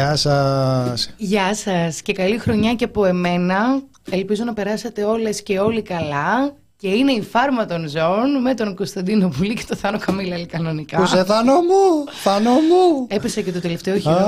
Γεια 0.00 0.16
σας. 0.16 1.10
Γεια 1.16 1.54
σας 1.54 2.02
και 2.02 2.12
καλή 2.12 2.38
χρονιά 2.38 2.74
και 2.74 2.84
από 2.84 3.04
εμένα. 3.04 3.82
Ελπίζω 4.10 4.44
να 4.44 4.52
περάσατε 4.52 5.04
όλες 5.04 5.42
και 5.42 5.58
όλοι 5.58 5.82
καλά. 5.82 6.52
Και 6.76 6.88
είναι 6.88 7.12
η 7.12 7.22
φάρμα 7.22 7.66
των 7.66 7.88
ζώων 7.88 8.40
με 8.42 8.54
τον 8.54 8.74
Κωνσταντίνο 8.74 9.28
Πουλή 9.28 9.54
και 9.54 9.64
τον 9.68 9.76
Θάνο 9.76 9.98
Καμίλαλη 9.98 10.46
κανονικά. 10.46 10.96
Που 10.96 11.06
σε 11.06 11.24
Θάνο 11.24 11.52
μου, 11.52 12.04
Θάνο 12.22 12.50
μου; 12.50 13.06
Έπεσε 13.08 13.42
και 13.42 13.52
το 13.52 13.60
τελευταίο 13.60 13.98
χειρό. 13.98 14.26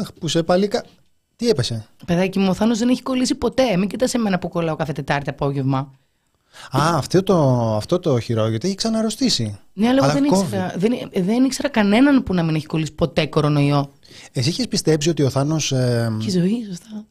Αχ, 0.00 0.12
που 0.20 0.28
σε 0.28 0.42
παλίκα. 0.42 0.84
Τι 1.36 1.48
έπεσε; 1.48 1.86
Παιδάκι 2.06 2.38
μου, 2.38 2.46
ο 2.50 2.54
Θάνος 2.54 2.78
δεν 2.78 2.88
έχει 2.88 3.02
κολλήσει 3.02 3.34
ποτέ. 3.34 3.76
Μην 3.76 3.88
κοιτάς 3.88 4.14
εμένα 4.14 4.38
που 4.38 4.48
κολλάω 4.48 4.76
κάθε 4.76 4.92
Τετάρτη 4.92 5.30
απόγευμα. 5.30 5.78
Α, 6.70 6.96
αυτό 6.96 7.22
το, 7.22 7.36
αυτό 7.76 7.98
το 7.98 8.18
χειρό, 8.20 8.48
γιατί 8.48 8.66
έχει 8.66 8.76
ξαναρρωστήσει. 8.76 9.58
Ναι, 9.72 9.88
αλλά, 9.88 9.96
εγώ 9.96 10.04
Αλλά 10.04 10.14
δεν 10.20 10.26
κόβει. 10.26 10.44
ήξερα, 10.44 10.72
δεν, 10.76 10.92
δεν 11.12 11.44
ήξερα 11.44 11.68
κανέναν 11.68 12.22
που 12.22 12.34
να 12.34 12.42
μην 12.42 12.54
έχει 12.54 12.66
κολλήσει 12.66 12.92
ποτέ 12.92 13.26
κορονοϊό. 13.26 13.90
Εσύ 14.36 14.48
είχες 14.48 14.68
πιστέψει 14.68 15.08
ότι 15.08 15.22
ο 15.22 15.30
Θάνος... 15.30 15.72
Ε, 15.72 16.16
Και 16.18 16.26
η 16.26 16.30
ζωή, 16.30 16.64
σωστά. 16.68 17.06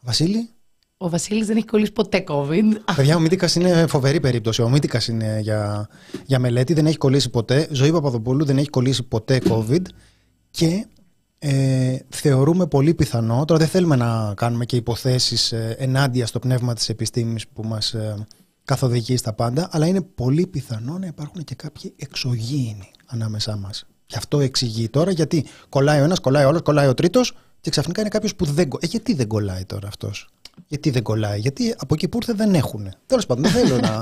Βασίλη, 0.00 0.50
Ο 0.96 1.08
Βασίλης 1.08 1.46
δεν 1.46 1.56
έχει 1.56 1.66
κολλήσει 1.66 1.92
ποτέ 1.92 2.24
COVID. 2.28 2.74
Α, 2.84 2.94
παιδιά, 2.94 3.16
ο 3.16 3.20
Μύτικας 3.20 3.54
είναι 3.54 3.86
φοβερή 3.86 4.20
περίπτωση. 4.20 4.62
Ο 4.62 4.68
Μύτικας 4.68 5.08
είναι 5.08 5.38
για, 5.42 5.88
για 6.26 6.38
μελέτη, 6.38 6.72
δεν 6.72 6.86
έχει 6.86 6.96
κολλήσει 6.96 7.30
ποτέ. 7.30 7.68
Ζωή 7.70 7.92
Παπαδοπούλου 7.92 8.44
δεν 8.44 8.58
έχει 8.58 8.68
κολλήσει 8.68 9.02
ποτέ 9.02 9.40
COVID 9.48 9.82
και 10.50 10.86
ε, 11.38 11.96
θεωρούμε 12.08 12.66
πολύ 12.66 12.94
πιθανό, 12.94 13.44
τώρα 13.44 13.60
δεν 13.60 13.68
θέλουμε 13.68 13.96
να 13.96 14.34
κάνουμε 14.36 14.64
και 14.64 14.76
υποθέσεις 14.76 15.52
ε, 15.52 15.76
ενάντια 15.78 16.26
στο 16.26 16.38
πνεύμα 16.38 16.74
της 16.74 16.88
επιστήμης 16.88 17.48
που 17.48 17.62
μας 17.62 17.94
ε, 17.94 18.26
καθοδηγεί 18.64 19.16
στα 19.16 19.32
πάντα, 19.32 19.68
αλλά 19.70 19.86
είναι 19.86 20.02
πολύ 20.02 20.46
πιθανό 20.46 20.98
να 20.98 21.06
υπάρχουν 21.06 21.44
και 21.44 21.54
κάποιοι 21.54 21.94
εξωγήινοι 21.96 22.90
ανάμεσά 23.06 23.56
μας. 23.56 23.86
Και 24.06 24.14
αυτό 24.18 24.40
εξηγεί 24.40 24.88
τώρα 24.88 25.10
γιατί 25.10 25.46
κολλάει 25.68 26.00
ο 26.00 26.04
ένας, 26.04 26.20
κολλάει 26.20 26.44
ο 26.44 26.48
άλλος, 26.48 26.62
κολλάει 26.62 26.86
ο 26.88 26.94
τρίτος 26.94 27.32
και 27.60 27.70
ξαφνικά 27.70 28.00
είναι 28.00 28.10
κάποιος 28.10 28.34
που 28.34 28.44
δεν 28.44 28.68
κολλάει. 28.68 28.80
Ε, 28.82 28.86
γιατί 28.90 29.14
δεν 29.14 29.26
κολλάει 29.26 29.64
τώρα 29.64 29.88
αυτός; 29.88 30.28
Γιατί 30.66 30.90
δεν 30.90 31.02
κολλάει, 31.02 31.38
γιατί 31.40 31.74
από 31.78 31.94
εκεί 31.94 32.08
που 32.08 32.16
ήρθε 32.16 32.32
δεν 32.32 32.54
έχουν. 32.54 32.88
Τέλος 33.06 33.26
πάντων, 33.26 33.42
δεν 33.42 33.52
θέλω 33.52 33.78
να. 33.80 34.00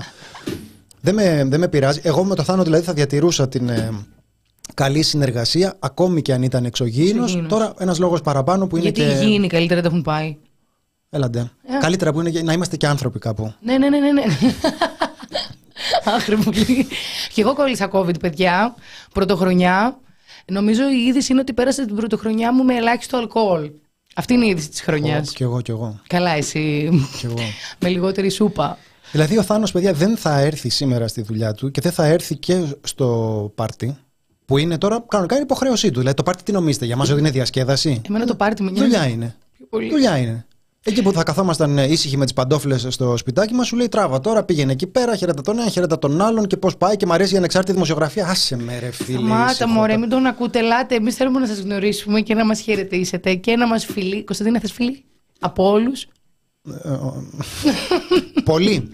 δεν, 1.04 1.14
με, 1.14 1.44
δεν 1.46 1.60
με 1.60 1.68
πειράζει. 1.68 2.00
Εγώ 2.02 2.24
με 2.24 2.34
το 2.34 2.42
Θάνο 2.42 2.62
δηλαδή 2.62 2.84
θα 2.84 2.92
διατηρούσα 2.92 3.48
την 3.48 3.68
ε, 3.68 3.90
καλή 4.74 5.02
συνεργασία, 5.02 5.76
ακόμη 5.78 6.22
και 6.22 6.32
αν 6.32 6.42
ήταν 6.42 6.64
εξωγήινος. 6.64 7.22
Εξωγήινος. 7.22 7.50
Τώρα 7.50 7.74
ένας 7.78 7.98
λόγος 7.98 8.20
παραπάνω 8.20 8.66
που 8.66 8.76
είναι 8.76 8.88
γιατί 8.90 9.00
και. 9.00 9.24
οι 9.24 9.26
γήινοι 9.26 9.46
καλύτερα 9.46 9.80
δεν 9.80 9.90
έχουν 9.90 10.02
πάει. 10.02 10.36
Έλαντε. 11.10 11.38
Ε. 11.38 11.78
Καλύτερα 11.80 12.12
που 12.12 12.20
είναι 12.20 12.30
και- 12.30 12.42
να 12.42 12.52
είμαστε 12.52 12.76
και 12.76 12.86
άνθρωποι 12.86 13.18
κάπου. 13.18 13.54
Ναι, 13.60 13.78
ναι, 13.78 13.88
ναι, 13.88 13.98
ναι. 13.98 14.22
ναι. 16.04 16.12
Άχρη 16.12 16.36
πολύ. 16.36 16.86
Και 17.34 17.40
εγώ 17.40 17.54
κόλλησα 17.54 17.90
COVID, 17.92 18.20
παιδιά, 18.20 18.74
πρωτοχρονιά. 19.12 19.98
Νομίζω 20.46 20.82
η 20.90 21.06
είδηση 21.06 21.32
είναι 21.32 21.40
ότι 21.40 21.52
πέρασε 21.52 21.86
την 21.86 21.96
πρωτοχρονιά 21.96 22.52
μου 22.52 22.64
με 22.64 22.74
ελάχιστο 22.74 23.16
αλκοόλ. 23.16 23.70
Αυτή 24.14 24.34
είναι 24.34 24.44
η 24.44 24.48
είδηση 24.48 24.68
της 24.68 24.80
χρονιάς. 24.80 25.28
Ω, 25.28 25.32
Κι 25.34 25.42
εγώ, 25.42 25.60
κι 25.60 25.70
εγώ. 25.70 26.00
Καλά, 26.06 26.30
εσύ. 26.30 26.90
Κι 27.18 27.26
εγώ. 27.26 27.38
με 27.80 27.88
λιγότερη 27.88 28.30
σούπα. 28.30 28.78
δηλαδή 29.12 29.38
ο 29.38 29.42
Θάνος, 29.42 29.72
παιδιά, 29.72 29.92
δεν 29.92 30.16
θα 30.16 30.38
έρθει 30.38 30.68
σήμερα 30.68 31.08
στη 31.08 31.22
δουλειά 31.22 31.52
του 31.54 31.70
και 31.70 31.80
δεν 31.80 31.92
θα 31.92 32.04
έρθει 32.06 32.36
και 32.36 32.64
στο 32.82 33.52
πάρτι. 33.54 33.96
Που 34.46 34.58
είναι 34.58 34.78
τώρα 34.78 35.04
κανονικά 35.08 35.34
είναι 35.34 35.44
υποχρέωσή 35.44 35.90
του. 35.90 35.98
Δηλαδή 35.98 36.16
το 36.16 36.22
πάρτι 36.22 36.42
τι 36.42 36.52
νομίζετε, 36.52 36.84
για 36.84 36.96
μας 36.96 37.10
ότι 37.10 37.18
είναι 37.20 37.30
διασκέδαση; 37.30 38.00
Εμένα 38.08 38.26
το 38.26 38.34
πάρτι 38.34 38.62
με 38.62 38.70
νοιάζει. 38.70 38.88
Δουλειά 38.90 39.06
είναι. 39.08 39.36
πιο 39.56 39.66
πολύ. 39.70 39.90
Δουλειά 39.90 40.16
είναι. 40.16 40.46
Εκεί 40.86 41.02
που 41.02 41.12
θα 41.12 41.22
καθόμασταν 41.22 41.78
ε, 41.78 41.84
ήσυχοι 41.84 42.16
με 42.16 42.24
τις 42.24 42.32
παντόφλες 42.32 42.86
στο 42.90 43.16
σπιτάκι 43.16 43.54
μας, 43.54 43.66
σου 43.66 43.76
λέει 43.76 43.88
τράβα 43.88 44.20
τώρα, 44.20 44.44
πήγαινε 44.44 44.72
εκεί 44.72 44.86
πέρα, 44.86 45.16
χαιρέτα 45.16 45.42
τον 45.42 45.58
ένα, 45.58 45.68
χαιρέτα 45.68 45.98
τον 45.98 46.20
άλλον 46.20 46.46
και 46.46 46.56
πώς 46.56 46.76
πάει 46.76 46.96
και 46.96 47.06
μου 47.06 47.12
αρέσει 47.12 47.34
η 47.34 47.36
ανεξάρτητη 47.36 47.72
δημοσιογραφία. 47.72 48.26
Άσε 48.26 48.56
με, 48.56 48.78
ρε 48.78 48.90
φίλε. 48.90 49.20
Μάτα, 49.20 49.50
ήσυχο 49.50 49.68
μωρέ, 49.68 49.86
τώρα. 49.86 49.98
μην 49.98 50.08
τον 50.08 50.26
ακούτε. 50.26 50.58
Ελάτε, 50.58 50.94
εμείς 50.94 51.14
θέλουμε 51.14 51.40
να 51.40 51.46
σας 51.46 51.58
γνωρίσουμε 51.58 52.20
και 52.20 52.34
να 52.34 52.44
μας 52.44 52.60
χαιρετήσετε 52.60 53.34
και 53.34 53.56
να 53.56 53.66
μας 53.66 53.84
φιλεί. 53.84 54.24
Κωνσταντίνα, 54.24 54.60
θες 54.60 54.72
φίλοι 54.72 55.04
από 55.40 55.70
όλους; 55.70 56.06
Πολύ. 58.44 58.90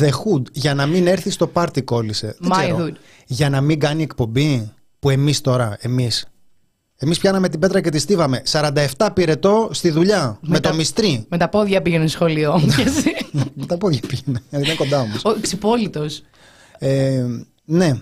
The 0.00 0.08
Hood, 0.08 0.42
για 0.52 0.74
να 0.74 0.86
μην 0.86 1.06
έρθει 1.06 1.30
στο 1.30 1.46
πάρτι 1.46 1.82
κόλλησε. 1.82 2.36
Δεν 2.38 2.50
My 2.52 2.62
ξέρω. 2.62 2.86
Hood. 2.86 2.94
Για 3.26 3.50
να 3.50 3.60
μην 3.60 3.80
κάνει 3.80 4.02
εκπομπή 4.02 4.72
που 4.98 5.10
εμείς 5.10 5.40
τώρα, 5.40 5.76
εμείς. 5.80 6.26
Εμείς 7.02 7.18
πιάναμε 7.18 7.48
την 7.48 7.60
πέτρα 7.60 7.80
και 7.80 7.90
τη 7.90 7.98
στίβαμε. 7.98 8.42
47 8.50 9.08
πυρετό 9.14 9.68
στη 9.72 9.90
δουλειά. 9.90 10.38
Με, 10.40 10.60
τα- 10.60 10.70
το 10.70 10.76
μυστρή. 10.76 11.24
Με 11.28 11.36
τα 11.38 11.48
πόδια 11.48 11.82
πήγαινε 11.82 12.06
σχολείο. 12.06 12.60
Και 12.76 12.82
εσύ. 12.82 13.10
με 13.54 13.66
τα 13.66 13.76
πόδια 13.78 14.00
πήγαινε. 14.06 14.42
Ήταν 14.50 14.76
κοντά 14.76 15.00
όμως. 15.00 15.24
Ο 15.24 15.36
ξυπόλυτος. 15.40 16.22
Ε, 16.78 17.24
ναι. 17.64 18.00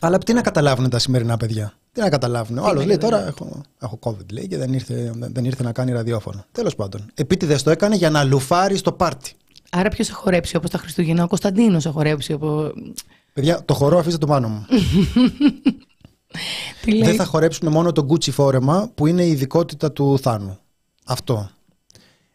Αλλά 0.00 0.18
τι 0.18 0.32
να 0.32 0.40
καταλάβουν 0.40 0.90
τα 0.90 0.98
σημερινά 0.98 1.36
παιδιά; 1.36 1.72
Τι 1.92 2.00
να 2.00 2.08
καταλάβουν. 2.08 2.58
Ο 2.58 2.64
άλλος 2.66 2.80
να 2.80 2.86
λέει 2.86 2.96
τώρα 2.98 3.16
καταλάβουν. 3.16 3.48
έχω, 3.48 3.62
έχω 3.80 3.98
COVID 4.02 4.32
λέει, 4.32 4.46
και 4.48 4.56
δεν 4.58 4.72
ήρθε, 4.72 5.12
δεν, 5.16 5.32
δεν 5.32 5.44
ήρθε 5.44 5.62
να 5.62 5.72
κάνει 5.72 5.92
ραδιόφωνο. 5.92 6.44
Τέλος 6.52 6.74
πάντων. 6.74 7.10
Επίτηδες 7.14 7.62
το 7.62 7.70
έκανε 7.70 7.96
για 7.96 8.10
να 8.10 8.24
λουφάρει 8.24 8.76
στο 8.76 8.92
πάρτι. 8.92 9.32
Άρα 9.70 9.88
ποιος 9.88 10.08
θα 10.08 10.14
χορέψει 10.14 10.56
όπως 10.56 10.70
τα 10.70 10.78
Χριστούγεννα; 10.78 11.22
Ο 11.22 11.28
Κωνσταντίνος 11.28 11.82
θα 11.84 11.90
χορέψει 11.90 12.32
από. 12.32 12.72
Παιδιά, 13.32 13.62
το 13.64 13.74
χορό 13.74 13.98
αφήστε 13.98 14.18
το 14.18 14.26
πάνω 14.26 14.48
μου. 14.48 14.66
Τι 16.82 16.90
λέει; 16.92 17.02
δεν 17.02 17.14
θα 17.14 17.24
χορέψουμε 17.24 17.70
μόνο 17.70 17.92
το 17.92 18.06
Gucci 18.10 18.30
φόρεμα 18.30 18.90
που 18.94 19.06
είναι 19.06 19.24
η 19.24 19.30
ειδικότητα 19.30 19.92
του 19.92 20.18
Θάνου. 20.18 20.58
Αυτό. 21.04 21.50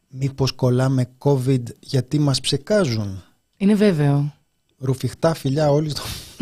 Μήπως 0.07 0.51
κολλάμε 0.51 1.09
COVID 1.17 1.63
γιατί 1.79 2.19
μας 2.19 2.40
ψεκάζουν; 2.40 3.23
Είναι 3.57 3.73
βέβαιο. 3.73 4.34
Ρουφιχτά 4.78 5.34
φιλιά 5.34 5.72
όλοι 5.72 5.90
στο... 5.90 6.01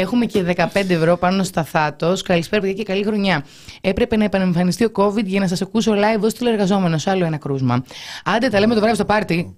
Έχουμε 0.00 0.26
και 0.26 0.54
15 0.56 0.66
ευρώ 0.72 1.16
πάνω 1.16 1.42
στα 1.42 1.64
θάτος. 1.64 2.22
Καλησπέρα, 2.22 2.60
παιδιά, 2.60 2.76
και 2.76 2.82
καλή 2.82 3.04
χρονιά. 3.04 3.44
Έπρεπε 3.80 4.16
να 4.16 4.24
επανεμφανιστεί 4.24 4.84
ο 4.84 4.90
COVID 4.94 5.24
για 5.24 5.40
να 5.40 5.48
σας 5.48 5.62
ακούσω 5.62 5.92
live 5.92 6.20
ως 6.20 6.34
τηλεργαζόμενο. 6.34 6.98
Άλλο 7.04 7.24
ένα 7.24 7.36
κρούσμα. 7.36 7.84
Άντε, 8.24 8.48
τα 8.48 8.60
λέμε 8.60 8.74
το 8.74 8.80
βράδυ 8.80 8.94
στο 8.94 9.04
πάρτι. 9.04 9.56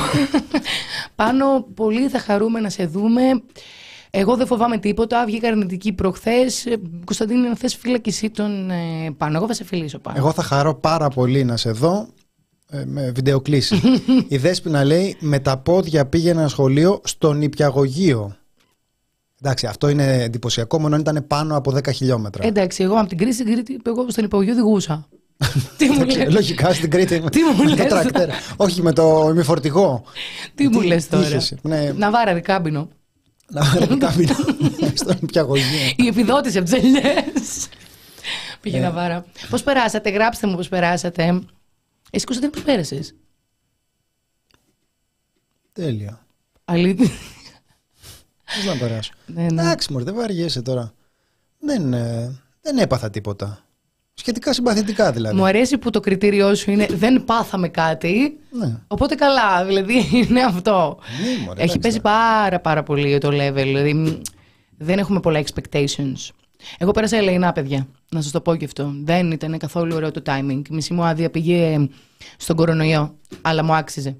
πάνω, 1.14 1.66
πολύ 1.74 2.08
θα 2.08 2.18
χαρούμε 2.18 2.60
να 2.60 2.68
σε 2.68 2.86
δούμε. 2.86 3.22
Εγώ 4.10 4.36
δεν 4.36 4.46
φοβάμαι 4.46 4.78
τίποτα. 4.78 5.24
Βγήκα 5.26 5.48
αρνητική 5.48 5.92
προχθές. 5.92 6.66
Κωνσταντίνη, 7.04 7.46
αν 7.46 7.56
θες 7.56 7.76
φύλακι 7.76 8.08
εσύ 8.08 8.30
τον 8.30 8.70
ε, 8.70 9.10
πάνω. 9.16 9.36
Εγώ 9.36 9.46
θα 9.46 9.54
σε 9.54 9.64
φιλήσω 9.64 9.98
πάνω. 9.98 10.18
Εγώ 10.18 10.32
θα 10.32 10.42
χαρώ 10.42 10.74
πάρα 10.74 11.08
πολύ 11.08 11.44
να 11.44 11.56
σε 11.56 11.70
δω 11.70 12.08
ε, 12.70 12.84
με 12.86 13.10
βιντεοκλήση. 13.10 13.80
η 14.28 14.36
Δέσποινα 14.36 14.84
λέει 14.84 15.16
με 15.20 15.38
τα 15.38 15.56
πόδια 15.56 16.06
πήγαινα 16.06 16.48
σχολείο 16.48 17.00
στο 17.04 17.32
νηπιαγωγείο. 17.32 18.34
Εντάξει, 19.42 19.66
αυτό 19.66 19.88
είναι 19.88 20.22
εντυπωσιακό, 20.22 20.80
μόνο 20.80 20.94
αν 20.94 21.00
ήταν 21.00 21.24
πάνω 21.26 21.56
από 21.56 21.72
10 21.74 21.92
χιλιόμετρα. 21.92 22.46
Εντάξει, 22.46 22.82
εγώ 22.82 22.94
από 22.94 23.08
την 23.08 23.18
κρίση 23.18 23.32
στην 23.32 23.52
Κρήτη, 23.52 23.80
εγώ 23.86 24.06
στον 24.08 24.24
υπογείο 24.24 24.52
οδηγούσα. 24.52 25.08
Τι 25.78 25.88
μου 25.88 25.94
Εντάξει, 25.94 26.18
λες, 26.18 26.32
Λογικά 26.32 26.72
στην 26.72 26.90
Κρήτη. 26.90 27.20
Τι 27.32 27.42
μου 27.42 27.64
με 27.64 27.70
το 27.70 27.76
λες; 27.76 27.86
τρακτέρ. 27.86 28.28
Όχι 28.56 28.82
με 28.82 28.92
το 28.92 29.28
ημιφορτηγό. 29.30 30.02
τι 30.54 30.68
μου 30.68 30.80
λες 30.80 31.08
τώρα; 31.08 31.26
είχες, 31.26 31.54
ναι. 31.62 31.92
Ναβάρα, 31.96 32.32
Ρικάμπινο. 33.52 33.58
Να 33.58 33.64
βάλω 33.64 33.98
κάμινο 33.98 34.34
στο 34.94 35.14
νηπιαγωγείο. 35.20 35.92
Η 35.96 36.06
επιδότηση 36.06 36.58
από 36.58 36.70
τις 36.70 36.78
ελιέ. 36.78 37.24
Πήγε 38.60 38.78
να 38.78 38.90
βάρα. 38.90 39.24
Πώς 39.50 39.62
περάσατε, 39.62 40.10
γράψτε 40.10 40.46
μου 40.46 40.56
πώς 40.56 40.68
περάσατε. 40.68 41.42
Εσύ 42.10 42.24
Κωνσταντίνο, 42.24 42.50
πώ 42.50 42.70
πέρασες. 42.72 43.14
Τέλεια. 45.72 46.26
Αλήθεια. 46.64 47.10
Πώς 48.54 48.64
να 48.64 48.76
περάσω; 48.76 49.12
Ναι, 49.26 49.42
ναι. 49.42 49.62
Εντάξει, 49.62 49.92
μωρέ, 49.92 50.04
δεν 50.04 50.14
βαριέσαι 50.14 50.62
τώρα. 50.62 50.92
Δεν, 51.58 51.92
ε, 51.92 52.40
δεν 52.60 52.78
έπαθα 52.78 53.10
τίποτα. 53.10 53.64
Σχετικά 54.20 54.52
συμπαθητικά 54.52 55.12
δηλαδή. 55.12 55.36
Μου 55.36 55.44
αρέσει 55.44 55.78
που 55.78 55.90
το 55.90 56.00
κριτήριό 56.00 56.54
σου 56.54 56.70
είναι 56.70 56.86
δεν 56.90 57.24
πάθαμε 57.24 57.68
κάτι. 57.68 58.38
Ναι. 58.50 58.76
Οπότε 58.86 59.14
καλά, 59.14 59.64
δηλαδή 59.64 60.08
είναι 60.12 60.42
αυτό. 60.42 60.98
Ναι, 61.22 61.44
μωρέ, 61.44 61.62
Έχει 61.62 61.70
εντάξει, 61.70 61.78
πέσει 61.78 62.00
πάρα 62.00 62.60
πάρα 62.60 62.82
πολύ 62.82 63.18
το 63.18 63.28
level. 63.28 63.52
Δηλαδή 63.54 63.94
μ, 63.94 64.06
δεν 64.76 64.98
έχουμε 64.98 65.20
πολλά 65.20 65.42
expectations. 65.42 66.28
Εγώ 66.78 66.90
πέρασα 66.90 67.16
ελεηνά, 67.16 67.52
παιδιά. 67.52 67.86
Να 68.10 68.20
σας 68.20 68.32
το 68.32 68.40
πω 68.40 68.56
και 68.56 68.64
αυτό. 68.64 68.92
Δεν 69.02 69.30
ήταν 69.30 69.58
καθόλου 69.58 69.94
ωραίο 69.94 70.10
το 70.10 70.22
timing. 70.26 70.62
Η 70.70 70.74
μισή 70.74 70.92
μου 70.92 71.04
άδεια 71.04 71.30
πήγε 71.30 71.88
στον 72.36 72.56
κορονοϊό. 72.56 73.14
Αλλά 73.40 73.64
μου 73.64 73.74
άξιζε. 73.74 74.16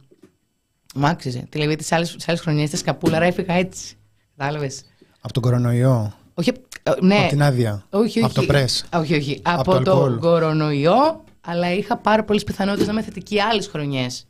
Μου 0.94 1.06
άξιζε. 1.06 1.46
Δηλαδή 1.48 1.76
τι 1.76 1.86
άλλες 1.90 2.40
χρονιές 2.40 2.70
τη 2.70 2.76
σκαπούλαρα 2.76 3.24
έφυγα 3.24 3.54
έτσι. 3.54 3.94
Κατάλαβες. 4.36 4.82
Από 5.20 5.32
τον 5.32 5.42
κορονοϊό. 5.42 6.12
Όχι, 6.40 6.52
ε, 6.82 6.90
ναι. 7.00 7.16
Από 7.16 7.28
την 7.28 7.42
άδεια. 7.42 7.86
Όχι, 7.90 8.22
Από 8.22 8.34
το 8.34 8.40
όχι. 8.40 8.48
πρέσ. 8.48 8.84
Όχι, 8.94 9.14
όχι. 9.14 9.40
Από 9.42 9.60
Από, 9.60 9.72
το 9.72 9.82
το 9.82 9.90
αλκοόλ. 9.92 10.18
κορονοϊό, 10.18 11.24
αλλά 11.40 11.72
είχα 11.74 11.96
πάρα 11.96 12.24
πολλές 12.24 12.44
πιθανότητες 12.44 12.86
να 12.86 12.92
είμαι 12.92 13.02
θετική 13.02 13.40
άλλες 13.40 13.66
χρονιές. 13.66 14.26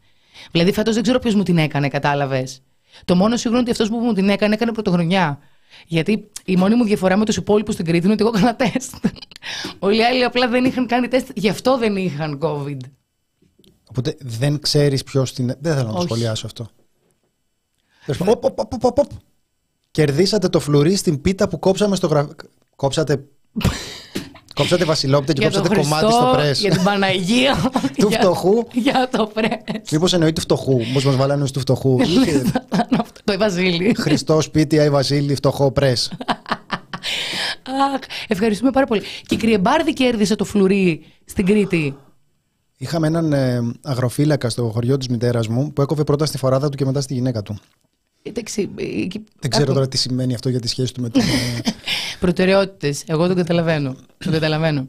Δηλαδή, 0.51 0.73
φέτος 0.73 0.95
δεν 0.95 1.03
ξέρω 1.03 1.19
ποιος 1.19 1.35
μου 1.35 1.43
την 1.43 1.59
έκανε, 1.59 1.89
κατάλαβες. 1.89 2.63
Το 3.05 3.15
μόνο 3.17 3.37
σίγουρο 3.37 3.61
είναι 3.61 3.71
ότι 3.71 3.83
αυτός 3.83 3.99
που 3.99 4.05
μου 4.05 4.13
την 4.13 4.29
έκανε, 4.29 4.55
έκανε 4.55 4.73
πρωτοχρονιά. 4.73 5.39
Γιατί 5.87 6.31
η 6.45 6.57
μόνη 6.57 6.75
μου 6.75 6.85
διαφορά 6.85 7.17
με 7.17 7.25
τους 7.25 7.37
υπόλοιπους 7.37 7.75
στην 7.75 7.87
Κρήτη 7.87 8.05
είναι 8.05 8.13
ότι 8.13 8.23
εγώ 8.23 8.33
έκανα 8.37 8.57
τεστ. 8.57 8.95
Όλοι 9.79 9.99
οι 9.99 10.05
άλλοι 10.05 10.25
απλά 10.25 10.49
δεν 10.49 10.65
είχαν 10.65 10.87
κάνει 10.87 11.09
τεστ, 11.09 11.29
γι' 11.35 11.49
αυτό 11.49 11.79
δεν 11.79 11.97
είχαν 11.97 12.39
COVID. 12.43 12.77
Οπότε 13.85 14.17
δεν 14.21 14.61
ξέρεις 14.61 15.03
ποιος 15.05 15.33
την. 15.33 15.47
Δεν 15.61 15.75
θέλω 15.75 15.87
να 15.87 15.93
το 15.93 15.99
Όχι. 15.99 16.07
σχολιάσω 16.07 16.47
αυτό. 16.47 16.69
Τέλος 18.05 18.19
πάντων. 18.21 18.35
Οπ, 18.37 18.45
οπ, 18.45 18.59
οπ, 18.73 18.85
οπ, 18.85 18.99
οπ. 18.99 19.11
Κερδίσατε 19.91 20.49
το 20.49 20.61
φλουρί 20.61 20.97
στην 20.97 21.21
πίτα 21.21 21.49
που 21.49 21.59
κόψαμε 21.59 21.97
στο 21.97 22.07
γραφείο. 22.07 22.35
Κόψατε. 22.77 23.25
κόψατε 24.55 24.85
βασιλόπιτα 24.85 25.33
και 25.33 25.41
για 25.41 25.51
τον 25.51 25.63
κόψατε 25.63 25.81
κομμάτι 25.83 26.05
Χριστό, 26.05 26.23
στο 26.27 26.33
πρέσ. 26.37 26.61
Για 26.61 26.71
την 26.71 26.83
Παναγία. 26.83 27.71
Του 27.99 28.09
για- 28.09 28.19
φτωχού. 28.21 28.63
Για 28.73 29.09
το 29.13 29.27
πρέσ. 29.35 29.91
Μήπως 29.93 30.13
εννοεί 30.13 30.33
του 30.33 30.41
φτωχού. 30.41 30.77
Μήπως 30.79 31.05
μας 31.05 31.17
βάλανε 31.17 31.43
ως 31.43 31.53
του 31.53 31.61
φτωχού. 31.61 32.01
Είχε 32.01 32.43
Το 33.25 33.39
Βασίλη. 33.39 33.95
Χριστό 33.99 34.41
σπίτι, 34.41 34.79
Άι 34.79 34.91
Βασίλη, 34.91 35.35
φτωχό 35.35 35.73
πρέσ. 35.73 36.11
Αχ, 37.95 38.01
ευχαριστούμε 38.29 38.71
πάρα 38.71 38.87
πολύ. 38.87 39.03
Και 39.27 39.35
η 39.35 39.39
Κρυεμπάρδη 39.39 39.93
κέρδισε 39.93 40.37
το 40.37 40.45
φλουρί 40.45 41.05
στην 41.25 41.47
Κρήτη. 41.47 41.97
Είχαμε 42.77 43.07
έναν 43.07 43.33
ε, 43.33 43.61
αγροφύλακα 43.83 44.49
στο 44.51 44.71
χωριό 44.71 44.97
της 44.97 45.09
μητέρας 45.09 45.49
μου 45.49 45.73
που 45.73 45.83
έκοβε 45.83 46.05
πρώτα 46.05 46.27
στη 46.27 46.39
φοράδα 46.39 46.69
του 46.69 46.77
και 46.77 46.85
μετά 46.85 47.01
στη 47.01 47.15
γυναίκα 47.15 47.43
του. 47.43 47.59
Εντάξει, 48.23 48.71
εκεί- 48.77 49.25
Δεν 49.41 49.51
ξέρω 49.51 49.65
άκου, 49.65 49.75
τώρα 49.75 49.89
τι 49.89 49.97
σημαίνει 49.97 50.35
αυτό 50.35 50.49
για 50.49 50.61
τη 50.61 50.69
σχέση 50.69 50.95
του 50.95 51.01
με 51.01 51.11
την. 51.11 51.21
ε, 51.21 51.25
Προτεραιότητες. 52.21 53.03
Εγώ 53.07 53.29
το 53.29 53.35
καταλαβαίνω. 53.35 53.97
το 54.19 54.31
καταλαβαίνω. 54.31 54.89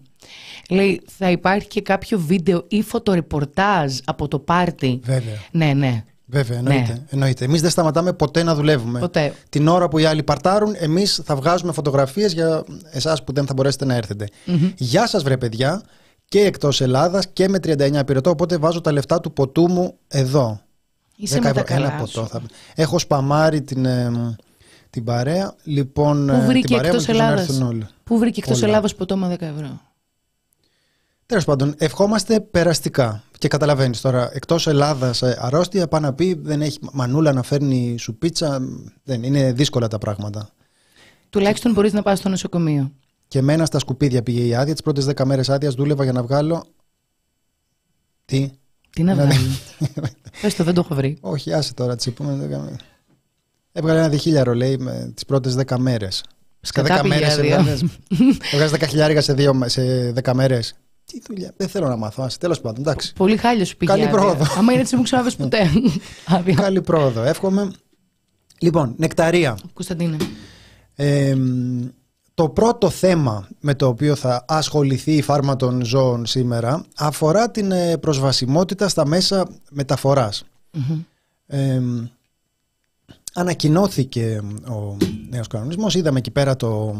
Λέει, 0.70 1.02
θα 1.18 1.32
υπάρχει 1.32 1.68
και 1.68 1.82
κάποιο 1.82 2.20
βίντεο 2.20 2.64
ή 2.68 2.82
φωτορεπορτάζ 2.82 3.98
από 4.06 4.28
το 4.28 4.40
πάρτι; 4.40 5.00
Βέβαια. 5.04 5.34
Ναι, 5.52 5.74
ναι. 5.74 6.04
Βέβαια, 6.26 6.58
εννοείται. 6.58 6.92
Ναι. 6.94 7.00
εννοείται. 7.10 7.46
Εμείς 7.46 7.62
δεν 7.62 7.70
σταματάμε 7.70 8.14
ποτέ 8.14 8.44
να 8.44 8.56
δουλεύουμε. 8.56 9.00
Ποτέ. 9.00 9.34
Την 9.50 9.68
ώρα 9.68 9.88
που 9.88 9.98
οι 9.98 10.06
άλλοι 10.06 10.24
παρτάρουν, 10.24 10.76
εμείς 10.78 11.22
θα 11.24 11.36
βγάζουμε 11.36 11.72
φωτογραφίες 11.72 12.34
για 12.34 12.64
εσάς 12.92 13.24
που 13.24 13.34
δεν 13.34 13.46
θα 13.46 13.54
μπορέσετε 13.54 13.86
να 13.86 13.96
ερθετε 13.96 14.28
Γεια 14.78 15.08
σας, 15.08 15.24
βρε 15.24 15.38
παιδιά, 15.38 15.82
και 16.28 16.40
εκτός 16.40 16.82
Ελλάδας 16.82 17.28
και 17.34 17.50
με 17.50 17.60
39 17.60 18.06
πυρετό. 18.06 18.30
Οπότε 18.30 18.58
βάζω 18.58 18.82
τα 18.82 18.92
λεφτά 18.92 19.20
του 19.20 19.34
ποτού 19.34 19.70
μου 19.70 19.94
εδώ. 20.08 20.62
Είσαι 21.22 21.38
10 21.38 21.42
με 21.44 21.52
τα 21.52 21.60
ευρώ. 21.60 21.76
Ένα 21.76 21.88
καλά 21.88 22.00
ποτό. 22.00 22.22
σου. 22.22 22.28
Θα... 22.28 22.42
Έχω 22.76 23.00
σπαμάρει 23.00 23.62
την, 23.62 23.86
ε, 23.86 24.36
την 24.90 25.04
παρέα. 25.04 25.56
Λοιπόν, 25.64 26.28
Πού 26.28 26.34
ε, 26.34 26.46
βρήκε 26.46 26.68
την 26.68 26.76
παρέα 26.76 26.92
μου 26.92 26.98
εκτός 26.98 27.08
ελπίζω 27.08 27.18
να 27.18 27.26
Ελλάδας; 27.26 27.50
έρθουν 27.50 27.68
όλοι. 27.68 27.88
Πού 28.04 28.18
βρήκε 28.18 28.40
εκτός 28.40 28.58
Όλα. 28.58 28.68
Ελλάδας 28.68 28.96
ποτόμα 28.96 29.34
10 29.34 29.42
ευρώ; 29.42 29.82
Τέλος 31.26 31.46
πάντων, 31.46 31.76
ευχόμαστε 31.78 32.40
περαστικά. 32.40 33.24
Και 33.38 33.48
καταλαβαίνεις 33.48 34.02
τώρα, 34.02 34.30
εκτός 34.34 34.68
Ελλάδας 34.68 35.24
αρρώστια, 35.24 35.88
πάει 35.88 36.02
να 36.02 36.14
πει 36.14 36.34
δεν 36.42 36.62
έχει 36.62 36.80
μανούλα 36.92 37.34
να 37.34 37.44
φέρνει 37.44 37.98
σου 37.98 38.18
πίτσα. 38.18 38.60
Δεν 39.04 39.24
είναι 39.24 39.52
δύσκολα 39.54 39.88
τα 39.88 39.98
πράγματα. 39.98 40.50
Τουλάχιστον 41.30 41.72
μπορείς 41.72 41.94
να 41.94 42.02
πας 42.02 42.20
στο 42.20 42.30
νοσοκομείο. 42.30 42.92
Και 43.28 43.40
εμένα 43.40 43.66
στα 43.66 43.80
σκουπίδια 43.80 44.24
πήγε 44.24 44.42
η 44.44 44.56
άδεια. 44.56 44.74
Τις 44.74 44.82
πρώτες 44.82 45.06
10 45.06 45.26
μέρες 45.26 45.50
άδειας 45.50 45.74
δούλευα 45.74 46.04
για 46.04 46.14
να 46.14 46.24
βγάλω. 46.24 46.64
Τι; 48.26 48.52
Τι 48.96 49.04
να 49.04 49.14
Ναι, 49.16 49.24
βγάλει; 49.24 49.46
Πες 50.42 50.56
το, 50.56 50.64
δεν 50.64 50.74
το 50.74 50.82
έχω 50.86 50.96
βρει. 50.96 51.18
Όχι, 51.22 51.54
άσε 51.54 51.74
τώρα, 51.74 51.96
τι 51.96 52.12
πούμε. 52.12 52.50
Έβγαλε 53.72 54.00
ένα 54.00 54.10
διχίλιαρο, 54.10 54.54
λέει, 54.54 54.78
με 54.78 55.12
τις 55.14 55.26
πρώτες 55.26 55.56
10 55.68 55.78
μέρες. 55.78 56.16
Σε 56.16 56.24
Σκατά 56.62 57.00
10 57.00 57.02
πήγε 57.02 57.14
μέρε. 57.16 57.32
άδεια. 57.34 57.66
Έβγαζε 58.52 58.76
10 58.80 58.88
χιλιάρικα 58.88 59.22
σε, 59.22 59.34
δύο- 59.34 59.62
σε 59.66 60.12
10 60.24 60.34
μέρες. 60.34 60.74
Τι 61.06 61.22
δουλειά. 61.28 61.54
Δεν 61.58 61.68
θέλω 61.68 61.88
να 61.88 61.96
μάθω. 61.96 62.28
Τέλος 62.40 62.62
πάντων, 62.62 62.82
εντάξει. 62.82 63.14
Πολύ 63.14 63.38
χάλιο 63.38 63.66
σου 63.66 63.78
πήγε. 63.78 63.92
Καλή 63.92 64.04
άδεια. 64.04 64.18
πρόοδο. 64.18 64.46
Άμα 64.58 64.72
είναι 64.72 64.82
έτσι, 64.82 64.96
μου 64.96 65.02
ξαναβες 65.04 65.36
ποτέ. 65.36 65.58
Άδεια. 66.26 66.54
Καλή 66.54 66.82
πρόοδο. 66.82 67.22
Εύχομαι. 67.24 67.72
Λοιπόν, 68.60 68.94
νεκταρία. 68.98 69.58
Κωνσταντίνε. 69.74 70.18
Ε, 72.32 72.44
το 72.44 72.50
πρώτο 72.50 72.90
θέμα 72.90 73.48
με 73.60 73.76
το 73.76 73.88
οποίο 73.88 74.16
θα 74.16 74.46
ασχοληθεί 74.48 75.16
η 75.16 75.22
φάρμα 75.22 75.56
των 75.56 75.86
ζώων 75.86 76.26
σήμερα 76.26 76.86
αφορά 76.96 77.52
την 77.52 77.72
ε, 77.72 77.98
προσβασιμότητα 77.98 78.90
στα 78.90 79.06
μέσα 79.06 79.48
μεταφοράς. 79.70 80.44
Ε, 81.48 81.82
ανακοινώθηκε 83.34 84.42
ο 84.68 84.98
νέος 85.30 85.48
κανονισμός, 85.48 85.96
είδαμε 85.96 86.20
εκεί 86.20 86.32
πέρα 86.32 86.56
το 86.56 86.96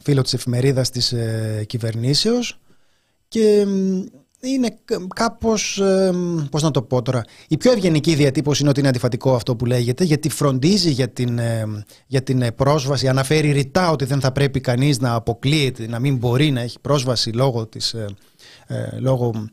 φίλο 0.00 0.22
της 0.22 0.34
εφημερίδας 0.34 0.90
της 0.90 1.12
ε, 1.12 1.64
κυβερνήσεως 1.68 2.58
και 3.28 3.66
μ, 3.66 4.00
είναι 4.46 4.76
κα- 4.84 5.06
κάπως, 5.14 5.78
ε, 5.78 6.12
πώς 6.50 6.62
να 6.62 6.70
το 6.70 6.82
πω 6.82 7.02
τώρα, 7.02 7.24
η 7.48 7.56
πιο 7.56 7.72
ευγενική 7.72 8.14
διατύπωση 8.14 8.60
είναι 8.60 8.70
ότι 8.70 8.80
είναι 8.80 8.88
αντιφατικό 8.88 9.34
αυτό 9.34 9.56
που 9.56 9.64
λέγεται 9.66 10.04
γιατί 10.04 10.28
φροντίζει 10.28 10.90
για 10.90 11.08
την, 11.08 11.38
ε, 11.38 11.84
για 12.06 12.22
την 12.22 12.42
ε, 12.42 12.52
πρόσβαση, 12.52 13.08
αναφέρει 13.08 13.50
ρητά 13.52 13.90
ότι 13.90 14.04
δεν 14.04 14.20
θα 14.20 14.32
πρέπει 14.32 14.60
κανείς 14.60 14.98
να 14.98 15.14
αποκλείεται, 15.14 15.86
να 15.86 15.98
μην 15.98 16.16
μπορεί 16.16 16.50
να 16.50 16.60
έχει 16.60 16.80
πρόσβαση 16.80 17.30
λόγω, 17.30 17.66
της, 17.66 17.92
ε, 17.94 18.06
ε, 18.66 18.98
λόγω 18.98 19.48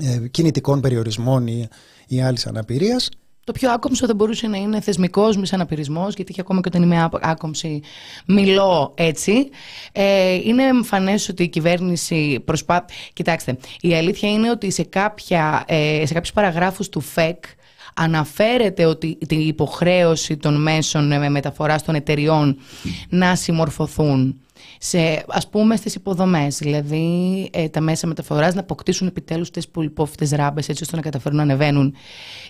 ε, 0.00 0.28
κινητικών 0.28 0.80
περιορισμών 0.80 1.46
ή, 1.46 1.68
ή 2.06 2.22
άλλης 2.22 2.46
αναπηρίας. 2.46 3.08
Το 3.50 3.58
πιο 3.58 3.70
άκομψο 3.72 4.06
δεν 4.06 4.16
μπορούσε 4.16 4.46
να 4.46 4.56
είναι 4.56 4.80
θεσμικός 4.80 5.36
μισαναπηρισμό, 5.36 6.08
γιατί 6.16 6.32
και 6.32 6.40
ακόμα 6.40 6.60
και 6.60 6.68
όταν 6.68 6.82
είμαι 6.82 7.02
άπο- 7.02 7.18
άκομψη, 7.22 7.82
μιλώ 8.26 8.92
έτσι. 8.96 9.48
Ε, 9.92 10.34
είναι 10.34 10.62
εμφανές 10.62 11.28
ότι 11.28 11.42
η 11.42 11.48
κυβέρνηση 11.48 12.42
προσπά... 12.44 12.84
Κοιτάξτε, 13.12 13.56
η 13.80 13.94
αλήθεια 13.94 14.30
είναι 14.30 14.50
ότι 14.50 14.70
σε, 14.70 14.82
κάποια, 14.82 15.64
ε, 15.66 16.02
σε 16.06 16.14
κάποιους 16.14 16.32
παραγράφους 16.32 16.88
του 16.88 17.00
ΦΕΚ 17.00 17.44
αναφέρεται 17.94 18.84
ότι 18.84 19.18
την 19.26 19.40
υποχρέωση 19.40 20.36
των 20.36 20.62
μέσων 20.62 21.12
ε, 21.12 21.28
μεταφοράς 21.28 21.82
των 21.82 21.94
εταιριών 21.94 22.58
να 23.08 23.34
συμμορφωθούν 23.34 24.40
σε, 24.78 25.24
ας 25.28 25.48
πούμε 25.48 25.76
στις 25.76 25.94
υποδομές, 25.94 26.58
δηλαδή 26.58 27.48
ε, 27.52 27.68
τα 27.68 27.80
μέσα 27.80 28.06
μεταφοράς 28.06 28.54
να 28.54 28.60
αποκτήσουν 28.60 29.06
επιτέλους 29.06 29.50
τις 29.50 29.68
πολυπόφητες 29.68 30.30
ράμπες 30.30 30.68
έτσι 30.68 30.82
ώστε 30.82 30.96
να 30.96 31.02
καταφέρουν 31.02 31.36
να 31.36 31.42
ανεβαίνουν 31.42 31.94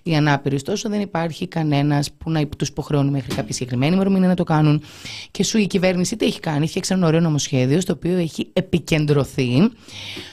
οι 0.03 0.17
ανάπηροι. 0.17 0.55
Ωστόσο 0.55 0.89
δεν 0.89 1.01
υπάρχει 1.01 1.49
κανένας 1.49 2.11
που 2.13 2.31
να 2.31 2.47
τους 2.47 2.69
υποχρεώνει 2.69 3.11
μέχρι 3.11 3.35
κάποια 3.35 3.53
συγκεκριμένη 3.53 3.95
ημερομηνία 3.95 4.29
να 4.29 4.35
το 4.35 4.45
κάνουν 4.45 4.83
και 5.31 5.45
σου 5.45 5.59
η 5.59 5.67
κυβέρνηση 5.67 6.17
τι 6.17 6.27
έχει 6.27 6.41
κάνει, 6.41 6.59
έχει 6.59 6.69
φτιάξει 6.69 6.93
ένα 6.93 7.07
ωραίο 7.07 7.21
νομοσχέδιο 7.21 7.81
στο 7.81 7.93
οποίο 7.93 8.17
έχει 8.17 8.51
επικεντρωθεί 8.53 9.71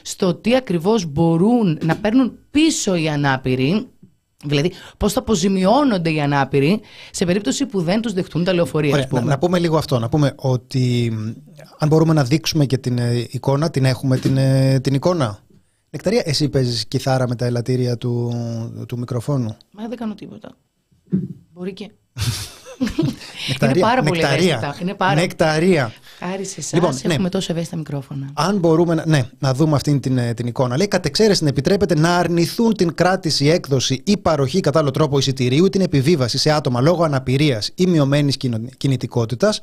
στο 0.01 0.33
τι 0.33 0.55
ακριβώς 0.55 1.05
μπορούν 1.05 1.79
να 1.83 1.95
παίρνουν 1.95 2.37
πίσω 2.51 2.95
οι 2.95 3.09
ανάπηροι 3.09 3.87
Δηλαδή, 4.45 4.71
πώς 4.97 5.13
θα 5.13 5.19
αποζημιώνονται 5.19 6.11
οι 6.11 6.21
ανάπηροι 6.21 6.81
σε 7.11 7.25
περίπτωση 7.25 7.65
που 7.65 7.81
δεν 7.81 8.01
τους 8.01 8.13
δεχτούν 8.13 8.43
τα 8.43 8.53
λεωφορεία, 8.53 8.91
Ωραία, 8.91 9.03
ας 9.03 9.09
πούμε. 9.09 9.21
να, 9.21 9.27
να 9.27 9.37
πούμε 9.37 9.59
λίγο 9.59 9.77
αυτό. 9.77 9.99
Να 9.99 10.09
πούμε 10.09 10.33
ότι 10.35 11.09
μ, 11.13 11.31
αν 11.77 11.87
μπορούμε 11.87 12.13
να 12.13 12.23
δείξουμε 12.23 12.65
και 12.65 12.77
την 12.77 12.97
ε, 12.97 13.25
εικόνα, 13.29 13.69
την 13.69 13.85
έχουμε 13.85 14.17
την, 14.17 14.37
ε, 14.37 14.79
την 14.79 14.93
εικόνα. 14.93 15.39
Νεκταρία, 15.89 16.21
εσύ 16.25 16.49
παίζεις 16.49 16.87
κιθάρα 16.87 17.27
με 17.27 17.35
τα 17.35 17.45
ελαττήρια 17.45 17.97
του, 17.97 18.33
του 18.87 18.97
μικροφόνου. 18.97 19.57
Μα 19.71 19.87
δεν 19.87 19.97
κάνω 19.97 20.13
τίποτα. 20.15 20.57
Μπορεί 21.53 21.73
και. 21.73 21.91
Νεκταρία, 23.47 23.75
είναι 23.75 23.79
πάρα 23.79 24.03
πολύ 24.03 24.21
νεκταρία, 24.21 24.55
ευαίσθητα. 24.55 24.77
Είναι 24.81 24.93
πάρα... 24.93 25.13
Νεκταρία. 25.13 25.93
Χάρη 26.19 26.45
σε 26.45 26.55
εσάς 26.57 26.73
Λοιπόν, 26.73 26.99
ναι. 27.03 27.13
έχουμε 27.13 27.29
τόσο 27.29 27.51
ευαίσθητα 27.51 27.77
μικρόφωνα. 27.77 28.29
Αν 28.33 28.57
μπορούμε 28.57 28.93
να, 28.93 29.03
ναι, 29.07 29.29
να 29.39 29.53
δούμε 29.53 29.75
αυτή 29.75 29.99
την, 29.99 30.17
ε, 30.17 30.33
την 30.33 30.47
εικόνα. 30.47 30.77
Λέει, 30.77 30.87
κατ' 30.87 31.05
εξαίρεση 31.05 31.43
να 31.43 31.49
επιτρέπεται 31.49 31.95
να 31.95 32.17
αρνηθούν 32.17 32.73
την 32.75 32.93
κράτηση, 32.93 33.47
έκδοση 33.47 34.01
ή 34.05 34.17
παροχή 34.17 34.59
κατά 34.59 34.79
άλλο 34.79 34.91
τρόπο 34.91 35.17
εισιτηρίου 35.17 35.65
ή 35.65 35.69
την 35.69 35.81
επιβίβαση 35.81 36.37
σε 36.37 36.51
άτομα 36.51 36.81
λόγω 36.81 37.03
αναπηρίας 37.03 37.71
ή 37.75 37.85
μειωμένης 37.85 38.37
κινητικότητας, 38.77 39.59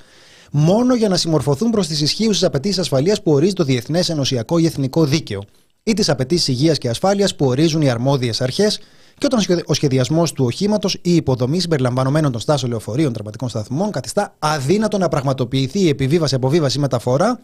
μόνο 0.51 0.95
για 0.95 1.09
να 1.09 1.17
συμμορφωθούν 1.17 1.71
προς 1.71 1.87
τις 1.87 2.01
ισχύουσες 2.01 2.45
απαιτήσεις 2.45 2.79
ασφαλείας 2.79 3.23
που 3.23 3.33
ορίζει 3.33 3.53
το 3.53 3.65
διεθνές, 3.65 4.09
ενωσιακό 4.09 4.59
ή 4.59 4.67
εθνικό 4.67 5.05
δίκαιο 5.05 5.45
ή 5.83 5.93
τις 5.93 6.09
απαιτήσεις 6.09 6.49
υγείας 6.49 6.79
και 6.79 6.89
ασφάλειας 6.89 7.35
που 7.35 7.47
ορίζουν 7.47 7.83
οι 7.83 7.91
αρμόδιες 7.91 8.41
αρχές 8.41 8.81
και 9.19 9.27
όταν 9.27 9.63
ο 9.67 9.75
σχεδιασμός 9.75 10.33
του 10.33 10.45
οχήματος 10.45 10.95
ή 10.95 11.15
υποδομή 11.15 11.61
συμπεριλαμβανομένων 11.61 12.33
των 12.33 12.41
στάσεων 12.41 12.71
λεωφορείων, 12.71 13.13
τραυματικών 13.13 13.49
σταθμών 13.49 13.91
καθιστά 13.91 14.35
αδύνατο 14.39 14.99
να 14.99 15.09
πραγματοποιηθεί 15.09 15.81
η 15.81 15.89
επιβίβαση, 15.89 16.35
αποβίβαση 16.35 16.79
ή 16.79 16.81
μεταφορά 16.81 17.41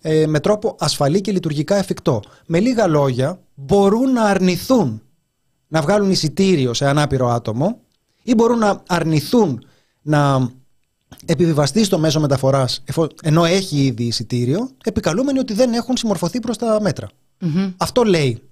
ε, 0.00 0.26
με 0.26 0.40
τρόπο 0.40 0.76
ασφαλή 0.78 1.20
και 1.20 1.32
λειτουργικά 1.32 1.76
εφικτό. 1.76 2.22
Με 2.46 2.60
λίγα 2.60 2.86
λόγια, 2.86 3.40
μπορούν 3.54 4.12
να 4.12 4.22
αρνηθούν 4.22 5.02
να 5.68 5.80
βγάλουν 5.80 6.10
εισιτήριο 6.10 6.74
σε 6.74 6.86
ανάπηρο 6.86 7.28
άτομο 7.28 7.80
ή 8.22 8.34
μπορούν 8.34 8.58
να 8.58 8.82
αρνηθούν 8.86 9.64
να 10.02 10.50
επιβιβαστεί 11.26 11.84
στο 11.84 11.98
μέσο 11.98 12.20
μεταφοράς 12.20 12.82
ενώ 13.22 13.44
έχει 13.44 13.76
ήδη 13.76 14.04
εισιτήριο, 14.04 14.70
επικαλούμενοι 14.84 15.38
ότι 15.38 15.52
δεν 15.52 15.72
έχουν 15.72 15.96
συμμορφωθεί 15.96 16.40
προς 16.40 16.56
τα 16.56 16.80
μέτρα. 16.80 17.08
Αυτό 17.76 18.02
λέει 18.02 18.42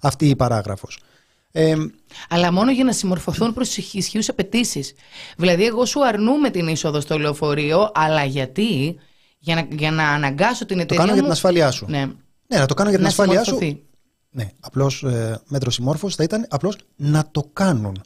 αυτή 0.00 0.28
η 0.28 0.36
παράγραφος. 0.36 0.98
Ε, 1.52 1.74
Αλλά 2.28 2.52
μόνο 2.52 2.70
για 2.70 2.84
να 2.84 2.92
συμμορφωθούν 2.92 3.54
προς 3.54 3.68
τις 3.68 3.94
ισχύουσε 3.94 4.30
απαιτήσεις. 4.30 4.92
Δηλαδή, 5.36 5.64
εγώ 5.64 5.84
σου 5.84 6.06
αρνούμε 6.06 6.50
την 6.50 6.68
είσοδο 6.68 7.00
στο 7.00 7.18
λεωφορείο, 7.18 7.90
αλλά 7.94 8.24
γιατί, 8.24 8.98
για 9.38 9.54
να, 9.54 9.66
για 9.70 9.90
να 9.90 10.08
αναγκάσω 10.08 10.66
την 10.66 10.78
εταιρεία. 10.78 10.96
Το 10.96 11.02
κάνω 11.02 11.12
για 11.12 11.22
την 11.22 11.32
ασφάλειά 11.32 11.70
σου. 11.70 11.86
Ναι. 11.88 12.06
ναι, 12.46 12.58
να 12.58 12.66
το 12.66 12.74
κάνω 12.74 12.88
για 12.88 12.98
την 12.98 13.06
ασφάλειά 13.06 13.44
σου. 13.44 13.58
Ναι, 14.30 14.48
απλώς 14.60 15.02
ε, 15.02 15.40
μέτρο 15.46 15.70
συμμόρφωσης 15.70 16.16
θα 16.16 16.22
ήταν 16.22 16.46
απλώς 16.48 16.76
να 16.96 17.28
το 17.30 17.50
κάνουν. 17.52 18.02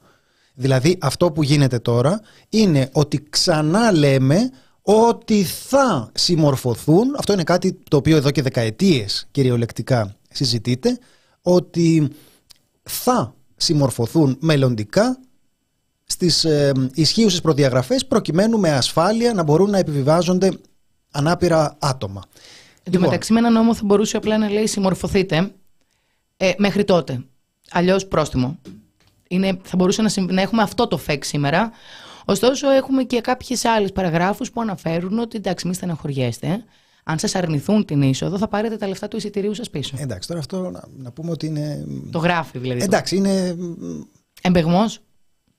Δηλαδή, 0.55 0.99
αυτό 1.01 1.33
που 1.33 1.43
γίνεται 1.43 1.79
τώρα 1.79 2.21
είναι 2.49 2.89
ότι 2.93 3.27
ξανά 3.31 3.93
λέμε 3.93 4.51
ότι 4.83 5.43
θα 5.45 6.11
συμμορφωθούν. 6.15 7.15
Αυτό 7.19 7.33
είναι 7.33 7.43
κάτι 7.43 7.79
το 7.91 7.97
οποίο 7.97 8.17
εδώ 8.17 8.31
και 8.31 8.43
δεκαετίες 8.43 9.27
κυριολεκτικά 9.31 10.17
συζητείται 10.31 10.99
ότι 11.43 12.09
θα 12.85 13.35
συμμορφωθούν 13.57 14.37
μελλοντικά 14.41 15.19
στις 16.05 16.45
ε, 16.45 16.73
ισχύουσες 16.95 17.41
προδιαγραφές 17.41 18.07
προκειμένου 18.07 18.59
με 18.59 18.71
ασφάλεια 18.71 19.35
να 19.35 19.43
μπορούν 19.43 19.71
να 19.71 19.79
επιβιβάζονται 19.79 20.59
ανάπηρα 21.11 21.77
άτομα. 21.81 22.23
Εν 22.27 22.83
τω 22.85 22.91
λοιπόν, 22.91 23.09
μεταξύ 23.09 23.33
με 23.33 23.39
ένα 23.39 23.51
νόμο 23.51 23.75
θα 23.75 23.83
μπορούσε 23.85 24.17
απλά 24.17 24.39
να 24.39 24.51
λέει 24.51 24.67
συμμορφωθείτε 24.67 25.55
ε, 26.37 26.53
μέχρι 26.57 26.85
τότε. 26.85 27.25
Αλλιώς 27.71 28.07
πρόστιμο. 28.07 28.59
Είναι, 29.29 29.59
θα 29.63 29.77
μπορούσε 29.77 30.03
να, 30.03 30.33
να 30.33 30.41
έχουμε 30.41 30.63
αυτό 30.63 30.89
το 30.89 30.97
φεκ 30.97 31.25
σήμερα. 31.25 31.71
Ωστόσο 32.25 32.71
έχουμε 32.71 33.03
και 33.03 33.21
κάποιες 33.21 33.65
άλλες 33.65 33.93
παραγράφους 33.93 34.51
που 34.51 34.61
αναφέρουν 34.61 35.19
ότι 35.19 35.37
εντάξει 35.37 35.67
μην 35.67 35.75
στεναχωριέστε 35.75 36.65
αν 37.05 37.19
σας 37.19 37.35
αρνηθούν 37.35 37.85
την 37.85 38.03
είσοδο, 38.03 38.39
θα 38.39 38.49
πάρετε 38.49 38.77
τα 38.77 38.89
λεφτά 38.89 39.09
του 39.09 39.17
εισιτηρίου 39.17 39.55
σας 39.55 39.71
πίσω. 39.71 39.97
Εντάξει, 39.99 40.29
τώρα 40.29 40.41
αυτό 40.41 40.71
να, 40.71 40.85
να 40.97 41.13
πούμε 41.13 41.31
ότι 41.31 41.47
είναι. 41.47 41.85
Το 42.11 42.19
γράφει 42.19 42.59
δηλαδή. 42.59 42.83
Εντάξει, 42.83 43.17
είναι. 43.17 43.57
Εμπεγμός. 44.43 45.01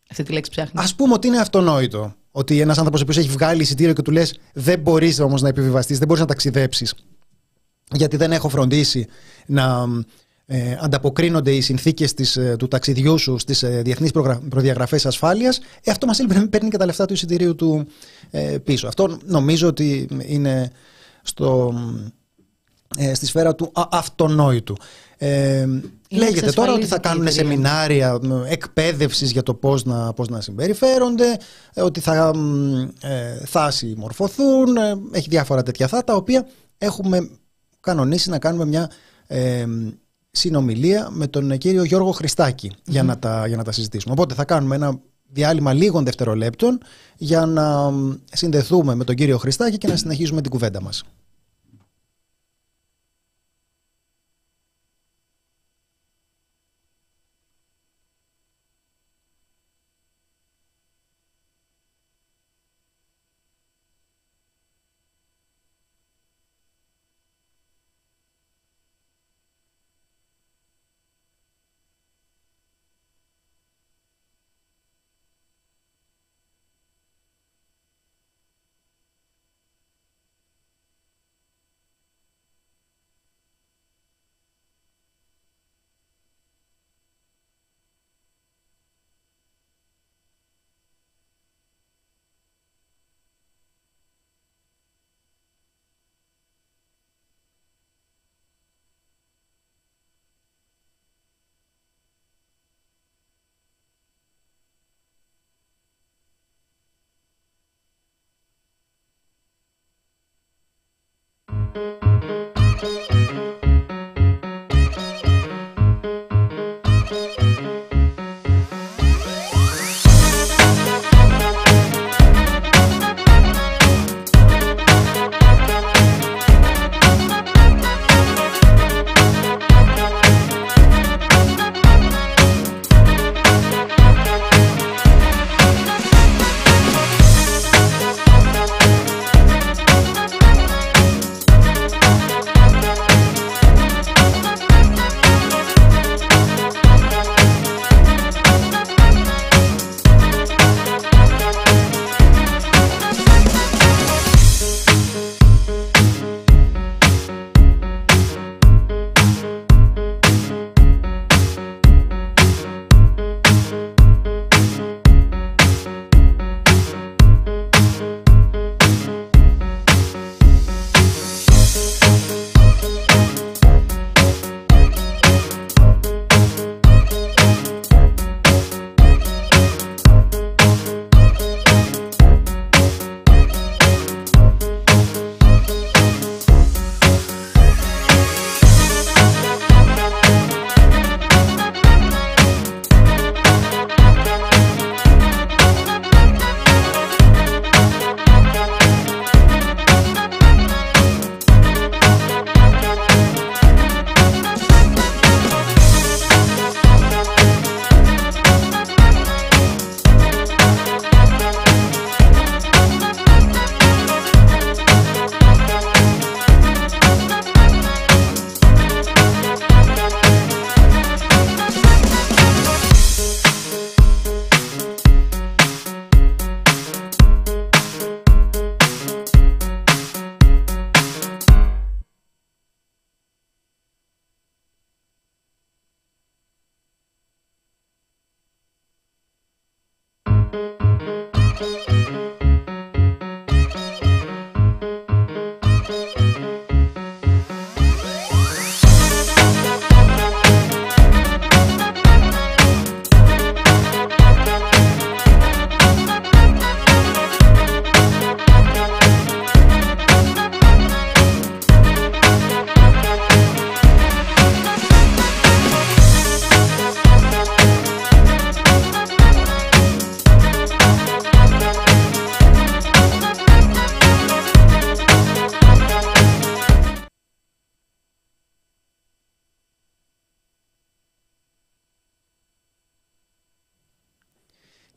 Αυτή 0.10 0.24
τη 0.24 0.32
λέξη 0.32 0.52
ψάχνει. 0.52 0.82
Α 0.82 0.88
πούμε 0.96 1.14
ότι 1.14 1.28
είναι 1.28 1.40
αυτονόητο. 1.40 2.16
Ότι 2.32 2.60
ένας 2.60 2.78
άνθρωπος 2.78 3.02
ο 3.02 3.06
έχει 3.10 3.30
βγάλει 3.30 3.62
εισιτήριο 3.62 3.94
και 3.94 4.02
του 4.02 4.12
λες: 4.12 4.40
Δεν 4.54 4.80
μπορείς 4.80 5.20
όμως 5.20 5.42
να 5.42 5.48
επιβιβαστείς, 5.48 5.98
δεν 5.98 6.08
μπορείς 6.08 6.22
να 6.22 6.28
ταξιδέψεις. 6.28 6.94
Γιατί 7.92 8.18
δεν 8.18 8.32
έχω 8.32 8.50
φροντίσει 8.50 9.08
να 9.46 9.86
ε, 10.46 10.78
ανταποκρίνονται 10.82 11.52
οι 11.52 11.62
συνθήκες 11.62 12.38
ε, 12.38 12.56
του 12.60 12.68
ταξιδιού 12.68 13.18
σου 13.18 13.38
στις 13.38 13.64
ε, 13.64 13.82
διεθνείς 13.84 14.12
προδιαγραφές 14.50 15.06
ασφάλειας, 15.06 15.60
ε, 15.84 15.92
αυτό 15.92 16.06
μας 16.06 16.20
παίρνει 16.50 16.70
και 16.70 16.78
τα 16.78 16.86
λεφτά 16.86 17.06
του 17.06 17.14
εισιτηρίου 17.14 17.56
του 17.56 17.88
ε, 18.32 18.58
πίσω. 18.64 18.88
Αυτό 18.88 19.18
νομίζω 19.26 19.68
ότι 19.68 20.08
είναι 20.26 20.72
στο, 21.26 21.74
ε, 22.98 23.14
στη 23.14 23.26
σφαίρα 23.26 23.56
του 23.56 23.72
αυτονόητου. 23.74 24.76
Ε, 25.18 25.68
λέγεται 26.10 26.52
τώρα 26.52 26.74
ότι 26.74 26.86
θα 26.86 27.00
κάνουν 27.00 27.32
σεμινάρια 27.32 28.20
εκπαίδευσης 28.48 29.32
για 29.32 29.44
το 29.44 29.54
πώς 29.54 29.84
να, 29.84 30.14
πώς 30.14 30.28
να 30.28 30.42
συμπεριφέρονται, 30.42 31.38
ε, 31.74 31.82
ότι 31.82 32.00
θα, 32.00 32.32
ε, 33.02 33.46
θα 33.46 33.72
συμμορφωθούν, 33.72 34.78
ε, 34.78 34.96
έχει 35.12 35.30
διάφορα 35.30 35.64
τέτοια 35.64 35.88
θα, 35.88 36.04
τα 36.04 36.16
οποία 36.16 36.48
έχουμε 36.78 37.30
κανονίσει 37.80 38.30
να 38.30 38.40
κάνουμε 38.40 38.66
μια 38.66 38.92
ε, 39.28 39.66
συνομιλία 40.32 41.10
με 41.12 41.28
τον 41.28 41.58
κύριο 41.58 41.84
Γιώργο 41.84 42.16
για, 42.86 43.04
να 43.04 43.20
τα, 43.20 43.48
για 43.48 43.58
να 43.58 43.64
τα 43.64 43.72
συζητήσουμε. 43.72 44.14
Οπότε 44.14 44.34
θα 44.34 44.46
κάνουμε 44.46 44.76
ένα 44.76 45.00
διάλειμμα 45.30 45.74
λίγων 45.74 46.04
δευτερολέπτων 46.04 46.80
για 47.18 47.46
να 47.46 47.94
συνδεθούμε 48.32 48.96
με 48.96 49.04
τον 49.04 49.16
κύριο 49.16 49.38
Χριστάκη 49.38 49.78
και 49.78 49.88
να 49.88 49.96
συνεχίσουμε 49.96 50.42
την 50.42 50.52
κουβέντα 50.52 50.82
μας. 50.82 51.04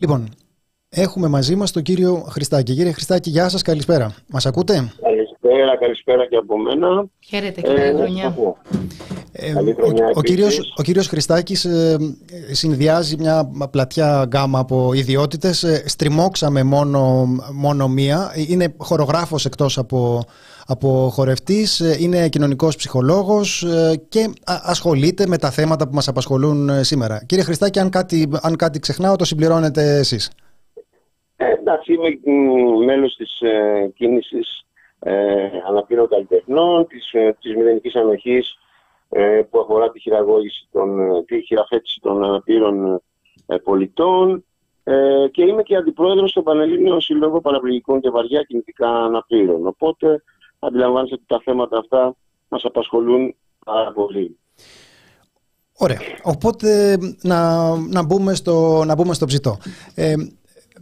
Λοιπόν, 0.01 0.29
έχουμε 0.89 1.29
μαζί 1.29 1.57
μας 1.57 1.73
τον 1.73 1.83
κύριο 1.83 2.15
Χριστάκη. 2.15 2.75
Κύριε 2.75 2.93
Χριστάκη, 2.93 3.31
γεια 3.31 3.49
σας, 3.49 3.63
καλησπέρα. 3.63 4.15
Μας 4.33 4.47
ακούτε; 4.47 4.93
Καλησπέρα, 5.03 5.77
καλησπέρα 5.77 6.27
και 6.27 6.37
από 6.37 6.59
μένα. 6.59 7.07
Χαίρετε, 7.25 7.61
κύριε 7.61 7.85
ε, 7.85 7.95
χρονιά. 7.95 8.35
Ε, 9.41 9.53
ο, 9.53 9.93
ο, 10.15 10.23
κύριος, 10.23 10.75
ο 10.77 10.83
κύριος 10.83 11.07
Χριστάκης 11.07 11.65
ε, 11.65 11.97
συνδυάζει 12.51 13.17
μια 13.19 13.51
πλατιά 13.71 14.25
γκάμα 14.27 14.59
από 14.59 14.93
ιδιότητες. 14.93 15.63
Ε, 15.63 15.89
στριμώξαμε 15.89 16.63
μόνο, 16.63 17.27
μόνο 17.53 17.89
μία. 17.89 18.33
Είναι 18.49 18.75
χορογράφος 18.79 19.45
εκτός 19.45 19.79
από 19.79 20.25
από 20.71 21.09
χορευτής, 21.13 21.81
ε, 21.81 21.97
είναι 22.01 22.29
κοινωνικός 22.29 22.77
ψυχολόγος 22.77 23.63
ε, 23.63 23.97
και 24.09 24.33
ασχολείται 24.45 25.27
με 25.27 25.39
τα 25.39 25.51
θέματα 25.51 25.89
που 25.89 25.95
μας 25.95 26.09
απασχολούν 26.09 26.69
ε, 26.69 26.83
σήμερα. 26.83 27.25
Κύριε 27.27 27.45
Χριστάκη, 27.45 27.79
αν 27.79 27.91
κάτι, 27.91 28.29
αν 28.43 28.57
κάτι 28.57 28.79
ξεχνάω, 28.79 29.17
το 29.17 29.25
συμπληρώνετε 29.25 29.83
εσείς. 29.99 30.33
Ε, 31.37 31.53
εντάξει, 31.53 31.93
είμαι 31.93 32.19
μέλος 32.85 33.17
της 33.17 33.41
ε, 33.41 33.91
κίνησης 33.95 34.67
ε, 34.99 35.13
αναπήρων 35.69 36.09
καλλιτεχνών, 36.09 36.87
της, 36.87 37.13
ε, 37.13 37.37
της 37.41 37.57
μηδενικής 37.57 37.95
ανοχής 37.95 38.59
που 39.51 39.61
αφορά 39.61 39.91
τη 39.91 40.01
χειραγώγηση, 40.01 40.69
των, 40.73 40.99
τη 41.27 41.41
χειραφέτηση 41.41 42.01
των 42.01 42.25
αναπήρων 42.25 43.03
πολιτών 43.63 44.45
και 45.31 45.43
είμαι 45.43 45.63
και 45.63 45.77
αντιπρόεδρος 45.77 46.31
στο 46.31 46.43
Πανελλήνιο 46.43 47.01
Συλλόγο 47.01 47.41
Παραπληγικών 47.41 48.01
και 48.01 48.11
Βαριά 48.11 48.43
Κινητικά 48.43 48.89
Αναπήρων. 48.89 49.67
Οπότε 49.67 50.23
αντιλαμβάνεστε 50.59 51.15
ότι 51.15 51.25
τα 51.27 51.41
θέματα 51.45 51.79
αυτά 51.79 52.17
μας 52.49 52.65
απασχολούν 52.65 53.35
πάρα 53.65 53.93
πολύ. 53.93 54.39
Ωραία. 55.79 55.99
Οπότε 56.23 56.99
να, 57.23 57.71
να, 57.77 58.05
μπούμε, 58.05 58.35
στο, 58.35 58.85
να 58.85 58.95
μπούμε 58.95 59.15
στο 59.15 59.27
ψητό. 59.27 59.57
Ε, 59.95 60.15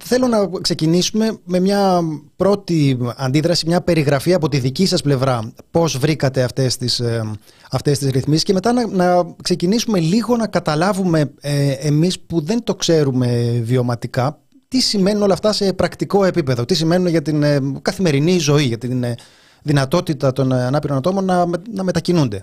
θέλω 0.05 0.27
να 0.27 0.51
ξεκινήσουμε 0.61 1.39
με 1.45 1.61
μια 1.61 2.01
πρώτη 2.37 2.99
αντίδραση, 3.17 3.67
μια 3.67 3.83
περιγραφή 3.83 4.35
από 4.35 4.49
τη 4.49 4.59
δική 4.59 4.87
σας 4.87 5.03
πλευρά 5.03 5.53
πώς 5.71 5.99
βρήκατε 5.99 6.43
αυτές 6.43 6.77
τις, 6.77 7.01
ε, 7.01 7.39
αυτές 7.71 7.99
τις 7.99 8.11
ρυθμίσεις 8.11 8.45
και 8.45 8.53
μετά 8.53 8.73
να, 8.73 8.87
να 8.87 9.35
ξεκινήσουμε 9.43 9.99
λίγο 9.99 10.37
να 10.37 10.49
καταλάβουμε 10.49 11.35
ε, 11.41 11.73
εμείς 11.73 12.21
που 12.21 12.41
δεν 12.41 12.65
το 12.65 12.75
ξέρουμε 12.75 13.61
βιωματικά 13.63 14.41
τι 14.69 14.81
σημαίνουν 14.81 15.23
όλα 15.23 15.33
αυτά 15.33 15.53
σε 15.53 15.73
πρακτικό 15.73 16.25
επίπεδο, 16.25 16.65
τι 16.65 16.75
σημαίνουν 16.75 17.07
για 17.07 17.23
την 17.23 17.43
ε, 17.43 17.59
καθημερινή 17.83 18.39
ζωή, 18.39 18.63
για 18.63 18.79
την 18.79 19.03
ε, 19.03 19.15
δυνατότητα 19.63 20.33
των 20.33 20.53
ανάπηρων 20.53 20.97
ατόμων 20.97 21.25
να, 21.25 21.47
να 21.75 21.85
μετακινούνται. 21.85 22.41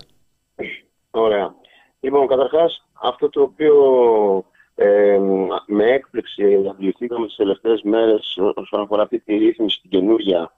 Ωραία. 1.10 1.54
Λοιπόν, 2.00 2.26
καταρχάς, 2.26 2.86
αυτό 3.02 3.28
το 3.28 3.40
οποίο 3.42 3.74
ε, 4.74 5.18
με 5.66 5.84
έκπληξη 5.84 6.66
αντιληφθήκαμε 6.70 7.26
τις 7.26 7.36
τελευταίες 7.36 7.82
μέρες 7.82 8.38
όσον 8.54 8.80
αφορά 8.80 9.02
αυτή 9.02 9.20
τη 9.20 9.36
ρύθμιση 9.36 9.80
την 9.80 9.90
καινούργια 9.90 10.52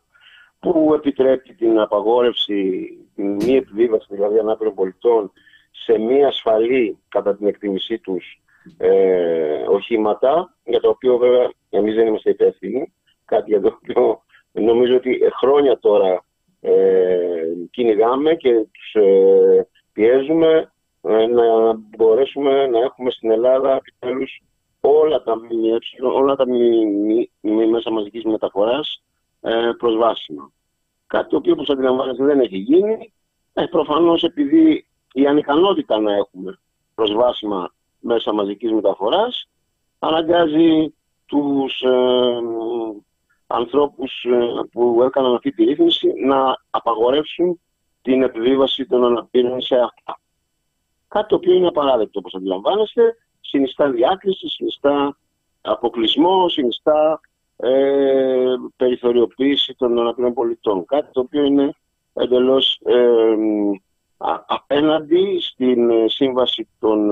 που 0.59 0.93
επιτρέπει 0.95 1.55
την 1.55 1.79
απαγόρευση, 1.79 2.89
την 3.15 3.35
μη 3.35 3.57
επιβίβαση 3.57 4.07
δηλαδή 4.11 4.39
ανάπηρων 4.39 4.75
πολιτών 4.75 5.33
σε 5.71 5.99
μη 5.99 6.25
ασφαλή 6.25 6.99
κατά 7.09 7.37
την 7.37 7.47
εκτίμησή 7.47 7.99
τους 7.99 8.41
ε, 8.77 9.65
οχήματα, 9.69 10.55
για 10.65 10.81
το 10.81 10.89
οποίο 10.89 11.17
βέβαια 11.17 11.51
εμείς 11.71 11.95
δεν 11.95 12.07
είμαστε 12.07 12.31
υπεύθυνοι, 12.31 12.93
κάτι 13.25 13.51
για 13.51 13.61
το 13.61 13.79
οποίο 13.83 14.23
νομίζω 14.53 14.97
ότι 14.97 15.21
χρόνια 15.41 15.79
τώρα 15.79 16.25
ε, 16.61 17.43
κυνηγάμε 17.71 18.35
και 18.35 18.67
τους 18.73 18.95
ε, 18.95 19.69
πιέζουμε. 19.93 20.59
ε, 20.59 20.76
να 21.09 21.75
μπορέσουμε 21.97 22.67
να 22.67 22.79
έχουμε 22.79 23.11
στην 23.11 23.31
Ελλάδα 23.31 23.75
επιτέλους 23.77 24.43
όλα 24.81 25.23
τα 25.23 25.37
ΜΜΕ, 25.37 25.79
όλα 26.15 26.37
τα 26.37 26.49
μη, 26.49 27.31
μέσα 27.71 27.91
μαζικής 27.91 28.25
μεταφοράς 28.25 29.03
ε, 29.41 29.71
προσβάσιμα. 29.79 30.53
Κάτι 31.07 31.29
το 31.29 31.37
οποίο 31.37 31.53
όπως 31.53 31.71
αντιλαμβάνεστε 31.71 32.25
δεν 32.25 32.41
έχει 32.41 32.57
γίνει, 32.57 33.13
ε, 33.53 33.65
προφανώς 33.65 34.23
επειδή 34.23 34.87
η 35.13 35.27
ανικανότητα 35.27 35.99
να 36.01 36.15
έχουμε 36.15 36.59
προσβάσιμα 36.95 37.75
μέσα 38.01 38.33
μαζικής 38.33 38.73
μεταφοράς 38.73 39.49
αναγκάζει 39.99 40.95
τους 41.27 41.81
ε, 41.81 42.39
ανθρώπους 43.47 44.25
ε, 44.25 44.69
που 44.73 45.03
έκαναν 45.03 45.35
αυτή 45.35 45.51
τη 45.51 45.65
ρύθμιση 45.65 46.13
να 46.27 46.57
απαγορεύσουν 46.71 47.61
την 48.03 48.23
επιβίβαση 48.23 48.87
των 48.87 49.05
αναπήρων 49.05 49.61
σε 49.61 49.75
αυτά. 49.75 50.21
Κάτι 51.17 51.29
το 51.29 51.35
οποίο 51.35 51.55
είναι 51.55 51.67
απαράδεκτο 51.67 52.19
όπως 52.19 52.35
αντιλαμβάνεστε, 52.35 53.17
συνιστά 53.41 53.91
διάκριση, 53.91 54.49
συνιστά 54.49 55.17
αποκλεισμό, 55.61 56.49
συνιστά 56.49 57.21
ε, 57.57 58.55
περιθωριοποίηση 58.77 59.75
των 59.75 59.99
αναπήρων 59.99 60.35
πολιτών. 60.35 60.85
Κάτι 60.85 61.13
το 61.13 61.21
οποίο 61.21 61.45
είναι 61.45 61.75
εντελώς 62.13 62.81
ε, 62.85 63.37
απέναντι 64.47 65.39
στην 65.41 65.91
ε, 65.91 66.09
σύμβαση 66.09 66.69
των, 66.79 67.11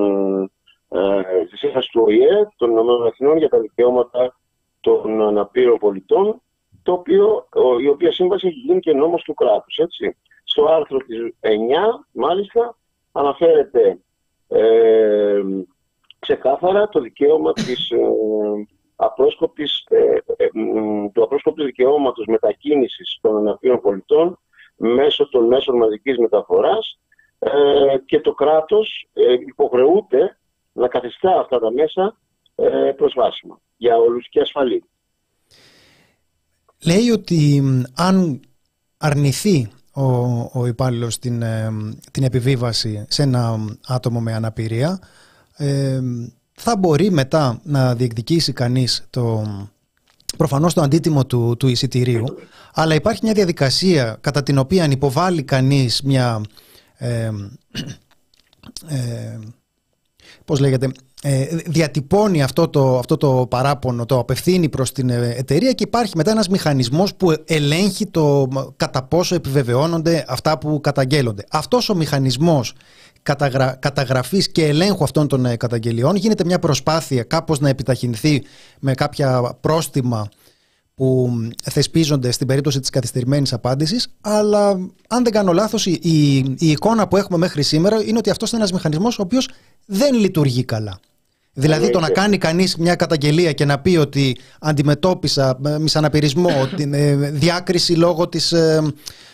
ε, 0.89 1.23
σύμβασης 1.53 1.91
του 1.91 2.03
ΟΗΕ, 2.07 2.49
των 2.57 2.71
ΗΠΑ 2.71 3.37
για 3.39 3.49
τα 3.49 3.59
δικαιώματα 3.59 4.37
των 4.81 5.23
αναπήρων 5.23 5.79
πολιτών, 5.79 6.43
το 6.83 6.93
οποίο, 6.93 7.49
η 7.81 7.89
οποία 7.89 8.13
σύμβαση 8.13 8.47
έχει 8.47 8.59
γίνει 8.59 8.81
και 8.81 8.93
νόμος 8.93 9.23
του 9.23 9.35
κράτους. 9.35 9.77
Έτσι. 9.77 10.17
Στο 10.45 10.65
άρθρο 10.65 10.99
της 10.99 11.35
9, 11.41 12.07
μάλιστα, 12.13 12.77
αναφέρεται 13.15 13.99
ε, 14.49 15.43
ξεκάθαρα 16.19 16.89
το 16.89 17.01
δικαίωμα 17.01 17.53
της 17.53 17.91
ε, 17.91 17.99
απρόσκοπης, 18.97 19.87
ε, 19.89 20.19
ε 20.37 20.49
του 21.13 21.23
απρόσκοπης 21.23 21.65
δικαιώματος 21.65 22.27
μετακίνησης 22.27 23.19
των 23.21 23.37
αναπήρων 23.37 23.81
πολιτών 23.81 24.39
μέσω 24.77 25.29
των 25.29 25.47
μέσων 25.47 25.77
μαζικής 25.77 26.19
μεταφοράς 26.19 27.01
ε, 27.39 27.51
και 28.07 28.21
το 28.21 28.33
κράτος 28.33 29.09
υποχρεούται 29.47 30.39
να 30.73 30.89
καθιστά 30.89 31.39
αυτά 31.41 31.59
τα 31.59 31.73
μέσα 31.73 32.19
προσβάσιμα 32.97 33.61
για 33.77 33.97
όλους 33.97 34.29
και 34.29 34.41
ασφαλή. 34.41 34.85
Λέει 36.87 37.11
ότι 37.11 37.63
αν 37.97 38.41
αρνηθεί 38.99 39.71
ο, 39.95 40.05
ο 40.53 40.67
υπάλληλος 40.67 41.19
την, 41.19 41.43
ε, 41.43 41.71
την 42.11 42.23
επιβίβαση 42.23 43.05
σε 43.09 43.23
ένα 43.23 43.59
άτομο 43.87 44.21
με 44.21 44.35
αναπηρία, 44.35 44.99
ε, 45.57 46.01
θα 46.55 46.77
μπορεί 46.77 47.11
μετά 47.11 47.61
να 47.63 47.95
διεκδικήσει 47.95 48.53
κανείς 48.53 49.07
το, 49.11 49.47
προφανώς 50.37 50.75
το 50.75 50.81
αντίτιμο 50.81 51.27
του, 51.27 51.57
του 51.59 51.69
εισιτηρίου, 51.69 52.25
αλλά 52.75 52.95
υπάρχει 52.95 53.21
μια 53.23 53.33
διαδικασία 53.33 54.17
κατά 54.21 54.43
την 54.43 54.59
οποία 54.59 54.85
αν 54.85 54.91
υποβάλλει 54.91 55.43
κανείς 55.43 56.03
μια... 56.03 56.41
Ε, 56.97 57.31
ε, 58.89 59.39
πώς 60.45 60.61
λέγεται, 60.61 60.87
ε, 60.87 60.91
διατυπώνει 61.67 62.43
αυτό 62.43 62.69
το, 62.69 62.99
αυτό 62.99 63.17
το 63.17 63.47
παράπονο, 63.51 64.07
το 64.07 64.19
απευθύνει 64.19 64.69
προς 64.69 64.93
την 64.93 65.11
ε, 65.11 65.35
εταιρεία 65.37 65.73
και 65.73 65.85
υπάρχει 65.85 66.17
μετά 66.17 66.31
ένας 66.31 66.49
μηχανισμός 66.49 67.15
που 67.15 67.35
ελέγχει 67.45 68.07
το 68.07 68.49
κατά 68.77 69.03
πόσο 69.03 69.35
επιβεβαιώνονται 69.35 70.25
αυτά 70.29 70.59
που 70.59 70.81
καταγγέλλονται. 70.81 71.45
Αυτός 71.51 71.89
ο 71.89 71.95
μηχανισμός 71.95 72.73
καταγρα, 73.23 73.77
καταγραφής 73.81 74.51
και 74.53 74.67
ελέγχου 74.67 75.05
αυτών 75.05 75.29
των 75.29 75.47
ε, 75.47 75.57
καταγγελιών 75.57 76.17
γίνεται 76.17 76.45
μια 76.45 76.59
προσπάθεια 76.59 77.23
κάπως 77.23 77.61
να 77.61 77.69
επιταχυνθεί 77.69 78.43
με 78.81 78.95
κάποια 78.95 79.57
πρόστιμα 79.61 80.29
που 80.95 81.39
θεσπίζονται 81.63 82.31
στην 82.31 82.47
περίπτωση 82.47 82.81
της 82.81 82.91
καθυστερημένης 82.91 83.53
απάντησης, 83.53 84.09
αλλά 84.21 84.69
αν 85.09 85.23
δεν 85.23 85.33
κάνω 85.33 85.53
λάθος 85.53 85.87
η, 85.87 85.99
η, 86.59 86.71
εικόνα 86.71 87.09
που 87.09 87.17
έχουμε 87.17 87.39
μέχρι 87.39 87.63
σήμερα 87.63 88.03
είναι 88.05 88.19
ότι 88.19 88.31
αυτός 88.31 88.51
είναι 88.51 88.61
ένας 88.61 88.73
μηχανισμός 88.73 89.19
ο 89.19 89.23
οποίος 89.23 89.49
δεν 89.87 90.15
λειτουργεί 90.15 90.65
καλά. 90.65 90.99
Δηλαδή 91.55 91.91
το 91.91 92.01
να 92.01 92.11
κάνει 92.11 92.39
κανείς 92.39 92.77
μια 92.77 92.95
καταγγελία 92.95 93.53
και 93.53 93.65
να 93.65 93.81
πει 93.81 93.97
ότι 93.97 94.37
αντιμετώπισα 94.61 95.59
μισαναπηρισμό, 95.81 96.51
την 96.77 96.95
διάκριση 97.33 97.97
λόγω 97.97 98.29
της, 98.29 98.53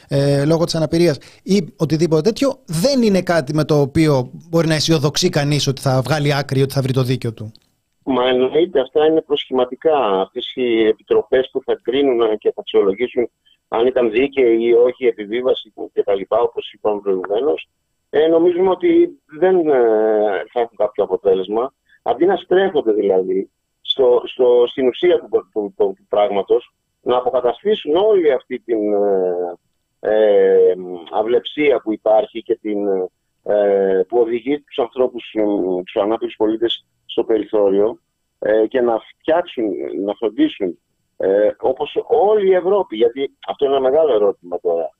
ε, 0.09 0.45
λόγω 0.47 0.65
της 0.65 0.75
αναπηρίας 0.75 1.19
ή 1.43 1.75
οτιδήποτε 1.77 2.23
τέτοιο 2.23 2.59
δεν 2.67 3.03
είναι 3.03 3.23
κάτι 3.23 3.55
με 3.55 3.65
το 3.65 3.81
οποίο 3.81 4.31
μπορεί 4.51 4.67
να 4.67 4.75
αισιοδοξεί 4.75 5.29
κανείς 5.29 5.67
ότι 5.67 5.81
θα 5.81 6.01
βγάλει 6.05 6.35
άκρη, 6.35 6.63
ότι 6.63 6.73
θα 6.73 6.81
βρει 6.83 6.93
το 6.93 7.03
δίκιο 7.03 7.33
του. 7.33 7.53
Μα 8.05 8.29
εννοείται 8.29 8.81
αυτά 8.81 9.07
είναι 9.07 9.21
προσχηματικά. 9.21 9.97
Αυτές 10.21 10.53
οι 10.55 10.87
επιτροπές 10.87 11.49
που 11.53 11.63
θα 11.65 11.79
κρίνουν 11.83 12.39
και 12.39 12.53
θα 12.55 12.61
αξιολογήσουν 12.61 13.31
αν 13.69 13.87
ήταν 13.87 14.11
δίκαιη 14.11 14.59
ή 14.61 14.73
όχι 14.73 15.05
η 15.05 15.07
επιβίβαση 15.07 15.73
κτλ. 15.93 16.21
όπως 16.29 16.73
είπαμε 16.73 17.01
προηγουμένως. 17.01 17.69
Ε, 18.11 18.27
νομίζουμε 18.27 18.71
ότι 18.71 19.21
δεν 19.39 19.57
ε, 19.69 19.73
θα 20.53 20.61
έχουν 20.61 20.77
κάποιο 20.77 21.05
αποτέλεσμα. 21.05 21.73
Αντί 22.03 22.27
να 22.27 22.37
στρέφονται 22.37 22.93
δηλαδή 22.93 23.51
στο, 23.81 24.23
στο, 24.25 24.65
στην 24.67 24.89
ουσία 24.89 25.19
του, 25.19 25.29
του, 25.29 25.75
του, 25.77 25.95
του 25.97 26.07
πράγματος, 26.09 26.75
να 27.03 27.17
αποκαταστήσουν 27.17 27.97
όλη 27.97 28.33
αυτή 28.33 28.59
την 28.61 28.93
ε, 28.93 29.59
ε, 30.01 30.75
αυλεψία 31.11 31.81
που 31.81 31.93
υπάρχει 31.93 32.43
και 32.43 32.57
την, 32.57 32.87
ε, 33.43 34.03
που 34.09 34.19
οδηγεί 34.19 34.61
τους 34.61 34.79
ανθρώπους, 34.79 35.35
τους 35.85 35.97
ανάπηρους 36.03 36.37
πολίτες 36.37 36.87
στο 37.07 37.25
περιθώριο 37.25 37.99
ε, 38.39 38.67
και 38.67 38.81
να 38.81 38.99
φτιάξουν, 38.99 39.65
να 40.05 40.15
φροντίσουν 40.15 40.79
ε, 41.17 41.51
όπως 41.59 42.05
όλη 42.07 42.49
η 42.49 42.55
Ευρώπη, 42.55 42.97
γιατί 42.97 43.37
αυτό 43.47 43.65
είναι 43.65 43.77
ένα 43.77 43.91
μεγάλο 43.91 44.15
ερώτημα 44.15 44.61
τώρα, 44.61 44.91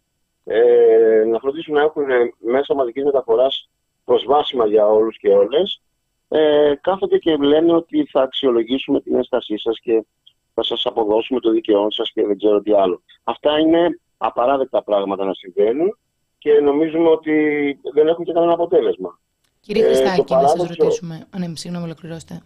ε, 0.45 1.25
να 1.27 1.39
φροντίσουν 1.39 1.75
να 1.75 1.83
έχουν 1.83 2.05
μέσα 2.39 2.75
μαζικής 2.75 3.05
μεταφοράς 3.05 3.71
προσβάσιμα 4.05 4.67
για 4.67 4.87
όλους 4.87 5.19
και 5.19 5.29
όλες, 5.29 5.83
ε, 6.33 6.75
κάθονται 6.81 7.19
και 7.19 7.37
λένε 7.37 7.73
ότι 7.73 8.05
θα 8.11 8.23
αξιολογήσουμε 8.23 9.01
την 9.01 9.15
έστασή 9.15 9.59
σας 9.59 9.81
και 9.81 10.05
θα 10.55 10.63
σας 10.63 10.87
αποδώσουμε 10.87 11.41
το 11.41 11.51
δικαιόν 11.51 11.91
σας 11.91 12.11
και 12.13 12.27
δεν 12.27 12.37
ξέρω 12.37 12.61
τι 12.61 12.73
άλλο. 12.73 13.03
Αυτά 13.25 13.59
είναι 13.59 14.01
απαράδεκτα 14.17 14.83
πράγματα 14.83 15.25
να 15.25 15.35
συμβαίνουν 15.35 15.99
και 16.39 16.53
νομίζουμε 16.53 17.09
ότι 17.09 17.35
δεν 17.93 18.09
έχουν 18.09 18.25
και 18.25 18.33
κανένα 18.33 18.53
αποτέλεσμα. 18.53 19.19
Κύριε 19.61 19.85
Χριστάκη, 19.85 20.21
ε, 20.21 20.25
παράδοξο... 20.27 20.57
να 20.57 20.67
σας 20.67 20.77
ρωτήσουμε. 20.77 21.27
Α, 21.31 21.39
ναι, 21.39 21.57
συγγνώμη, 21.57 21.85
ολοκληρώστε. 21.85 22.43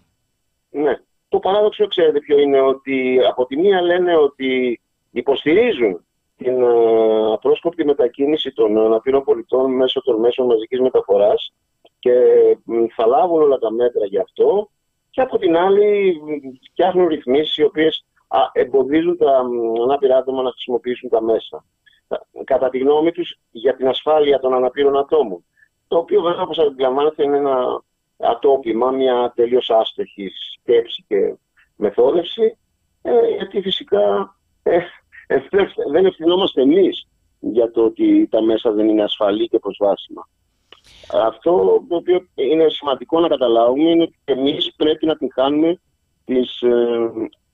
Ναι. 0.71 1.01
Το 1.29 1.39
παράδοξο, 1.39 1.87
ξέρετε 1.87 2.19
ποιο 2.21 2.39
είναι, 2.39 2.61
ότι 2.61 3.19
από 3.29 3.47
τη 3.47 3.57
μία 3.57 3.83
λένε 3.83 4.17
ότι 4.17 4.81
υποστηρίζουν 5.11 6.05
την 6.37 6.63
uh, 6.63 7.33
απρόσκοπτη 7.33 7.85
μετακίνηση 7.85 8.53
των 8.53 8.79
αναπήρων 8.79 9.25
πολιτών 9.25 9.71
μέσω 9.71 10.03
των 10.03 10.21
μέσων 10.21 10.47
μαζικής 10.47 10.81
μεταφοράς 10.81 11.53
και 12.05 12.59
θα 12.95 13.07
λάβουν 13.07 13.43
όλα 13.43 13.59
τα 13.59 13.71
μέτρα 13.71 14.07
γι' 14.07 14.19
αυτό 14.19 14.71
και 15.11 15.21
από 15.21 15.39
την 15.39 15.57
άλλη 15.57 16.21
φτιάχνουν 16.71 17.07
ρυθμίσεις 17.07 17.57
οι 17.57 17.63
οποίες 17.63 18.05
εμποδίζουν 18.53 19.17
τα 19.17 19.47
ανάπηρα 19.83 20.17
άτομα 20.17 20.43
να 20.43 20.51
χρησιμοποιήσουν 20.51 21.09
τα 21.09 21.23
μέσα. 21.23 21.65
Κατά 22.45 22.69
τη 22.69 22.79
γνώμη 22.79 23.13
τους 23.13 23.39
για 23.51 23.77
την 23.77 23.89
ασφάλεια 23.89 24.39
των 24.39 24.55
αναπήρων 24.55 24.99
ατόμων. 24.99 25.45
Το 25.89 25.97
οποίο 25.97 26.23
βέβαια 26.23 26.43
όπως 26.43 26.59
αντιλαμβάνεται 26.59 27.23
είναι 27.23 27.37
ένα 27.37 27.83
ατόπιμα, 28.17 28.91
μια 28.91 29.33
τελείως 29.35 29.71
άστοχη 29.71 30.31
σκέψη 30.53 31.05
και 31.09 31.35
μεθόδευση, 31.77 32.59
ε, 33.03 33.29
γιατί 33.37 33.61
φυσικά 33.61 34.37
ε, 34.63 34.79
ε, 35.27 35.41
δεν 35.91 36.07
ευθυνόμαστε 36.07 36.63
εμείς 36.63 37.09
για 37.41 37.71
το 37.71 37.85
ότι 37.85 38.29
τα 38.31 38.43
μέσα 38.43 38.73
δεν 38.73 38.89
είναι 38.89 39.03
ασφαλή 39.03 39.49
και 39.49 39.59
προσβάσιμα. 39.59 40.29
Αυτό 41.13 41.85
το 41.89 41.97
οποίο 41.97 42.27
είναι 42.35 42.69
σημαντικό 42.69 43.21
να 43.21 43.29
καταλάβουμε 43.29 43.91
είναι 43.91 44.03
ότι 44.03 44.15
εμείς 44.25 44.73
πρέπει 44.77 45.07
να 45.07 45.17
την 45.17 45.29
κάνουμε 45.29 45.81
της 46.25 46.63
ε, 46.63 47.11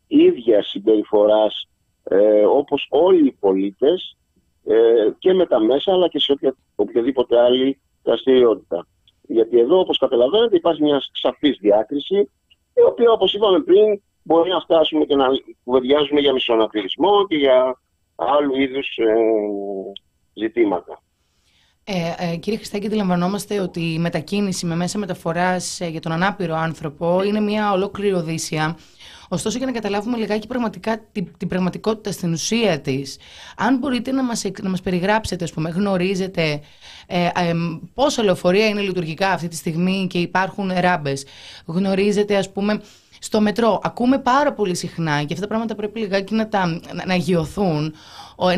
ίδιας 0.07 0.69
συμπεριφοράς 0.69 1.69
ε, 2.05 2.45
όπως 2.45 2.87
όλοι 2.90 3.27
οι 3.27 3.37
πολίτες 3.40 4.16
ε, 4.64 5.11
και 5.19 5.33
με 5.33 5.47
τα 5.47 5.61
μέσα 5.61 5.93
αλλά 5.93 6.09
και 6.09 6.19
σε 6.19 6.38
οποιαδήποτε 6.75 7.40
άλλη 7.40 7.81
δραστηριότητα. 8.03 8.87
Γιατί 9.23 9.59
εδώ 9.59 9.79
όπως 9.79 9.99
καταλαβαίνετε 9.99 10.57
υπάρχει 10.57 10.83
μια 10.83 11.03
σαφής 11.12 11.59
διάκριση 11.61 12.31
η 12.75 12.83
οποία 12.87 13.11
όπως 13.11 13.35
είπαμε 13.35 13.61
πριν 13.61 14.03
μπορεί 14.23 14.51
να 14.51 14.61
φτάσουμε 14.61 15.05
και 15.05 15.16
να 15.16 15.27
κουβεντιάζουμε 15.64 16.21
για 16.21 16.33
μισοναπηρισμό 16.33 17.27
και 17.27 17.37
για 17.37 17.81
άλλου 18.14 18.61
είδους 18.61 18.97
ε, 18.97 19.14
ζητήματα. 20.35 21.03
Ε, 21.85 22.14
ε, 22.19 22.37
κύριε 22.37 22.59
Χριστάκη, 22.59 22.87
αντιλαμβανόμαστε 22.87 23.61
ότι 23.61 23.81
η 23.81 23.99
μετακίνηση 23.99 24.66
με 24.66 24.77
μέσα 24.77 24.99
μεταφοράς 24.99 25.81
ε, 25.81 25.87
για 25.87 26.01
τον 26.01 26.12
ανάπηρο 26.12 26.57
άνθρωπο 26.57 27.23
είναι 27.23 27.40
μια 27.40 27.73
ολόκληρη 27.73 28.12
οδύσσια 28.12 28.77
Ωστόσο, 29.33 29.57
για 29.59 29.66
να 29.66 29.73
καταλάβουμε 29.73 30.16
λιγάκι 30.16 30.47
πραγματικά 30.47 30.99
την, 31.12 31.27
την 31.37 31.49
πραγματικότητα 31.49 32.12
στην 32.12 32.33
ουσία 32.33 32.81
της, 32.81 33.19
αν 33.57 33.79
μπορείτε 33.79 34.12
να 34.12 34.23
μας 34.23 34.45
να 34.62 34.69
μας 34.69 34.81
περιγράψετε, 34.81 35.45
ας 35.45 35.53
πούμε, 35.53 35.71
γνωρίζετε 35.71 36.61
ε, 37.07 37.25
ε, 37.25 37.53
πόσα 37.95 38.23
λεωφορεία 38.23 38.66
είναι 38.66 38.81
λειτουργικά 38.81 39.31
αυτή 39.31 39.49
τη 39.49 39.57
στιγμή 39.57 40.07
και 40.11 40.19
υπάρχουν 40.19 40.73
ράμπες. 40.73 41.25
Γνωρίζετε, 41.64 42.37
ας 42.37 42.53
πούμε, 42.53 42.81
στο 43.22 43.40
μετρό. 43.40 43.80
Ακούμε 43.83 44.18
πάρα 44.18 44.52
πολύ 44.52 44.74
συχνά 44.74 45.18
και 45.18 45.33
αυτά 45.33 45.40
τα 45.40 45.46
πράγματα 45.46 45.74
πρέπει 45.74 46.00
λιγάκι 46.00 46.35
να, 46.35 46.48
τα, 46.48 46.66
να, 46.66 47.06
να 47.06 47.14
αγιωθούν, 47.14 47.94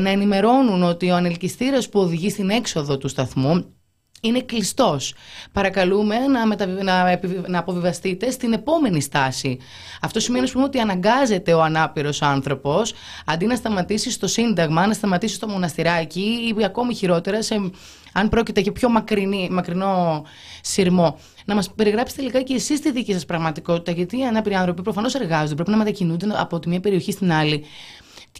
να 0.01 0.11
ενημερώνουν 0.11 0.83
ότι 0.83 1.11
ο 1.11 1.14
ανελκυστήρας 1.14 1.88
που 1.88 2.01
οδηγεί 2.01 2.31
στην 2.31 2.51
έξοδο 2.51 2.98
του 2.98 3.09
σταθμού 3.09 3.75
είναι 4.25 4.40
κλειστός. 4.40 5.14
Παρακαλούμε 5.53 6.18
να, 6.18 6.46
μεταβι... 6.46 6.83
να, 6.83 7.20
να 7.46 7.59
αποβιβαστείτε 7.59 8.31
στην 8.31 8.53
επόμενη 8.53 9.01
στάση. 9.01 9.59
Αυτό 10.01 10.20
σημαίνει 10.20 10.51
πούμε, 10.51 10.64
ότι 10.64 10.79
αναγκάζεται 10.79 11.53
ο 11.53 11.62
ανάπηρος 11.62 12.22
άνθρωπος 12.22 12.92
αντί 13.27 13.46
να 13.46 13.55
σταματήσει 13.55 14.11
στο 14.11 14.27
Σύνταγμα, 14.27 14.87
να 14.87 14.92
σταματήσει 14.92 15.35
στο 15.35 15.48
μοναστηράκι 15.48 16.55
ή 16.59 16.64
ακόμη 16.64 16.94
χειρότερα, 16.94 17.42
σε... 17.42 17.70
αν 18.12 18.29
πρόκειται 18.29 18.61
για 18.61 18.72
πιο 18.72 18.88
μακρινή, 18.88 19.48
μακρινό 19.51 20.25
σειρμό. 20.61 21.18
Να 21.46 21.55
μας 21.55 21.72
περιγράψετε 21.74 22.22
λιγάκι 22.22 22.52
εσείς 22.52 22.81
τη 22.81 22.90
δική 22.90 23.12
σας 23.12 23.24
πραγματικότητα, 23.24 23.92
γιατί 23.92 24.18
οι 24.18 24.24
ανάπηροι 24.24 24.55
άνθρωποι 24.55 24.83
προφανώς 24.83 25.14
εργάζονται, 25.14 25.55
πρέπει 25.55 25.70
να 25.70 25.76
μετακινούνται 25.76 26.26
από 26.37 26.59
τη 26.59 26.68
μία 26.68 26.81
περιοχή 26.81 27.12
στην 27.12 27.33
άλλη. 27.33 27.64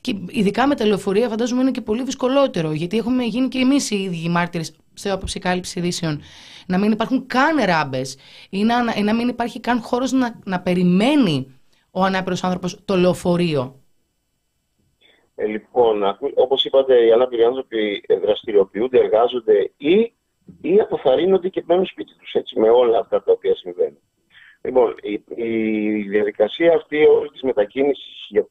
Και 0.01 0.15
ειδικά 0.29 0.67
με 0.67 0.75
τα 0.75 0.87
λεωφορεία 0.87 1.29
φαντάζομαι 1.29 1.61
είναι 1.61 1.71
και 1.71 1.81
πολύ 1.81 2.03
δυσκολότερο, 2.03 2.73
γιατί 2.73 2.97
έχουμε 2.97 3.25
γίνει 3.25 3.49
και 3.49 3.59
εμείς 3.59 3.91
οι 3.91 4.03
ίδιοι 4.03 4.29
μάρτυρες 4.29 4.77
σε 4.95 5.11
άποψη 5.11 5.39
κάλυψη 5.39 5.79
ειδήσεων, 5.79 6.21
να 6.67 6.79
μην 6.79 6.93
υπάρχουν 6.93 7.27
καν 7.27 7.65
ράμπες 7.65 8.17
ή 8.51 8.65
να, 8.65 9.03
να 9.03 9.15
μην 9.15 9.29
υπάρχει 9.29 9.61
καν 9.61 9.81
χώρος 9.81 10.13
να, 10.13 10.41
να 10.45 10.61
περιμένει 10.61 11.61
ο 11.91 12.03
ανάπηρος 12.03 12.45
άνθρωπος 12.45 12.85
το 12.85 12.97
λεωφορείο. 12.97 13.81
Ε, 15.35 15.47
λοιπόν, 15.47 16.03
όπως 16.35 16.65
είπατε, 16.65 17.05
οι 17.07 17.13
ανάπηροι 17.13 17.43
άνθρωποι 17.43 18.05
δραστηριοποιούνται, 18.23 18.99
εργάζονται 18.99 19.71
ή, 19.77 20.13
ή 20.61 20.81
αποθαρρύνονται 20.81 21.49
και 21.49 21.63
μένουν 21.67 21.87
σπίτι 21.87 22.13
τους 22.15 22.53
με 22.55 22.71
όλα 22.71 22.99
αυτά 22.99 23.23
τα 23.23 23.33
οποία 23.33 23.57
συμβαίνουν. 23.57 23.99
Λοιπόν, 24.63 24.95
η, 25.03 25.23
η 25.35 26.03
διαδικασία 26.03 26.75
αυτή 26.75 27.05
όλη 27.05 27.29
της 27.29 27.43
μετακίνησης 27.43 28.27
για, 28.29 28.47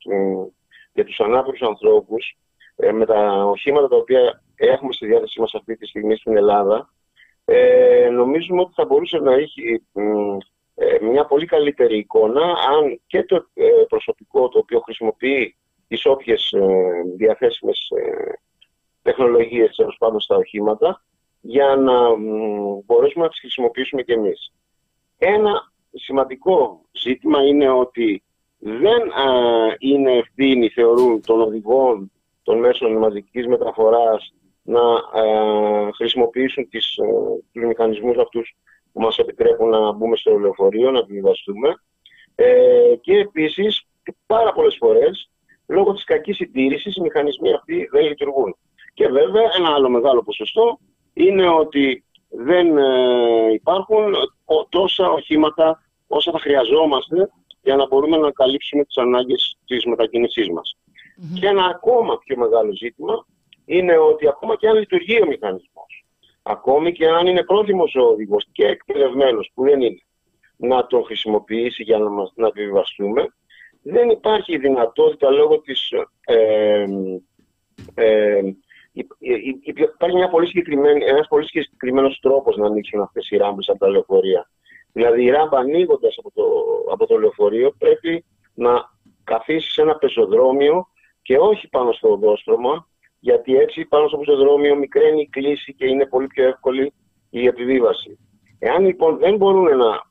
για 0.94 1.06
τους 1.06 1.20
ανάπηρους 1.20 1.62
ανθρώπους 1.62 2.38
ε, 2.76 2.92
με 2.92 3.06
τα 3.06 3.46
οχήματα 3.46 3.88
τα 3.88 3.96
οποία 3.96 4.44
έχουμε 4.56 4.94
στη 4.94 5.06
διάθεσή 5.06 5.40
μας 5.40 5.54
αυτή 5.54 5.78
τη 5.78 5.88
στιγμή 5.88 6.16
στην 6.16 6.38
Ελλάδα, 6.38 6.94
ε, 7.46 8.10
νομίζουμε 8.12 8.62
ότι 8.62 8.74
θα 8.76 8.86
μπορούσε 8.86 9.18
να 9.18 9.34
έχει 9.34 9.84
ε, 10.76 10.98
μια 11.02 11.26
πολύ 11.26 11.46
καλύτερη 11.46 11.98
εικόνα 11.98 12.46
αν 12.46 13.02
και 13.08 13.24
το 13.24 13.46
ε, 13.54 13.70
προσωπικό 13.88 14.50
το 14.50 14.60
οποίο 14.60 14.80
χρησιμοποιεί 14.80 15.56
τις 15.88 16.06
όποιες 16.06 16.52
ε, 16.52 16.68
διαθέσιμες 17.18 17.92
ε, 17.96 18.32
τεχνολογίες 19.02 19.76
τέλος 19.76 19.96
πάντων 20.00 20.20
στα 20.20 20.36
οχήματα 20.36 21.04
για 21.42 21.76
να 21.76 22.16
μπορέσουμε 22.86 23.24
να 23.24 23.30
τις 23.30 23.40
χρησιμοποιήσουμε 23.40 24.02
και 24.02 24.14
εμείς. 24.14 24.54
Ένα 25.18 25.72
σημαντικό 25.94 26.82
ζήτημα 26.92 27.44
είναι 27.44 27.70
ότι 27.70 28.24
δεν 28.58 29.02
είναι 29.80 30.12
ευθύνη, 30.12 30.70
θεωρούν, 30.70 31.22
των 31.22 31.42
οδηγών 31.42 32.12
των 32.44 32.60
μέσων 32.60 32.98
μαζικής 32.98 33.48
μεταφοράς 33.48 34.34
να 34.64 34.82
ε, 35.24 35.92
χρησιμοποιήσουν 35.92 36.70
τις, 36.70 36.98
ε, 36.98 37.06
τους 37.52 37.64
μηχανισμούς 37.64 38.18
αυτούς 38.18 38.56
που 38.92 39.02
μας 39.02 39.18
επιτρέπουν 39.18 39.70
να 39.70 39.92
μπούμε 39.92 40.16
στο 40.16 40.38
λεωφορείο, 40.38 40.92
να 40.92 41.00
επιβιβαστούμε. 41.00 41.76
Ε, 42.36 42.96
και 43.02 43.18
επίσης, 43.18 43.84
πάρα 44.26 44.54
πολλές 44.54 44.76
φορές, 44.80 45.32
λόγω 45.68 45.94
της 45.94 46.04
κακής 46.04 46.36
συντήρησης, 46.36 46.96
οι 46.96 47.02
μηχανισμοί 47.02 47.54
αυτοί 47.54 47.88
δεν 47.92 48.06
λειτουργούν. 48.06 48.56
Και 48.94 49.08
βέβαια, 49.08 49.50
ένα 49.58 49.70
άλλο 49.70 49.90
μεγάλο 49.90 50.24
ποσοστό 50.24 50.80
είναι 51.14 51.50
ότι 51.50 52.04
δεν 52.30 52.78
ε, 52.78 53.54
υπάρχουν 53.54 54.14
τόσα 54.70 55.10
οχήματα 55.10 55.84
όσα 56.08 56.32
θα 56.32 56.40
χρειαζόμαστε 56.40 57.32
για 57.64 57.76
να 57.76 57.88
μπορούμε 57.88 58.18
να 58.18 58.32
καλύψουμε 58.32 58.84
τις 58.84 58.98
ανάγκες 58.98 59.58
της 59.66 59.86
μετακίνησής 59.86 60.50
μας. 60.50 60.78
Και 61.40 61.48
ένα 61.48 61.66
ακόμα 61.66 62.18
πιο 62.18 62.38
μεγάλο 62.38 62.76
ζήτημα 62.76 63.26
είναι 63.66 63.98
ότι 63.98 64.28
ακόμα 64.28 64.56
και 64.56 64.68
αν 64.68 64.78
λειτουργεί 64.78 65.22
ο 65.22 65.26
μηχανισμός, 65.26 66.06
ακόμη 66.44 66.92
και 66.92 67.08
αν 67.08 67.28
είναι 67.28 67.44
πρόθυμος 67.44 67.96
ο 67.96 68.02
οδηγός 68.02 68.48
και 68.52 68.66
εκπαιδευμένος 68.66 69.52
που 69.54 69.64
δεν 69.64 69.82
είναι, 69.82 70.02
να 70.58 70.88
τον 70.88 71.04
χρησιμοποιήσει 71.04 71.84
για 71.84 71.98
να, 71.98 72.10
μας, 72.10 72.32
να 72.36 72.48
επιβιβαστούμε. 72.48 73.28
Δεν 73.82 74.10
υπάρχει 74.10 74.58
δυνατότητα 74.58 75.30
λόγω 75.30 75.60
της... 75.60 75.92
Ε, 76.26 76.86
ε, 77.94 78.42
υπάρχει 79.92 80.16
μια 80.16 80.30
πολύ 80.30 80.52
ένας 81.08 81.28
πολύ 81.28 81.46
συγκεκριμένος 81.46 82.20
τρόπος 82.22 82.58
να 82.58 82.66
ανοίξουν 82.66 83.02
αυτές 83.02 83.30
οι 83.30 83.38
ράμπες 83.38 83.70
από 83.70 83.80
τα 83.80 83.90
λεωφορεία. 83.90 84.50
Δηλαδή 84.94 85.24
η 85.24 85.30
ράμπα 85.30 85.58
ανοίγοντας 85.58 86.16
από 86.18 86.32
το, 86.34 86.44
από 86.92 87.08
το 87.08 87.18
λεωφορείο 87.18 87.76
πρέπει 87.78 88.26
να 88.54 88.90
καθίσει 89.24 89.72
σε 89.72 89.82
ένα 89.82 89.96
πεζοδρόμιο 89.96 90.88
και 91.22 91.38
όχι 91.38 91.68
πάνω 91.68 91.92
στο 91.92 92.12
οδόστρωμα, 92.12 92.88
γιατί 93.20 93.56
έτσι 93.56 93.86
πάνω 93.86 94.08
στο 94.08 94.18
πεζοδρόμιο 94.18 94.76
μικραίνει 94.76 95.22
η 95.22 95.28
κλίση 95.28 95.74
και 95.74 95.86
είναι 95.86 96.06
πολύ 96.06 96.28
πιο 96.28 96.48
εύκολη 96.48 96.94
η 97.30 97.46
επιβίβαση. 97.46 98.20
Εάν 98.60 98.86
λοιπόν 98.86 99.18
δεν 99.18 99.36
μπορούν, 99.36 99.78
να, 99.78 100.02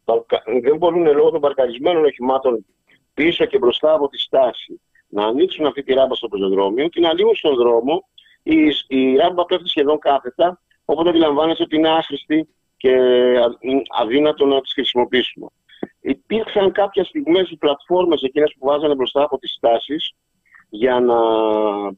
δεν 0.61 0.77
μπορούν 0.77 1.13
λόγω 1.13 1.31
των 1.31 1.41
παρκαρισμένων 1.41 2.05
οχημάτων 2.05 2.67
πίσω 3.15 3.45
και 3.45 3.59
μπροστά 3.59 3.93
από 3.93 4.09
τη 4.09 4.19
στάση 4.19 4.81
να 5.09 5.25
ανοίξουν 5.25 5.67
αυτή 5.67 5.83
τη 5.83 5.93
ράμπα 5.93 6.15
στο 6.15 6.29
πεζοδρόμιο, 6.29 6.89
την 6.89 7.07
ανοίγουν 7.07 7.35
στον 7.35 7.55
δρόμο, 7.55 8.09
η, 8.43 8.73
η 8.87 9.17
ράμπα 9.17 9.45
πέφτει 9.45 9.69
σχεδόν 9.69 9.99
κάθετα, 9.99 10.61
οπότε 10.85 11.09
αντιλαμβάνεσαι 11.09 11.63
ότι 11.63 11.77
είναι 11.77 11.89
άχρηστη 11.89 12.49
και 12.77 12.97
αδύνατο 14.01 14.47
να 14.47 14.61
τις 14.61 14.73
χρησιμοποιήσουμε. 14.73 15.47
Υπήρξαν 16.01 16.73
κάποια 16.73 17.05
στιγμές 17.05 17.51
οι 17.51 17.57
πλατφόρμες 17.57 18.23
εκείνες 18.23 18.55
που 18.59 18.67
βάζανε 18.67 18.95
μπροστά 18.95 19.23
από 19.23 19.39
τις 19.39 19.53
στάσεις 19.53 20.15
για 20.69 21.01
να 21.01 21.17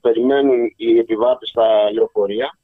περιμένουν 0.00 0.72
οι 0.76 0.98
επιβάτες 0.98 1.48
στα 1.48 1.92
λεωφορεία, 1.92 2.58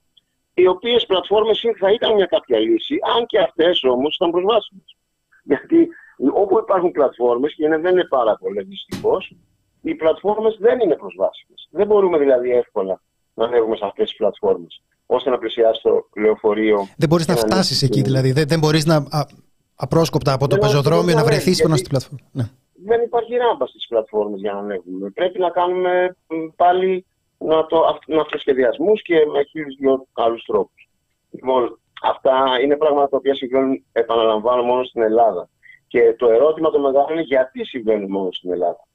οι 0.54 0.66
οποίες 0.66 1.06
πλατφόρμες 1.06 1.64
θα 1.78 1.92
ήταν 1.92 2.14
μια 2.14 2.26
κάποια 2.26 2.58
λύση, 2.58 2.98
αν 3.16 3.26
και 3.26 3.38
αυτές 3.38 3.84
όμως 3.84 4.14
ήταν 4.14 4.30
προσβάσιμες. 4.30 4.96
Γιατί 5.42 5.88
όπου 6.32 6.58
υπάρχουν 6.58 6.90
πλατφόρμες, 6.90 7.54
και 7.54 7.68
δεν 7.68 7.86
είναι 7.86 8.06
πάρα 8.06 8.36
πολλές 8.36 8.66
δυστυχώς, 8.66 9.36
οι 9.82 9.94
πλατφόρμες 9.94 10.56
δεν 10.60 10.80
είναι 10.80 10.96
προσβάσιμες. 10.96 11.68
Δεν 11.70 11.86
μπορούμε 11.86 12.18
δηλαδή 12.18 12.50
εύκολα 12.50 13.00
να 13.38 13.44
ανέβουμε 13.44 13.76
σε 13.76 13.84
αυτές 13.84 14.08
τις 14.08 14.16
πλατφόρμες 14.16 14.82
ώστε 15.06 15.30
να 15.30 15.38
πλησιάσει 15.38 15.82
το 15.82 16.08
λεωφορείο. 16.16 16.88
Δεν 16.96 17.08
μπορείς 17.08 17.26
να, 17.26 17.34
να 17.34 17.40
φτάσεις 17.40 17.82
εκεί, 17.82 18.02
δηλαδή. 18.02 18.32
Δεν, 18.32 18.48
δεν 18.48 18.58
μπορείς 18.58 18.84
να 18.86 18.96
α, 18.96 19.26
απρόσκοπτα 19.74 20.32
από 20.32 20.46
το 20.46 20.58
πεζοδρόμιο 20.58 21.14
να 21.14 21.24
βρεθείς 21.24 21.62
πάνω 21.62 21.76
στην 21.76 21.88
πλατφόρμα. 21.88 22.26
Ναι. 22.32 22.44
Δεν 22.84 23.02
υπάρχει 23.02 23.36
ράμπα 23.36 23.66
στις 23.66 23.86
πλατφόρμες 23.86 24.40
για 24.40 24.52
να 24.52 24.58
ανέβουμε. 24.58 25.10
Πρέπει 25.10 25.38
να 25.38 25.50
κάνουμε 25.50 26.16
πάλι 26.56 27.06
να 27.38 27.66
το, 27.66 27.98
να 28.06 28.20
αυτοσχεδιασμούς 28.20 29.02
και 29.02 29.14
με 29.32 29.42
χίλιους 29.42 29.74
δυο 29.74 30.06
άλλους 30.12 30.44
τρόπους. 30.44 30.88
Λοιπόν, 31.30 31.80
αυτά 32.02 32.44
είναι 32.62 32.76
πράγματα 32.76 33.08
τα 33.08 33.16
οποία 33.16 33.34
συμβαίνουν, 33.34 33.84
επαναλαμβάνω, 33.92 34.62
μόνο 34.62 34.84
στην 34.84 35.02
Ελλάδα. 35.02 35.48
Και 35.86 36.14
το 36.18 36.30
ερώτημα 36.30 36.70
το 36.70 36.80
μεγάλο 36.80 37.08
είναι 37.10 37.22
γιατί 37.22 37.64
συμβαίνουν 37.64 38.10
μόνο 38.10 38.32
στην 38.32 38.52
Ελλάδα. 38.52 38.86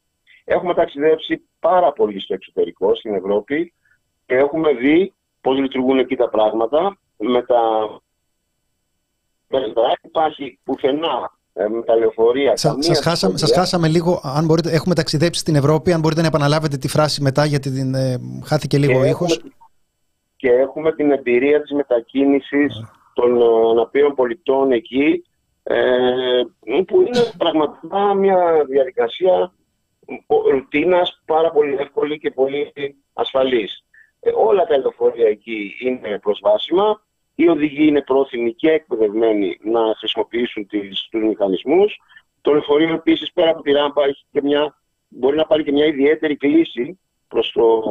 Έχουμε 0.43 0.73
ταξιδέψει 0.73 1.47
πάρα 1.60 1.91
πολύ 1.91 2.19
στο 2.19 2.34
εξωτερικό, 2.34 2.95
στην 2.95 3.13
Ευρώπη, 3.13 3.73
και 3.82 3.82
έχουμε 4.25 4.73
δει 4.73 5.13
πώς 5.41 5.57
λειτουργούν 5.57 5.99
εκεί 5.99 6.15
τα 6.15 6.29
πράγματα. 6.29 6.97
Με 7.17 7.41
τα... 7.41 7.59
Δεν 9.47 9.63
υπάρχει 10.01 10.59
πουθενά 10.63 11.31
ε, 11.53 11.67
με 11.67 11.83
τα 11.83 11.95
λεωφορεία. 11.95 12.57
Σα, 12.57 12.81
σας, 12.81 12.99
χάσαμε, 12.99 13.38
σας 13.38 13.51
χάσαμε 13.53 13.88
λίγο, 13.88 14.21
αν 14.23 14.45
μπορείτε, 14.45 14.71
έχουμε 14.71 14.95
ταξιδέψει 14.95 15.39
στην 15.39 15.55
Ευρώπη, 15.55 15.93
αν 15.93 15.99
μπορείτε 15.99 16.21
να 16.21 16.27
επαναλάβετε 16.27 16.77
τη 16.77 16.88
φράση 16.88 17.21
μετά 17.21 17.45
γιατί 17.45 17.71
την, 17.71 17.93
ε, 17.95 18.19
χάθηκε 18.45 18.77
λίγο 18.77 18.99
ο 18.99 19.03
ήχος. 19.03 19.41
και 20.36 20.49
έχουμε 20.49 20.91
την 20.91 21.12
εμπειρία 21.12 21.62
της 21.62 21.71
μετακίνησης 21.71 22.83
των 23.13 23.41
ε, 23.41 23.69
αναπήρων 23.71 24.15
πολιτών 24.15 24.71
εκεί, 24.71 25.23
ε, 25.63 25.75
που 26.88 27.01
είναι 27.01 27.31
πραγματικά 27.38 28.13
μια 28.13 28.65
διαδικασία 28.67 29.53
ρουτίνας 30.51 31.21
πάρα 31.25 31.51
πολύ 31.51 31.75
εύκολη 31.79 32.19
και 32.19 32.31
πολύ 32.31 32.73
ασφαλής. 33.13 33.83
Ε, 34.23 34.31
όλα 34.36 34.65
τα 34.65 34.77
λεωφορεία 34.77 35.27
εκεί 35.27 35.75
είναι 35.79 36.19
προσβάσιμα. 36.19 37.01
Οι 37.36 37.47
οδηγοί 37.47 37.88
είναι 37.88 38.01
πρόθυμοι 38.01 38.53
και 38.53 38.71
εκπαιδευμένοι 38.71 39.59
να 39.62 39.95
χρησιμοποιήσουν 39.97 40.67
τις, 40.67 41.07
τους 41.12 41.23
μηχανισμούς. 41.23 41.97
Το 42.41 42.51
λεωφορείο 42.51 42.93
επίσης 42.93 43.31
πέρα 43.31 43.49
από 43.49 43.62
τη 43.62 43.71
ράμπα 43.71 44.03
έχει 44.03 44.25
και 44.31 44.41
μια, 44.41 44.79
μπορεί 45.07 45.36
να 45.36 45.45
πάρει 45.45 45.63
και 45.63 45.71
μια 45.71 45.86
ιδιαίτερη 45.86 46.38
κλίση 46.38 46.99
προς, 47.27 47.51
το, 47.51 47.81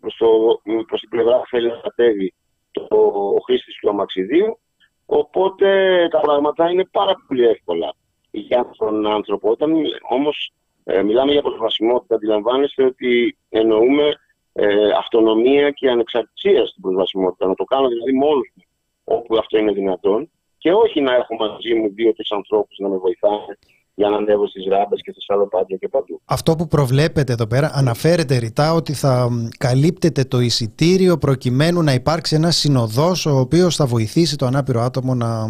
προς, 0.00 0.16
το, 0.16 0.60
προς 0.86 1.00
την 1.00 1.08
πλευρά 1.08 1.38
που 1.38 1.46
θέλει 1.46 1.68
να 1.68 1.80
κατέβει 1.82 2.34
το, 2.70 2.96
ο 3.36 3.40
χρήστης 3.44 3.76
του 3.80 3.88
αμαξιδίου. 3.88 4.58
Οπότε 5.06 5.68
τα 6.10 6.20
πράγματα 6.20 6.70
είναι 6.70 6.84
πάρα 6.84 7.14
πολύ 7.26 7.46
εύκολα 7.46 7.94
για 8.30 8.70
τον 8.76 9.06
άνθρωπο. 9.06 9.50
Όταν 9.50 9.72
όμως 10.08 10.52
ε, 10.84 11.02
μιλάμε 11.02 11.32
για 11.32 11.42
προσβασιμότητα, 11.42 12.14
αντιλαμβάνεστε 12.14 12.84
ότι 12.84 13.38
εννοούμε 13.48 14.14
ε, 14.52 14.90
αυτονομία 14.98 15.70
και 15.70 15.90
ανεξαρτησία 15.90 16.66
στην 16.66 16.82
προσβασιμότητα. 16.82 17.46
Να 17.46 17.54
το 17.54 17.64
κάνω 17.64 17.88
δηλαδή 17.88 18.12
μόνος 18.12 18.50
μου 18.54 18.62
όπου 19.04 19.36
αυτό 19.36 19.58
είναι 19.58 19.72
δυνατόν 19.72 20.30
και 20.58 20.72
όχι 20.72 21.00
να 21.00 21.14
έχω 21.14 21.34
μαζί 21.34 21.74
μου 21.74 21.92
δύο-τρεις 21.94 22.30
ανθρώπους 22.30 22.78
να 22.78 22.88
με 22.88 22.96
βοηθάνε 22.96 23.58
για 23.94 24.08
να 24.08 24.16
ανέβω 24.16 24.46
στις 24.46 24.66
ράμπες 24.66 25.00
και 25.02 25.10
στα 25.10 25.20
σαλοπάτια 25.20 25.76
και 25.76 25.88
παντού. 25.88 26.20
Αυτό 26.24 26.54
που 26.56 26.66
προβλέπετε 26.68 27.32
εδώ 27.32 27.46
πέρα 27.46 27.70
αναφέρεται 27.74 28.36
ρητά 28.36 28.72
ότι 28.72 28.92
θα 28.92 29.28
καλύπτεται 29.58 30.24
το 30.24 30.40
εισιτήριο 30.40 31.18
προκειμένου 31.18 31.82
να 31.82 31.92
υπάρξει 31.92 32.34
ένας 32.34 32.56
συνοδός 32.56 33.26
ο 33.26 33.38
οποίος 33.38 33.76
θα 33.76 33.86
βοηθήσει 33.86 34.36
το 34.36 34.46
ανάπηρο 34.46 34.80
άτομο 34.80 35.14
να 35.14 35.48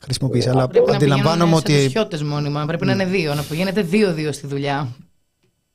χρησιμοποιήσει. 0.00 0.48
Ε, 0.48 0.50
Αλλά 0.50 0.68
πρέπει 0.68 0.94
αντιλαμβάνομαι 0.94 1.50
να 1.50 1.56
ότι. 1.56 1.90
Πρέπει 1.92 2.24
μόνιμα. 2.24 2.64
Πρέπει 2.66 2.84
να 2.84 2.92
είναι 2.92 3.04
δύο, 3.04 3.34
να 3.34 3.42
πηγαίνετε 3.42 3.82
δύο-δύο 3.82 4.32
στη 4.32 4.46
δουλειά. 4.46 4.88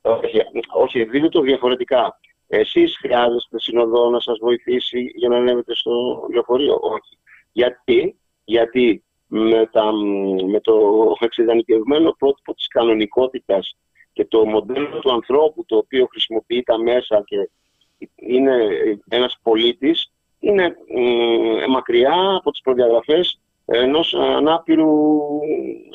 Όχι, 0.02 0.38
όχι 0.84 1.04
δείτε 1.04 1.30
το 1.30 1.42
διαφορετικά. 1.42 2.20
Εσείς 2.54 2.98
χρειάζεστε 2.98 3.60
συνοδό 3.60 4.10
να 4.10 4.20
σας 4.20 4.38
βοηθήσει 4.42 5.12
για 5.16 5.30
να 5.30 5.38
ανέβετε 5.38 5.76
στο 5.76 5.92
λεωφορείο; 6.34 6.78
Όχι. 6.82 7.18
Γιατί, 7.52 8.20
γιατί 8.44 9.04
με, 9.28 9.70
τα, 9.72 9.92
με 10.48 10.60
το 10.60 10.74
εξειδανικευμένο 11.20 12.16
πρότυπο 12.18 12.54
της 12.54 12.68
κανονικότητας 12.68 13.78
και 14.14 14.26
το 14.26 14.46
μοντέλο 14.46 15.00
του 15.00 15.12
ανθρώπου 15.12 15.66
το 15.66 15.78
οποίο 15.78 16.06
χρησιμοποιεί 16.06 16.64
τα 16.64 16.78
μέσα 16.78 17.24
και 17.26 17.50
είναι 18.16 18.68
ένας 19.10 19.38
πολίτης 19.44 20.14
είναι 20.40 20.76
ε, 20.88 21.68
μακριά 21.68 22.36
από 22.38 22.52
τις 22.52 22.62
προδιαγραφές 22.62 23.42
ενός 23.66 24.14
ανάπηρου 24.14 25.20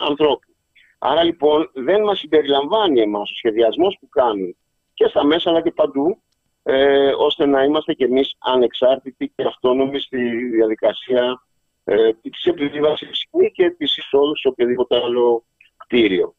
ανθρώπου. 0.08 0.54
Άρα 0.98 1.22
λοιπόν 1.22 1.70
δεν 1.74 2.02
μας 2.02 2.18
συμπεριλαμβάνει 2.18 3.00
εμάς 3.00 3.30
ο 3.30 3.34
σχεδιασμός 3.34 3.96
που 4.00 4.08
κάνουν 4.08 4.56
και 4.94 5.06
στα 5.06 5.24
μέσα 5.24 5.50
αλλά 5.50 5.62
και 5.62 5.70
παντού 5.70 6.20
ε, 6.68 7.12
ώστε 7.16 7.46
να 7.46 7.62
είμαστε 7.62 7.92
κι 7.94 8.04
εμείς 8.04 8.36
ανεξάρτητοι 8.38 9.32
και 9.36 9.42
αυτόνομοι 9.42 10.00
στη 10.00 10.48
διαδικασία 10.48 11.42
ε, 11.84 12.12
της 12.12 12.44
επιβίβασης 12.44 13.26
και 13.52 13.70
της 13.70 13.96
εισόδου 13.96 14.36
σε 14.36 14.48
οποιοδήποτε 14.48 14.96
άλλο 14.96 15.44
κτίριο. 15.76 16.34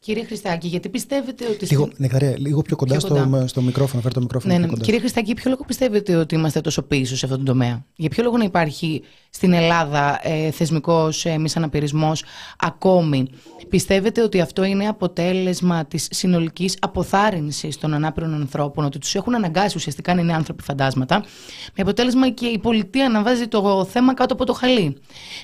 Κύριε 0.00 0.24
Χριστάκη, 0.24 0.66
γιατί 0.66 0.88
πιστεύετε 0.88 1.46
ότι. 1.46 1.66
Λίγο, 1.70 1.90
στην... 1.92 2.36
λίγο 2.36 2.62
πιο 2.62 2.76
κοντά, 2.76 2.96
πιο 2.96 3.08
κοντά. 3.08 3.24
Στο, 3.24 3.46
στο 3.46 3.62
μικρόφωνο, 3.62 4.02
φέρτε 4.02 4.18
το 4.18 4.24
μικρόφωνο. 4.24 4.52
Ναι, 4.54 4.60
ναι. 4.60 4.66
Κοντά. 4.66 4.84
Κύριε 4.84 5.00
Χριστάκη, 5.00 5.34
ποιο 5.34 5.50
λόγο 5.50 5.64
πιστεύετε 5.66 6.14
ότι 6.14 6.34
είμαστε 6.34 6.60
τόσο 6.60 6.82
πίσω 6.82 7.16
σε 7.16 7.24
αυτόν 7.24 7.44
τον 7.44 7.54
τομέα; 7.54 7.84
Για 7.96 8.08
ποιο 8.08 8.22
λόγο 8.22 8.36
να 8.36 8.44
υπάρχει 8.44 9.02
στην 9.30 9.52
Ελλάδα 9.52 10.20
ε, 10.22 10.50
θεσμικός 10.50 11.26
ε, 11.26 11.38
μη 11.38 11.50
αναπηρισμός 11.54 12.24
ακόμη; 12.58 13.28
Πιστεύετε 13.68 14.22
ότι 14.22 14.40
αυτό 14.40 14.64
είναι 14.64 14.88
αποτέλεσμα 14.88 15.84
της 15.86 16.08
συνολικής 16.10 16.76
αποθάρρυνσης 16.80 17.78
των 17.78 17.94
ανάπηρων 17.94 18.34
ανθρώπων, 18.34 18.84
ότι 18.84 18.98
τους 18.98 19.14
έχουν 19.14 19.34
αναγκάσει 19.34 19.76
ουσιαστικά 19.76 20.14
να 20.14 20.20
είναι 20.20 20.34
άνθρωποι 20.34 20.62
φαντάσματα, 20.62 21.24
με 21.66 21.82
αποτέλεσμα 21.82 22.30
και 22.30 22.46
η 22.46 22.58
πολιτεία 22.58 23.08
να 23.08 23.22
βάζει 23.22 23.46
το 23.48 23.84
θέμα 23.90 24.14
κάτω 24.14 24.34
από 24.34 24.44
το 24.44 24.52
χαλί; 24.52 24.96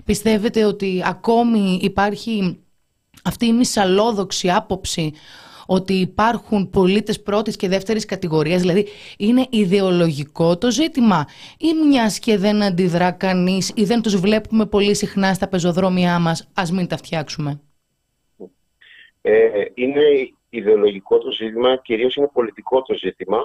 Πιστεύετε 0.05 0.64
ότι 0.64 1.03
ακόμη 1.05 1.79
υπάρχει 1.83 2.59
αυτή 3.24 3.46
η 3.46 3.52
μισαλόδοξη 3.52 4.50
άποψη 4.50 5.12
ότι 5.66 5.92
υπάρχουν 5.92 6.70
πολίτες 6.70 7.22
πρώτης 7.22 7.56
και 7.56 7.68
δεύτερης 7.68 8.04
κατηγορίας, 8.04 8.60
δηλαδή 8.60 8.87
είναι 9.18 9.46
ιδεολογικό 9.50 10.58
το 10.58 10.70
ζήτημα. 10.70 11.26
Ή 11.58 11.72
μιας 11.88 12.18
και 12.18 12.37
δεν 12.37 12.62
αντιδρά 12.62 13.12
κανείς 13.12 13.72
ή 13.74 13.84
δεν 13.84 14.02
τους 14.02 14.16
βλέπουμε 14.20 14.66
πολύ 14.66 14.94
συχνά 14.94 15.34
στα 15.34 15.48
πεζοδρόμια 15.48 16.18
μας, 16.18 16.50
ας 16.54 16.72
μην 16.72 16.87
τα 16.87 16.96
φτιάξουμε. 16.96 17.60
Ε, 19.22 19.64
είναι 19.74 20.02
ιδεολογικό 20.48 21.18
το 21.18 21.30
ζήτημα, 21.30 21.76
κυρίως 21.76 22.14
είναι 22.14 22.30
πολιτικό 22.32 22.82
το 22.82 22.94
ζήτημα. 22.94 23.38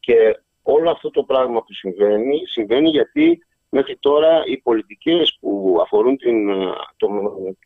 Και 0.00 0.14
όλο 0.62 0.90
αυτό 0.90 1.10
το 1.10 1.22
πράγμα 1.22 1.62
που 1.62 1.72
συμβαίνει, 1.72 2.46
συμβαίνει 2.46 2.88
γιατί 2.88 3.38
μέχρι 3.68 3.96
τώρα 3.96 4.42
οι 4.46 4.56
πολιτικές 4.56 5.36
που 5.40 5.78
αφορούν 5.82 6.16
την, 6.16 6.48
το, 6.96 7.08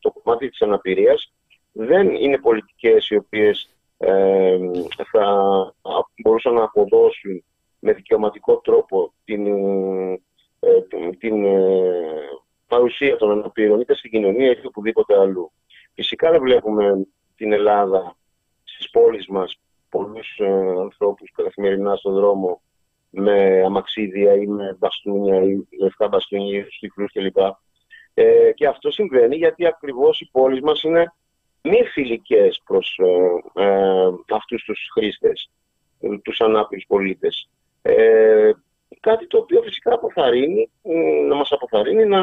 το 0.01 0.11
κομμάτι 0.11 0.49
της 0.49 0.63
αναπηρίας 0.63 1.33
δεν 1.81 2.15
είναι 2.15 2.39
πολιτικές 2.39 3.09
οι 3.09 3.17
οποίες 3.17 3.71
ε, 3.99 4.59
θα 5.11 5.75
μπορούσαν 6.23 6.55
να 6.55 6.63
αποδώσουν 6.63 7.45
με 7.79 7.93
δικαιωματικό 7.93 8.57
τρόπο 8.57 9.13
την, 9.25 9.47
ε, 10.61 10.81
την 11.19 11.45
ε, 11.45 11.59
παρουσία 12.67 13.17
των 13.17 13.31
αναπήρων 13.31 13.81
είτε 13.81 13.95
στην 13.95 14.11
κοινωνία 14.11 14.51
είτε 14.51 14.67
οπουδήποτε 14.67 15.19
αλλού. 15.19 15.53
Φυσικά 15.95 16.31
δεν 16.31 16.41
βλέπουμε 16.41 17.07
την 17.37 17.53
Ελλάδα 17.53 18.17
στις 18.65 18.91
πόλεις 18.91 19.27
μας 19.27 19.61
πολλούς 19.89 20.39
ε, 20.39 20.47
ανθρώπους 20.81 21.31
καθημερινά 21.31 21.97
στον 21.97 22.15
δρόμο 22.15 22.61
με 23.11 23.63
αμαξίδια 23.65 24.35
ή 24.35 24.47
με 24.47 24.77
μπαστούνια 24.79 25.43
ή 25.43 25.69
λευκά 25.81 26.09
μπαστούνια 26.09 26.59
ή 26.59 26.65
τυφλούς 26.81 27.13
κλπ. 27.13 27.37
Ε, 28.15 28.53
και 28.53 28.67
αυτό 28.67 28.91
συμβαίνει 28.91 29.37
γιατί 29.37 29.67
ακριβώς 29.67 30.21
οι 30.21 30.29
πόλεις 30.33 30.61
μας 30.61 30.83
είναι 30.83 31.13
μη 31.63 31.85
φιλικές 31.93 32.63
προς 32.65 33.01
ε, 33.03 33.63
ε, 33.63 34.09
αυτούς 34.35 34.65
τους 34.65 34.89
χρήστες, 34.93 35.51
τους 36.23 36.41
ανάπηρους 36.41 36.85
πολίτες. 36.89 37.49
Ε, 37.83 38.51
κάτι 39.01 39.27
το 39.27 39.39
οποίο 39.39 39.63
φυσικά 39.63 39.95
αποθαρρύνει, 39.95 40.71
να 41.29 41.35
μας 41.35 41.53
αποθαρρύνει 41.53 42.05
να 42.05 42.23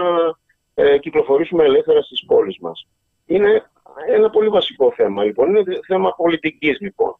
ε, 0.74 0.98
κυκλοφορήσουμε 0.98 1.64
ελεύθερα 1.64 2.02
στις 2.02 2.26
πόλεις 2.26 2.58
μας. 2.60 2.88
Είναι 3.26 3.70
ένα 4.08 4.30
πολύ 4.30 4.50
βασικό 4.50 4.92
θέμα 4.92 5.24
λοιπόν, 5.24 5.56
είναι 5.56 5.80
θέμα 5.88 6.12
πολιτικής 6.16 6.80
λοιπόν. 6.80 7.16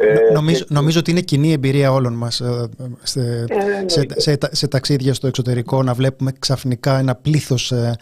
Ε, 0.00 0.32
νομίζω, 0.32 0.64
νομίζω 0.68 0.98
ότι 0.98 1.10
είναι 1.10 1.20
κοινή 1.20 1.52
εμπειρία 1.52 1.92
όλων 1.92 2.12
μας 2.12 2.40
ε, 2.40 2.68
σε, 3.02 3.46
σε, 3.86 4.06
σε, 4.16 4.38
σε, 4.50 4.68
ταξίδια 4.68 5.14
στο 5.14 5.26
εξωτερικό 5.26 5.82
να 5.82 5.94
βλέπουμε 5.94 6.32
ξαφνικά 6.38 6.98
ένα 6.98 7.14
πλήθος 7.14 7.72
ε, 7.72 7.96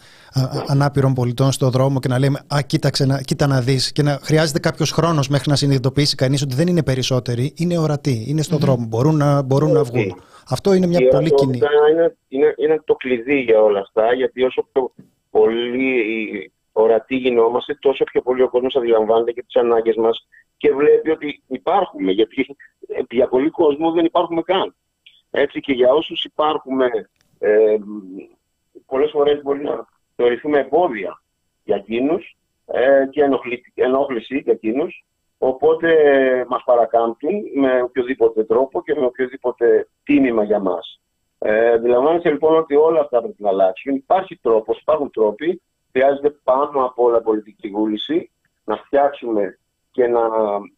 ανάπηρων 0.67 1.13
πολιτών 1.13 1.51
στο 1.51 1.69
δρόμο 1.69 1.99
και 1.99 2.07
να 2.07 2.19
λέμε 2.19 2.39
«Α, 2.47 2.61
κοίταξε, 2.61 3.05
να, 3.05 3.21
κοίτα 3.21 3.47
να 3.47 3.61
δεις» 3.61 3.91
και 3.91 4.03
να 4.03 4.19
χρειάζεται 4.21 4.59
κάποιος 4.59 4.91
χρόνος 4.91 5.27
μέχρι 5.27 5.49
να 5.49 5.55
συνειδητοποιήσει 5.55 6.15
κανείς 6.15 6.41
ότι 6.41 6.55
δεν 6.55 6.67
είναι 6.67 6.83
περισσότεροι, 6.83 7.53
είναι 7.55 7.77
ορατοί, 7.77 8.25
είναι 8.27 8.41
στο 8.41 8.57
δρόμο, 8.57 8.85
μπορούν 8.89 9.17
να, 9.17 9.41
μπορούν 9.41 9.71
να 9.71 9.83
βγουν. 9.83 10.21
Αυτό 10.49 10.73
είναι 10.73 10.87
μια 10.87 11.07
πολύ 11.07 11.33
κοινή. 11.33 11.57
Είναι, 11.91 12.15
είναι, 12.27 12.53
είναι 12.57 12.81
το 12.85 12.95
κλειδί 12.95 13.39
για 13.39 13.61
όλα 13.61 13.79
αυτά, 13.79 14.13
γιατί 14.13 14.43
όσο 14.43 14.67
πιο 14.71 14.91
πολύ 15.29 16.51
ορατοί 16.81 17.15
γινόμαστε, 17.15 17.77
τόσο 17.81 18.03
πιο 18.03 18.21
πολύ 18.21 18.41
ο 18.41 18.49
κόσμος 18.49 18.75
αντιλαμβάνεται 18.75 19.31
και 19.31 19.43
τις 19.43 19.55
ανάγκες 19.55 19.95
μας 19.95 20.27
και 20.57 20.73
βλέπει 20.73 21.09
ότι 21.09 21.43
υπάρχουμε, 21.47 22.11
γιατί 22.11 22.55
για 23.09 23.27
πολλοί 23.27 23.49
κόσμο 23.49 23.91
δεν 23.91 24.05
υπάρχουμε 24.05 24.41
καν. 24.41 24.75
Έτσι 25.31 25.59
και 25.59 25.73
για 25.73 25.93
όσους 25.93 26.23
υπάρχουμε, 26.23 26.89
ε, 27.39 27.77
πολλές 28.85 29.11
φορές 29.11 29.41
μπορεί 29.41 29.63
να 29.63 29.85
θεωρηθούμε 30.15 30.59
εμπόδια 30.59 31.21
για 31.63 31.75
εκείνους 31.75 32.37
ε, 32.65 33.07
και 33.09 33.23
ενόχληση 33.73 34.37
για 34.37 34.53
εκείνους, 34.53 35.05
οπότε 35.37 35.89
μας 36.49 36.63
παρακάμπτουν 36.65 37.33
με 37.55 37.81
οποιοδήποτε 37.81 38.43
τρόπο 38.43 38.83
και 38.83 38.95
με 38.95 39.05
οποιοδήποτε 39.05 39.87
τίμημα 40.03 40.43
για 40.43 40.59
μας. 40.59 40.99
Ε, 41.39 41.71
αντιλαμβάνεσαι 41.71 42.29
λοιπόν 42.29 42.57
ότι 42.57 42.75
όλα 42.75 42.99
αυτά 42.99 43.19
πρέπει 43.19 43.43
να 43.43 43.49
αλλάξουν. 43.49 43.95
Υπάρχει 43.95 44.37
τρόπος, 44.37 44.79
υπάρχουν 44.79 45.11
τρόποι, 45.11 45.61
χρειάζεται 45.97 46.29
πάνω 46.43 46.85
από 46.85 47.03
όλα 47.03 47.21
πολιτική 47.21 47.69
βούληση 47.69 48.31
να 48.63 48.75
φτιάξουμε 48.77 49.59
και 49.91 50.07
να 50.07 50.21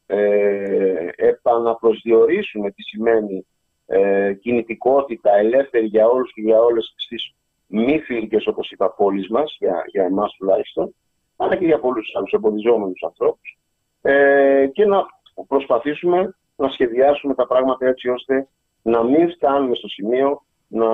ε, 0.06 1.10
επαναπροσδιορίσουμε 1.16 2.72
τι 2.72 2.82
σημαίνει 2.84 3.46
ε, 3.86 4.34
κινητικότητα 4.34 5.36
ελεύθερη 5.36 5.86
για 5.86 6.08
όλους 6.08 6.34
και 6.34 6.42
για 6.42 6.60
όλες 6.60 6.94
τις 7.10 7.36
μη 7.68 8.00
φιλικές, 8.00 8.48
όπως 8.48 8.72
είπα, 8.72 8.94
πόλεις 8.94 9.30
μας, 9.30 9.56
για, 9.60 9.84
για 9.88 10.04
εμάς 10.04 10.36
τουλάχιστον, 10.38 10.96
αλλά 11.38 11.56
και 11.56 11.66
για 11.66 11.80
πολλούς 11.80 12.16
άλλους 12.16 12.32
εμποδιζόμενους 12.32 13.04
ανθρώπους, 13.04 13.58
ε, 14.02 14.68
και 14.74 14.86
να 14.86 15.06
προσπαθήσουμε 15.48 16.36
να 16.56 16.70
σχεδιάσουμε 16.70 17.34
τα 17.34 17.48
πράγματα 17.48 17.88
έτσι 17.88 18.10
ώστε 18.10 18.48
να 18.82 19.04
μην 19.04 19.32
φτάνουμε 19.32 19.76
στο 19.76 19.88
σημείο 19.88 20.42
να, 20.68 20.88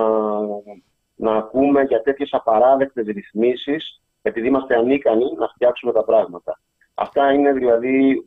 να 1.16 1.32
ακούμε 1.36 1.82
για 1.82 2.02
τέτοιες 2.02 2.28
απαράδεκτες 2.32 3.06
ρυθμίσεις 3.06 4.00
επειδή 4.28 4.46
είμαστε 4.46 4.76
ανίκανοι 4.76 5.24
να 5.38 5.48
φτιάξουμε 5.48 5.92
τα 5.92 6.04
πράγματα. 6.04 6.60
Αυτά 6.94 7.32
είναι 7.32 7.52
δηλαδή, 7.52 8.24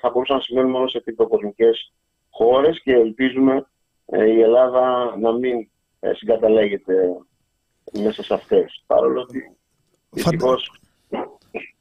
θα 0.00 0.10
μπορούσαν 0.10 0.36
να 0.36 0.42
σημαίνουν 0.42 0.70
μόνο 0.70 0.88
σε 0.88 1.00
πιτροκοσμικές 1.00 1.92
χώρες 2.30 2.80
και 2.82 2.92
ελπίζουμε 2.92 3.66
ε, 4.06 4.30
η 4.30 4.40
Ελλάδα 4.40 5.16
να 5.20 5.32
μην 5.32 5.68
ε, 6.00 6.12
συγκαταλέγεται 6.14 6.94
μέσα 7.92 8.22
σε 8.22 8.34
αυτές. 8.34 8.82
Παρόλο 8.86 9.20
ότι 9.20 9.56
δυστυχώς... 10.10 10.80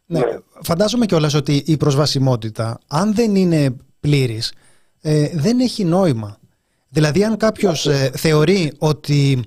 Ναι, 0.06 0.20
ναι. 0.20 0.38
Φαντάζομαι 0.64 1.06
κιόλας 1.06 1.34
ότι 1.34 1.64
η 1.66 1.78
προσβασιμότητα, 1.78 2.80
αν 2.88 3.14
δεν 3.16 3.36
είναι 3.36 3.76
πλήρης, 4.00 4.54
ε, 5.02 5.30
δεν 5.34 5.60
έχει 5.60 5.84
νόημα. 5.84 6.38
Δηλαδή, 6.90 7.24
αν 7.24 7.38
κάποιος 7.38 7.86
ε, 7.86 8.12
θεωρεί 8.16 8.72
ότι 8.80 9.44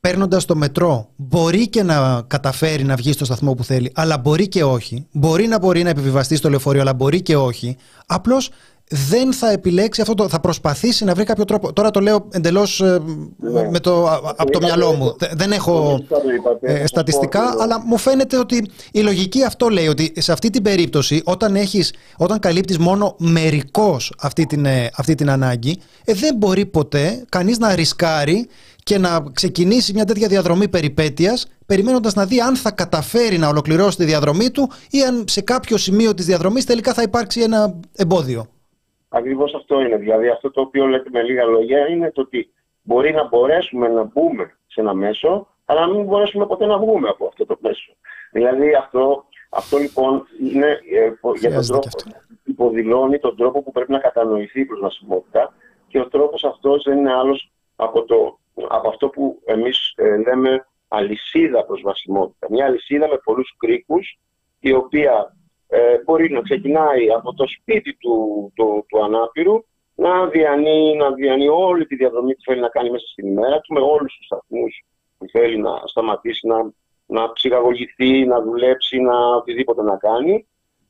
παίρνοντας 0.00 0.44
το 0.44 0.56
μετρό, 0.56 1.08
μπορεί 1.16 1.68
και 1.68 1.82
να 1.82 2.22
καταφέρει 2.26 2.84
να 2.84 2.94
βγει 2.94 3.12
στο 3.12 3.24
σταθμό 3.24 3.54
που 3.54 3.64
θέλει, 3.64 3.92
αλλά 3.94 4.18
μπορεί 4.18 4.48
και 4.48 4.64
όχι. 4.64 5.06
Μπορεί 5.12 5.46
να 5.46 5.58
μπορεί 5.58 5.82
να 5.82 5.90
επιβιβαστεί 5.90 6.36
στο 6.36 6.48
λεωφορείο, 6.50 6.80
αλλά 6.80 6.94
μπορεί 6.94 7.22
και 7.22 7.36
όχι. 7.36 7.76
Απλώς 8.06 8.50
δεν 8.88 9.32
θα 9.32 9.50
επιλέξει 9.50 10.00
αυτό 10.00 10.14
το. 10.14 10.28
Θα 10.28 10.40
προσπαθήσει 10.40 11.04
να 11.04 11.14
βρει 11.14 11.24
κάποιο 11.24 11.44
τρόπο. 11.44 11.72
Τώρα 11.72 11.90
το 11.90 12.00
λέω 12.00 12.28
εντελώς 12.30 12.80
ε, 12.80 13.02
ναι. 13.36 13.70
με 13.70 13.80
το, 13.80 14.08
από 14.36 14.50
το 14.50 14.58
μυαλό 14.58 14.92
μου. 14.92 15.16
Δεν 15.32 15.52
έχω 15.52 16.04
ε, 16.60 16.86
στατιστικά, 16.86 17.56
αλλά 17.60 17.82
μου 17.86 17.96
φαίνεται 17.96 18.38
ότι 18.38 18.70
η 18.92 19.00
λογική 19.00 19.44
αυτό 19.44 19.68
λέει 19.68 19.86
ότι 19.86 20.12
σε 20.16 20.32
αυτή 20.32 20.50
την 20.50 20.62
περίπτωση, 20.62 21.22
όταν, 21.24 21.56
έχεις, 21.56 21.92
όταν 22.16 22.38
καλύπτεις 22.38 22.78
μόνο 22.78 23.14
μερικώς 23.18 24.12
αυτή 24.18 24.46
την, 24.46 24.64
ε, 24.64 24.90
αυτή 24.96 25.14
την 25.14 25.30
ανάγκη, 25.30 25.78
δεν 26.04 26.36
μπορεί 26.36 26.66
ποτέ 26.66 27.24
κανείς 27.28 27.58
να 27.58 27.74
ρισκάρει 27.74 28.48
και 28.88 28.98
να 28.98 29.10
ξεκινήσει 29.32 29.92
μια 29.92 30.04
τέτοια 30.04 30.28
διαδρομή 30.28 30.68
περιπέτειας 30.68 31.58
περιμένοντας 31.66 32.14
να 32.14 32.24
δει 32.26 32.40
αν 32.40 32.56
θα 32.56 32.72
καταφέρει 32.72 33.38
να 33.38 33.48
ολοκληρώσει 33.48 33.96
τη 33.96 34.04
διαδρομή 34.04 34.50
του 34.50 34.68
ή 34.90 35.02
αν 35.02 35.24
σε 35.28 35.42
κάποιο 35.42 35.76
σημείο 35.76 36.14
της 36.14 36.26
διαδρομής 36.26 36.64
τελικά 36.64 36.92
θα 36.92 37.02
υπάρξει 37.02 37.40
ένα 37.40 37.80
εμπόδιο. 37.96 38.46
Ακριβώς 39.08 39.54
αυτό 39.54 39.80
είναι. 39.80 39.96
Δηλαδή 39.96 40.28
αυτό 40.28 40.50
το 40.50 40.60
οποίο 40.60 40.86
λέτε 40.86 41.08
με 41.12 41.22
λίγα 41.22 41.44
λόγια 41.44 41.88
είναι 41.88 42.10
το 42.10 42.20
ότι 42.20 42.50
μπορεί 42.82 43.12
να 43.12 43.28
μπορέσουμε 43.28 43.88
να 43.88 44.02
μπούμε 44.02 44.44
σε 44.66 44.80
ένα 44.80 44.94
μέσο 44.94 45.46
αλλά 45.64 45.86
να 45.86 45.92
μην 45.92 46.04
μπορέσουμε 46.04 46.46
ποτέ 46.46 46.66
να 46.66 46.78
βγούμε 46.78 47.08
από 47.08 47.26
αυτό 47.26 47.46
το 47.46 47.56
μέσο. 47.60 47.92
Δηλαδή 48.32 48.74
αυτό, 48.74 49.24
αυτό 49.50 49.76
λοιπόν 49.78 50.26
είναι 50.50 50.66
ε, 50.66 51.12
για 51.38 51.52
τον 51.52 51.66
τρόπο, 51.66 51.88
υποδηλώνει 52.44 53.18
τον 53.18 53.36
τρόπο 53.36 53.62
που 53.62 53.72
πρέπει 53.72 53.92
να 53.92 53.98
κατανοηθεί 53.98 54.60
η 54.60 54.64
προσβασιμότητα 54.64 55.52
και 55.88 55.98
ο 56.00 56.08
τρόπος 56.08 56.44
αυτός 56.44 56.82
δεν 56.82 56.98
είναι 56.98 57.12
άλλος 57.12 57.50
από 57.76 58.04
το 58.04 58.38
από 58.68 58.88
αυτό 58.88 59.08
που 59.08 59.42
εμείς 59.44 59.92
ε, 59.96 60.16
λέμε 60.16 60.66
αλυσίδα 60.88 61.64
προσβασιμότητα. 61.64 62.46
Μια 62.50 62.64
αλυσίδα 62.64 63.08
με 63.08 63.18
πολλούς 63.24 63.54
κρίκους, 63.58 64.18
η 64.60 64.72
οποία 64.72 65.36
ε, 65.68 66.02
μπορεί 66.04 66.30
να 66.30 66.40
ξεκινάει 66.40 67.10
από 67.10 67.34
το 67.34 67.46
σπίτι 67.46 67.96
του, 67.96 68.52
του, 68.54 68.84
του 68.88 69.04
ανάπηρου, 69.04 69.64
να 69.94 70.26
διανύει, 70.26 70.96
να 70.96 71.12
διανύει 71.12 71.48
όλη 71.48 71.86
τη 71.86 71.96
διαδρομή 71.96 72.34
που 72.34 72.42
θέλει 72.44 72.60
να 72.60 72.68
κάνει 72.68 72.90
μέσα 72.90 73.06
στην 73.06 73.26
ημέρα 73.26 73.60
του, 73.60 73.74
με 73.74 73.80
όλους 73.80 74.16
τους 74.16 74.26
σταθμούς 74.26 74.84
που 75.18 75.26
θέλει 75.28 75.58
να 75.58 75.82
σταματήσει, 75.84 76.46
να, 76.46 76.72
να 77.06 77.32
ψυχαγωγηθεί, 77.32 78.26
να 78.26 78.42
δουλέψει, 78.42 79.00
να 79.00 79.26
οτιδήποτε 79.28 79.82
να 79.82 79.96
κάνει 79.96 80.46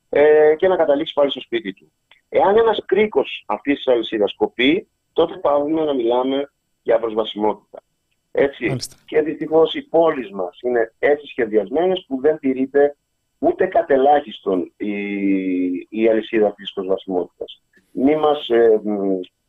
ε, 0.09 0.55
και 0.57 0.67
να 0.67 0.75
καταλήξει 0.75 1.13
πάλι 1.13 1.31
στο 1.31 1.41
σπίτι 1.41 1.73
του. 1.73 1.91
Εάν 2.29 2.57
ένας 2.57 2.81
κρίκος 2.85 3.43
αυτής 3.47 3.75
της 3.75 3.87
αλυσίδας 3.87 4.35
κοπεί, 4.35 4.87
τότε 5.13 5.37
πάμε 5.37 5.83
να 5.83 5.93
μιλάμε 5.93 6.51
για 6.87 6.99
προσβασιμότητα. 6.99 7.83
Έτσι. 8.31 8.75
Και 9.05 9.21
δυστυχώς 9.21 9.73
οι 9.73 9.81
πόλεις 9.81 10.31
μας 10.31 10.59
είναι 10.61 10.93
έτσι 10.99 11.27
σχεδιασμένες 11.27 12.05
που 12.07 12.19
δεν 12.21 12.39
τηρείται 12.39 12.95
ούτε 13.39 13.65
κατ' 13.65 13.89
ελάχιστον 13.89 14.73
η, 14.77 14.95
η 15.89 16.09
αλυσίδα 16.09 16.47
αυτής 16.47 16.65
της 16.65 16.73
προσβασιμότητας. 16.73 17.61
Μη 17.91 18.15
μας 18.15 18.49
ε, 18.49 18.81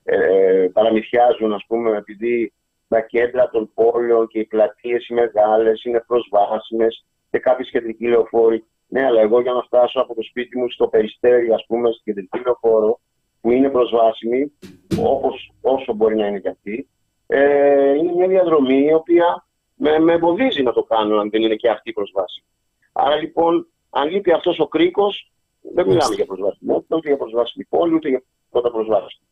ε, 0.04 0.16
ε, 0.64 0.68
παραμυθιάζουν, 0.72 1.52
ας 1.52 1.64
πούμε, 1.66 1.96
επειδή 1.96 2.52
τα 2.88 3.00
κέντρα 3.00 3.50
των 3.50 3.70
πόλεων 3.74 4.26
και 4.26 4.38
οι 4.38 4.44
πλατείες 4.44 5.08
οι 5.08 5.14
μεγάλες 5.14 5.84
είναι 5.84 6.04
προσβάσιμες 6.06 7.04
και 7.30 7.38
κάποιε 7.38 7.70
κεντρικοί 7.70 8.06
λεωφόροι. 8.08 8.64
Ναι, 8.88 9.04
αλλά 9.04 9.20
εγώ 9.20 9.40
για 9.40 9.52
να 9.52 9.62
φτάσω 9.62 10.00
από 10.00 10.14
το 10.14 10.22
σπίτι 10.22 10.58
μου 10.58 10.70
στο 10.70 10.88
περιστέρι, 10.88 11.52
ας 11.52 11.64
πούμε, 11.66 11.90
στην 11.92 12.04
κεντρική 12.04 12.38
λεωφόρο, 12.44 13.00
που 13.40 13.50
είναι 13.50 13.68
προσβάσιμη, 13.68 14.52
όπως, 15.00 15.52
όσο 15.60 15.92
μπορεί 15.92 16.16
να 16.16 16.26
είναι 16.26 16.40
και 16.40 16.48
αυτή, 16.48 16.88
ε, 17.30 17.92
είναι 17.94 18.12
μια 18.16 18.28
διαδρομή 18.28 18.84
η 18.84 18.92
οποία 18.92 19.46
με, 19.74 19.98
με 19.98 20.12
εμποδίζει 20.12 20.62
να 20.62 20.72
το 20.72 20.82
κάνω 20.82 21.18
αν 21.18 21.30
δεν 21.30 21.42
είναι 21.42 21.54
και 21.54 21.70
αυτή 21.70 21.92
προσβάσιμη. 21.92 22.46
Άρα 22.92 23.16
λοιπόν, 23.16 23.66
αν 23.90 24.10
λείπει 24.10 24.32
αυτός 24.32 24.58
ο 24.58 24.66
κρίκος, 24.66 25.32
δεν 25.74 25.86
μιλάμε 25.86 26.14
για 26.14 26.24
προσβασιμότητα, 26.24 26.96
ούτε 26.96 27.08
για 27.08 27.16
προσβάσιμη 27.16 27.64
πόλη, 27.64 27.94
ούτε 27.94 28.08
για 28.08 28.22
πρώτα 28.50 28.70
προσβάσιμη. 28.70 29.26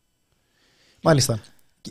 Μάλιστα. 1.03 1.41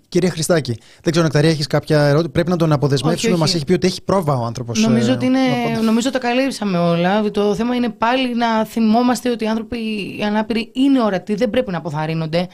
Κύριε 0.09 0.29
Χριστάκη, 0.29 0.79
δεν 1.01 1.11
ξέρω, 1.11 1.23
Νεκταρία, 1.23 1.49
έχεις 1.49 1.67
κάποια 1.67 2.07
ερώτηση; 2.07 2.31
Πρέπει 2.31 2.49
να 2.49 2.55
τον 2.55 2.71
αποδεσμεύσουμε. 2.71 3.37
Μας 3.37 3.55
έχει 3.55 3.65
πει 3.65 3.73
ότι 3.73 3.87
έχει 3.87 4.03
πρόβα 4.03 4.37
ο 4.37 4.43
άνθρωπος. 4.43 4.81
Νομίζω, 4.81 5.11
ε, 5.11 5.13
ότι 5.15 5.25
είναι, 5.25 5.39
νομίζω 5.83 6.11
το 6.11 6.19
καλύψαμε 6.19 6.77
όλα. 6.77 7.31
Το 7.31 7.55
θέμα 7.55 7.75
είναι 7.75 7.89
πάλι 7.89 8.35
να 8.35 8.65
θυμόμαστε 8.65 9.29
ότι 9.29 9.43
οι 9.43 9.47
άνθρωποι 9.47 9.77
οι 10.19 10.23
ανάπηροι 10.23 10.71
είναι 10.73 11.01
ορατοί, 11.03 11.35
δεν 11.35 11.49
πρέπει 11.49 11.71
να 11.71 11.77
αποθαρρύνονται 11.77 12.47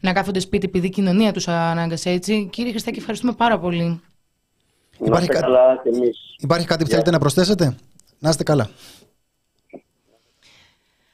να 0.00 0.12
κάθονται 0.12 0.40
σπίτι 0.40 0.66
επειδή 0.66 0.86
η 0.86 0.90
κοινωνία 0.90 1.32
τους 1.32 1.48
ανάγκασε 1.48 2.10
έτσι. 2.10 2.48
Κύριε 2.52 2.70
Χριστάκη, 2.70 2.98
ευχαριστούμε 2.98 3.32
πάρα 3.32 3.58
πολύ. 3.58 4.00
Υπάρχει, 5.04 5.28
καλά 5.28 5.80
και 5.82 5.88
εμείς. 5.88 6.18
Υπάρχει 6.38 6.66
κάτι 6.66 6.84
που 6.84 6.90
θέλετε 6.90 7.10
να 7.10 7.18
προσθέσετε; 7.18 7.76
Να 8.18 8.28
είστε 8.28 8.42
καλά. 8.42 8.70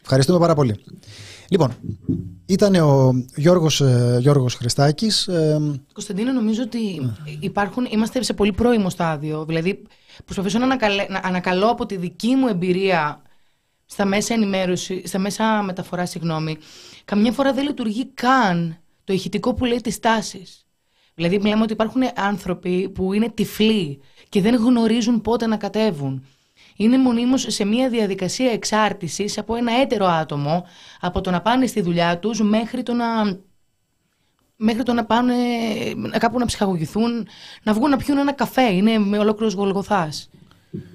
Ευχαριστούμε 0.01 0.39
πάρα 0.39 0.55
πολύ. 0.55 0.85
Λοιπόν, 1.49 1.75
ήταν 2.47 2.75
ο 2.75 3.13
Γιώργος, 3.37 3.81
ε, 3.81 4.17
Γιώργος 4.21 4.55
Χριστάκης. 4.55 5.29
Ε, 5.29 5.81
Κωνσταντίνο, 5.93 6.33
νομίζω 6.33 6.63
ότι 6.63 7.11
υπάρχουν, 7.41 7.87
είμαστε 7.91 8.23
σε 8.23 8.33
πολύ 8.35 8.53
πρώιμο 8.53 8.91
στάδιο. 8.91 9.45
Δηλαδή, 9.45 9.83
προσπαθήσω 10.25 10.59
να, 10.59 10.65
ανακαλέ, 10.65 11.07
να 11.09 11.21
ανακαλώ 11.25 11.67
από 11.67 11.87
τη 11.87 11.97
δική 11.97 12.35
μου 12.35 12.49
εμπειρία 12.49 13.23
στα 13.87 14.05
μέσα 14.05 14.35
ενημέρωση, 14.35 15.07
στα 15.07 15.19
μέσα 15.19 15.63
μεταφοράς, 15.63 16.11
συγγνώμη, 16.11 16.59
καμιά 17.05 17.33
φορά 17.33 17.53
δεν 17.53 17.65
λειτουργεί 17.65 18.07
καν 18.07 18.79
το 19.05 19.13
ηχητικό 19.13 19.55
που 19.55 19.65
λέει 19.65 19.81
τις 19.81 19.99
τάσεις. 19.99 20.67
Δηλαδή, 21.15 21.39
μιλάμε 21.39 21.63
ότι 21.63 21.73
υπάρχουν 21.73 22.03
άνθρωποι 22.15 22.89
που 22.89 23.13
είναι 23.13 23.31
τυφλοί 23.31 24.01
και 24.29 24.41
δεν 24.41 24.55
γνωρίζουν 24.55 25.21
πότε 25.21 25.47
να 25.47 25.57
κατέβουν 25.57 26.27
είναι 26.77 26.99
μονίμως 26.99 27.47
σε 27.49 27.65
μια 27.65 27.89
διαδικασία 27.89 28.51
εξάρτησης 28.51 29.39
από 29.39 29.55
ένα 29.55 29.81
έτερο 29.81 30.07
άτομο, 30.07 30.67
από 31.01 31.21
το 31.21 31.31
να 31.31 31.41
πάνε 31.41 31.67
στη 31.67 31.81
δουλειά 31.81 32.19
τους 32.19 32.41
μέχρι 32.41 32.83
το 32.83 32.93
να, 32.93 33.39
μέχρι 34.57 34.83
το 34.83 34.93
να 34.93 35.05
πάνε 35.05 35.35
κάπου 36.19 36.39
να 36.39 36.47
ψυχαγωγηθούν, 36.47 37.27
να 37.63 37.73
βγουν 37.73 37.91
να 37.91 37.97
πιούν 37.97 38.19
ένα 38.19 38.33
καφέ. 38.33 38.73
Είναι 38.73 38.99
με 38.99 39.19
ολόκληρος 39.19 39.55
γολγοθάς. 39.55 40.29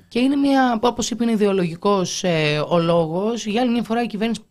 Και 0.08 0.20
είναι 0.20 0.36
μια, 0.36 0.80
όπως 0.82 1.10
είπε, 1.10 1.24
είναι 1.24 1.32
ιδεολογικός 1.32 2.24
ε, 2.24 2.64
ο 2.70 2.78
λόγος. 2.78 3.46
Για 3.46 3.62
άλλη 3.62 3.72
μια 3.72 3.84
φορά 3.84 4.04
η 4.04 4.08
κυβέρνηση 4.08 4.42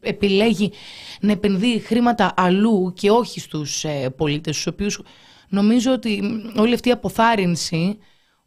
επιλέγει 0.00 0.72
να 1.20 1.32
επενδύει 1.32 1.78
χρήματα 1.78 2.34
αλλού 2.36 2.92
και 2.96 3.10
όχι 3.10 3.40
στους 3.40 3.84
ε, 3.84 4.10
πολίτες, 4.16 4.54
στους 4.54 4.66
οποίους 4.66 5.00
νομίζω 5.48 5.92
ότι 5.92 6.22
όλη 6.56 6.74
αυτή 6.74 6.88
η 6.88 6.92
αποθάρρυνση 6.92 7.98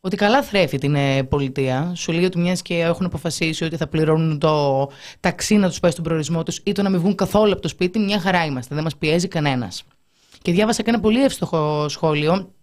ότι 0.02 0.16
καλά 0.16 0.44
θρέφει 0.44 0.78
την 0.78 0.96
ε, 0.96 1.24
πολιτεία. 1.24 1.92
Σου 1.96 2.12
λέει 2.12 2.26
ότι 2.26 2.40
μιας 2.40 2.62
και 2.62 2.80
έχουν 2.80 3.06
αποφασίσει 3.06 3.64
ότι 3.64 3.76
θα 3.78 3.88
πληρώνουν 3.88 4.40
το 4.40 4.90
ταξί 5.20 5.56
να 5.56 5.68
τους 5.70 5.80
πάει 5.80 5.92
στον 5.92 6.04
προορισμό 6.04 6.44
τους 6.44 6.62
ή 6.64 6.72
το 6.72 6.82
να 6.82 6.90
μην 6.90 7.00
βγουν 7.00 7.16
καθόλου 7.16 7.52
από 7.52 7.62
το 7.62 7.68
σπίτι, 7.68 8.00
μια 8.00 8.20
χαρά 8.20 8.46
είμαστε. 8.46 8.76
Δεν 8.76 8.84
μας 8.84 8.98
πιέζει 8.98 9.28
κανένας. 9.28 9.84
Και 10.42 10.52
διάβασα 10.52 10.84
και 10.84 10.90
ένα 10.90 11.00
πολύ 11.00 11.24
εύστοχο 11.24 11.90
σχόλιο 11.90 12.54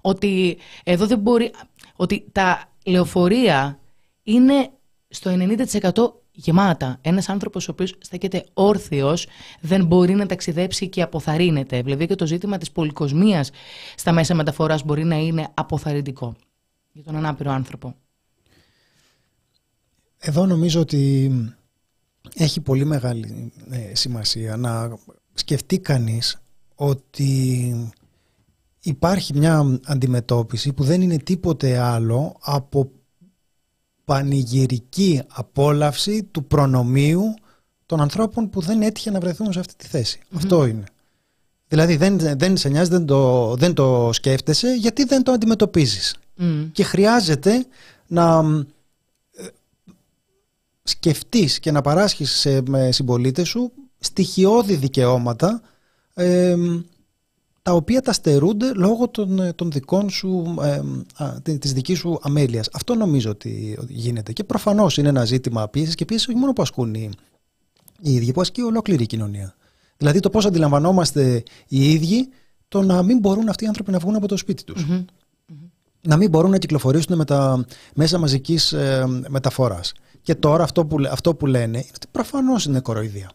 ότι 0.00 0.58
εδώ 0.84 1.06
δεν 1.06 1.18
μπορεί. 1.18 1.50
ότι 1.96 2.28
τα 2.32 2.72
λεωφορεία 2.86 3.80
είναι 4.22 4.70
στο 5.08 5.36
90% 5.82 6.21
γεμάτα. 6.32 6.98
Ένας 7.00 7.28
άνθρωπος 7.28 7.68
ο 7.68 7.72
οποίος 7.72 7.94
στέκεται 7.98 8.44
όρθιος 8.54 9.26
δεν 9.60 9.84
μπορεί 9.84 10.14
να 10.14 10.26
ταξιδέψει 10.26 10.88
και 10.88 11.02
αποθαρρύνεται. 11.02 11.82
Δηλαδή 11.82 12.06
και 12.06 12.14
το 12.14 12.26
ζήτημα 12.26 12.58
της 12.58 12.70
πολυκοσμίας 12.70 13.50
στα 13.96 14.12
μέσα 14.12 14.34
μεταφοράς 14.34 14.84
μπορεί 14.84 15.04
να 15.04 15.16
είναι 15.16 15.48
αποθαρρυντικό 15.54 16.34
για 16.92 17.02
τον 17.02 17.16
ανάπηρο 17.16 17.50
άνθρωπο. 17.50 17.94
Εδώ 20.18 20.46
νομίζω 20.46 20.80
ότι 20.80 21.30
έχει 22.34 22.60
πολύ 22.60 22.84
μεγάλη 22.84 23.52
ε, 23.70 23.94
σημασία 23.94 24.56
να 24.56 24.98
σκεφτεί 25.34 25.78
κανείς 25.78 26.42
ότι 26.74 27.92
υπάρχει 28.82 29.38
μια 29.38 29.80
αντιμετώπιση 29.84 30.72
που 30.72 30.84
δεν 30.84 31.00
είναι 31.00 31.16
τίποτε 31.16 31.78
άλλο 31.78 32.36
από 32.40 32.90
πανηγυρική 34.04 35.22
απόλαυση 35.28 36.22
του 36.22 36.44
προνομίου 36.44 37.34
των 37.86 38.00
ανθρώπων 38.00 38.50
που 38.50 38.60
δεν 38.60 38.82
έτυχε 38.82 39.10
να 39.10 39.20
βρεθούν 39.20 39.52
σε 39.52 39.58
αυτή 39.58 39.74
τη 39.76 39.86
θεση 39.86 40.20
Αυτό 40.34 40.66
είναι. 40.66 40.84
Δηλαδή 41.68 41.96
δεν, 41.96 42.18
δεν 42.38 42.56
σε 42.56 42.68
νοιάζει, 42.68 42.90
δεν 42.90 43.06
το, 43.06 43.54
δεν 43.54 43.74
το 43.74 44.10
σκέφτεσαι 44.12 44.74
γιατί 44.74 45.04
δεν 45.04 45.22
το 45.22 45.32
αντιμετωπίζεις. 45.32 46.14
Και 46.72 46.82
χρειάζεται 46.82 47.66
να 48.06 48.42
ε, 49.30 49.46
σκεφτείς 50.82 51.58
και 51.58 51.70
να 51.70 51.80
παράσχεις 51.80 52.30
σε 52.30 52.62
συμπολίτες 52.92 53.48
σου 53.48 53.72
στοιχειώδη 53.98 54.74
δικαιώματα 54.74 55.62
ε, 56.14 56.56
τα 57.62 57.72
οποία 57.72 58.00
τα 58.00 58.12
στερούνται 58.12 58.72
λόγω 58.72 59.08
των, 59.08 59.40
ε, 59.40 59.52
των 59.52 59.70
δικών 59.70 60.10
σου, 60.10 60.54
ε, 60.62 60.80
α, 61.24 61.40
της 61.42 61.72
δικής 61.72 61.98
σου 61.98 62.18
αμέλειας. 62.22 62.68
Αυτό 62.72 62.94
νομίζω 62.94 63.30
ότι 63.30 63.78
γίνεται 63.88 64.32
και 64.32 64.44
προφανώς 64.44 64.96
είναι 64.96 65.08
ένα 65.08 65.24
ζήτημα 65.24 65.68
πίεσης 65.68 65.94
και 65.94 66.04
πίεσης 66.04 66.28
όχι 66.28 66.36
μόνο 66.36 66.52
που 66.52 66.62
ασκούν 66.62 66.94
οι, 66.94 67.10
οι 68.00 68.12
ίδιοι, 68.14 68.32
που 68.32 68.40
ασκεί 68.40 68.62
ολόκληρη 68.62 69.02
η 69.02 69.06
κοινωνία. 69.06 69.54
Δηλαδή 69.96 70.20
το 70.20 70.30
πώς 70.30 70.46
αντιλαμβανόμαστε 70.46 71.42
οι 71.68 71.92
ίδιοι 71.92 72.28
το 72.68 72.82
να 72.82 73.02
μην 73.02 73.18
μπορούν 73.18 73.48
αυτοί 73.48 73.64
οι 73.64 73.66
άνθρωποι 73.66 73.90
να 73.90 73.98
βγουν 73.98 74.14
από 74.14 74.28
το 74.28 74.36
σπίτι 74.36 74.64
τους. 74.64 74.86
Να 76.00 76.16
μην 76.16 76.30
μπορούν 76.30 76.50
να 76.50 76.58
κυκλοφορήσουν 76.58 77.16
με 77.16 77.24
τα 77.24 77.64
μέσα 77.94 78.18
μαζικής 78.18 78.72
ε, 78.72 79.06
μεταφοράς. 79.28 79.92
Και 80.22 80.34
τώρα 80.34 80.62
αυτό 80.62 80.86
που, 80.86 80.96
αυτό 81.10 81.34
που 81.34 81.46
λένε 81.46 81.78
είναι 81.78 81.86
ότι 81.94 82.06
προφανώς 82.10 82.64
είναι 82.64 82.80
κοροϊδία 82.80 83.30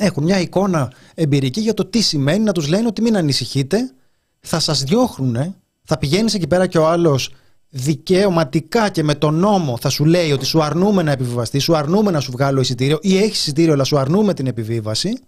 έχουν 0.00 0.24
μια 0.24 0.40
εικόνα 0.40 0.92
εμπειρική 1.14 1.60
για 1.60 1.74
το 1.74 1.84
τι 1.84 2.00
σημαίνει 2.00 2.44
να 2.44 2.52
τους 2.52 2.68
λένε 2.68 2.86
ότι 2.86 3.02
μην 3.02 3.16
ανησυχείτε, 3.16 3.92
θα 4.40 4.60
σας 4.60 4.82
διώχνουν, 4.82 5.54
θα 5.82 5.98
πηγαίνεις 5.98 6.34
εκεί 6.34 6.46
πέρα 6.46 6.66
και 6.66 6.78
ο 6.78 6.88
άλλος 6.88 7.32
δικαιωματικά 7.68 8.88
και 8.88 9.02
με 9.02 9.14
τον 9.14 9.34
νόμο 9.34 9.78
θα 9.80 9.88
σου 9.88 10.04
λέει 10.04 10.32
ότι 10.32 10.44
σου 10.44 10.62
αρνούμε 10.62 11.02
να 11.02 11.12
επιβιβαστεί, 11.12 11.58
σου 11.58 11.76
αρνούμε 11.76 12.10
να 12.10 12.20
σου 12.20 12.30
βγάλω 12.30 12.60
εισιτήριο 12.60 12.98
ή 13.02 13.16
έχεις 13.16 13.38
εισιτήριο 13.38 13.72
αλλά 13.72 13.84
σου 13.84 13.98
αρνούμε 13.98 14.34
την 14.34 14.46
επιβίβαση. 14.46 15.18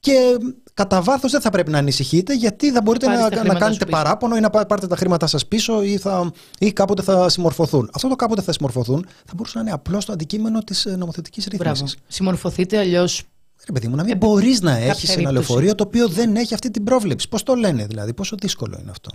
Και 0.00 0.36
κατά 0.74 1.02
βάθος 1.02 1.30
δεν 1.30 1.40
θα 1.40 1.50
πρέπει 1.50 1.70
να 1.70 1.78
ανησυχείτε 1.78 2.34
γιατί 2.34 2.72
θα 2.72 2.80
μπορείτε 2.82 3.06
να, 3.06 3.44
να 3.44 3.54
κάνετε 3.54 3.86
παράπονο 3.86 4.36
ή 4.36 4.40
να 4.40 4.50
πάρετε 4.50 4.86
τα 4.86 4.96
χρήματά 4.96 5.26
σας 5.26 5.46
πίσω 5.46 5.82
ή, 5.82 5.96
θα, 5.98 6.30
ή 6.58 6.72
κάποτε 6.72 7.02
θα 7.02 7.28
συμμορφωθούν. 7.28 7.90
Αυτό 7.92 8.08
το 8.08 8.16
κάποτε 8.16 8.42
θα 8.42 8.52
συμμορφωθούν 8.52 9.06
θα 9.24 9.32
μπορούσε 9.36 9.58
να 9.58 9.64
είναι 9.64 9.72
απλώς 9.72 10.04
το 10.04 10.12
αντικείμενο 10.12 10.58
της 10.58 10.86
νομοθετικής 10.98 11.46
ρύθμισης. 11.46 11.96
Συμμορφωθείτε, 12.08 12.78
αλλιώς 12.78 13.22
Ρε 13.66 13.72
παιδί 13.72 13.88
μου, 13.88 13.96
να 13.96 14.02
μην 14.02 14.12
ε, 14.12 14.16
μπορείς 14.16 14.60
να 14.60 14.76
έχεις 14.76 15.16
ένα 15.16 15.32
λεωφορείο 15.32 15.74
το 15.74 15.84
οποίο 15.86 16.08
δεν 16.08 16.36
έχει 16.36 16.54
αυτή 16.54 16.70
την 16.70 16.84
πρόβλεψη. 16.84 17.28
Πώς 17.28 17.42
το 17.42 17.54
λένε 17.54 17.86
δηλαδή, 17.86 18.14
πόσο 18.14 18.36
δύσκολο 18.40 18.78
είναι 18.80 18.90
αυτό; 18.90 19.10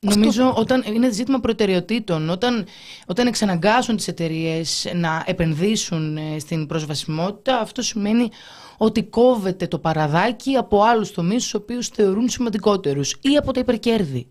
Νομίζω 0.00 0.44
αυτό... 0.44 0.60
όταν 0.60 0.82
είναι 0.94 1.10
ζήτημα 1.12 1.40
προτεραιοτήτων, 1.40 2.30
όταν, 2.30 2.66
όταν 3.06 3.26
εξαναγκάσουν 3.26 3.96
τις 3.96 4.08
εταιρείες 4.08 4.92
να 4.94 5.24
επενδύσουν 5.26 6.16
ε, 6.16 6.38
στην 6.38 6.66
προσβασιμότητα, 6.66 7.58
αυτό 7.58 7.82
σημαίνει 7.82 8.28
ότι 8.76 9.02
κόβεται 9.02 9.66
το 9.66 9.78
παραδάκι 9.78 10.54
από 10.54 10.82
άλλους 10.82 11.10
τομείς 11.10 11.42
τους 11.42 11.54
οποίους 11.54 11.88
θεωρούν 11.88 12.28
σημαντικότερους 12.28 13.16
ή 13.20 13.36
από 13.36 13.52
τα 13.52 13.60
υπερκέρδη. 13.60 14.28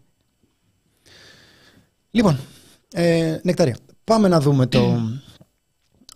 Λοιπόν, 2.11 2.39
ε, 2.93 3.39
Νεκταρία, 3.43 3.77
πάμε 4.03 4.27
να 4.27 4.39
δούμε 4.39 4.65
το, 4.65 4.99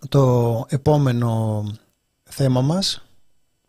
το 0.08 0.64
επόμενο 0.68 1.64
θέμα 2.32 2.60
μας 2.60 3.04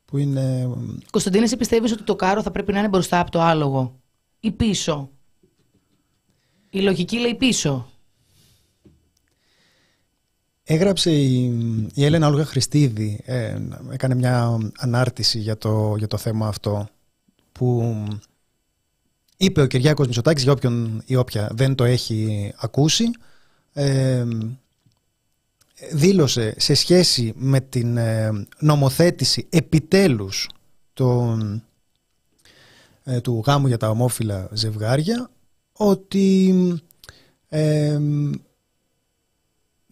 που 0.05 0.17
είναι... 0.17 0.69
Κωνσταντίνε, 1.11 1.43
εσύ 1.43 1.57
πιστεύεις 1.57 1.91
ότι 1.91 2.03
το 2.03 2.15
κάρο 2.15 2.41
θα 2.41 2.51
πρέπει 2.51 2.71
να 2.71 2.79
είναι 2.79 2.87
μπροστά 2.87 3.19
από 3.19 3.31
το 3.31 3.41
άλογο 3.41 3.99
ή 4.39 4.51
πίσω; 4.51 5.09
Η 6.69 6.79
λογική 6.79 7.17
λέει 7.17 7.35
πίσω. 7.35 7.87
Έγραψε 10.63 11.11
η, 11.11 11.43
η 11.93 12.05
Έλενα 12.05 12.27
Όλγα 12.27 12.45
Χριστίδη, 12.45 13.21
ε, 13.25 13.57
έκανε 13.89 14.15
μια 14.15 14.57
ανάρτηση 14.77 15.39
για 15.39 15.57
το, 15.57 15.95
για 15.97 16.07
το 16.07 16.17
θέμα 16.17 16.47
αυτό 16.47 16.87
που 17.51 17.95
είπε 19.37 19.61
ο 19.61 19.67
Κυριάκος 19.67 20.05
Μητσοτάκης 20.05 20.43
για 20.43 20.51
όποιον 20.51 21.03
ή 21.05 21.15
όποια 21.15 21.49
δεν 21.53 21.75
το 21.75 21.83
έχει 21.83 22.51
ακούσει 22.57 23.11
ε, 23.73 24.25
δήλωσε 25.91 26.53
σε 26.57 26.73
σχέση 26.73 27.33
με 27.35 27.59
την 27.61 27.97
ε, 27.97 28.29
νομοθέτηση 28.59 29.47
επιτέλους 29.49 30.49
ε, 33.03 33.21
του 33.21 33.43
γάμου 33.45 33.67
για 33.67 33.77
τα 33.77 33.89
ομόφυλα 33.89 34.49
ζευγάρια 34.51 35.29
ότι 35.73 36.53
ε, 37.49 37.99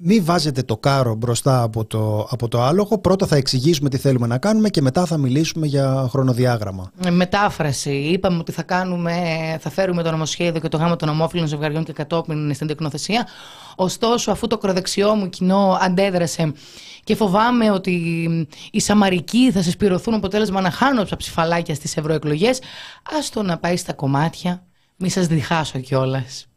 μην 0.04 0.26
βάζετε 0.26 0.64
το 0.64 0.78
κάρο 0.78 1.16
μπροστά 1.16 1.62
από 1.62 1.86
το, 1.86 2.28
από 2.30 2.48
το 2.48 2.62
άλογο. 2.62 2.98
Πρώτα 2.98 3.26
θα 3.26 3.36
εξηγήσουμε 3.36 3.90
τι 3.90 3.98
θέλουμε 3.98 4.28
να 4.28 4.38
κάνουμε 4.38 4.70
και 4.70 4.82
μετά 4.82 5.06
θα 5.06 5.18
μιλήσουμε 5.18 5.68
για 5.68 6.08
χρονοδιάγραμμα. 6.10 6.92
Ε, 7.06 7.10
μετάφραση. 7.10 7.92
Είπαμε 7.92 8.38
ότι 8.38 8.52
θα, 8.52 8.64
κάνουμε, 8.64 9.14
θα 9.60 9.70
φέρουμε 9.70 10.04
το 10.04 10.12
νομοσχέδιο 10.12 10.62
και 10.62 10.68
το 10.68 10.78
γάμο 10.78 10.96
των 10.96 11.10
ομόφυλων 11.10 11.48
ζευγαριών 11.48 11.84
και 11.84 11.94
κατόπιν 11.94 12.54
στην 12.54 12.68
τεκνοθεσία. 12.68 13.28
Ωστόσο, 13.76 14.32
αφού 14.32 14.48
το 14.48 14.58
κροδεξιό 14.58 15.16
μου 15.16 15.30
κοινό 15.30 15.78
αντέδρασε 15.82 16.54
και 17.04 17.16
φοβάμαι 17.16 17.72
ότι 17.72 18.48
οι 18.72 18.80
Σαμαρικοί 18.80 19.52
θα 19.52 19.62
συσπηρωθούν 19.62 20.14
αποτέλεσμα 20.14 20.62
να 20.62 20.72
χάνουν 20.72 21.08
τα 21.08 21.18
ψηφαλάκια 21.18 21.76
στις 21.76 21.98
ευρωεκλογές, 21.98 22.60
α 23.04 23.30
το 23.34 23.44
να 23.44 23.58
πάει 23.58 23.78
στα 23.78 23.94
κομμάτια. 23.94 24.64
Μη 24.96 25.10
σας 25.10 25.28
διχάσω 25.28 25.80
κιόλας. 25.80 26.51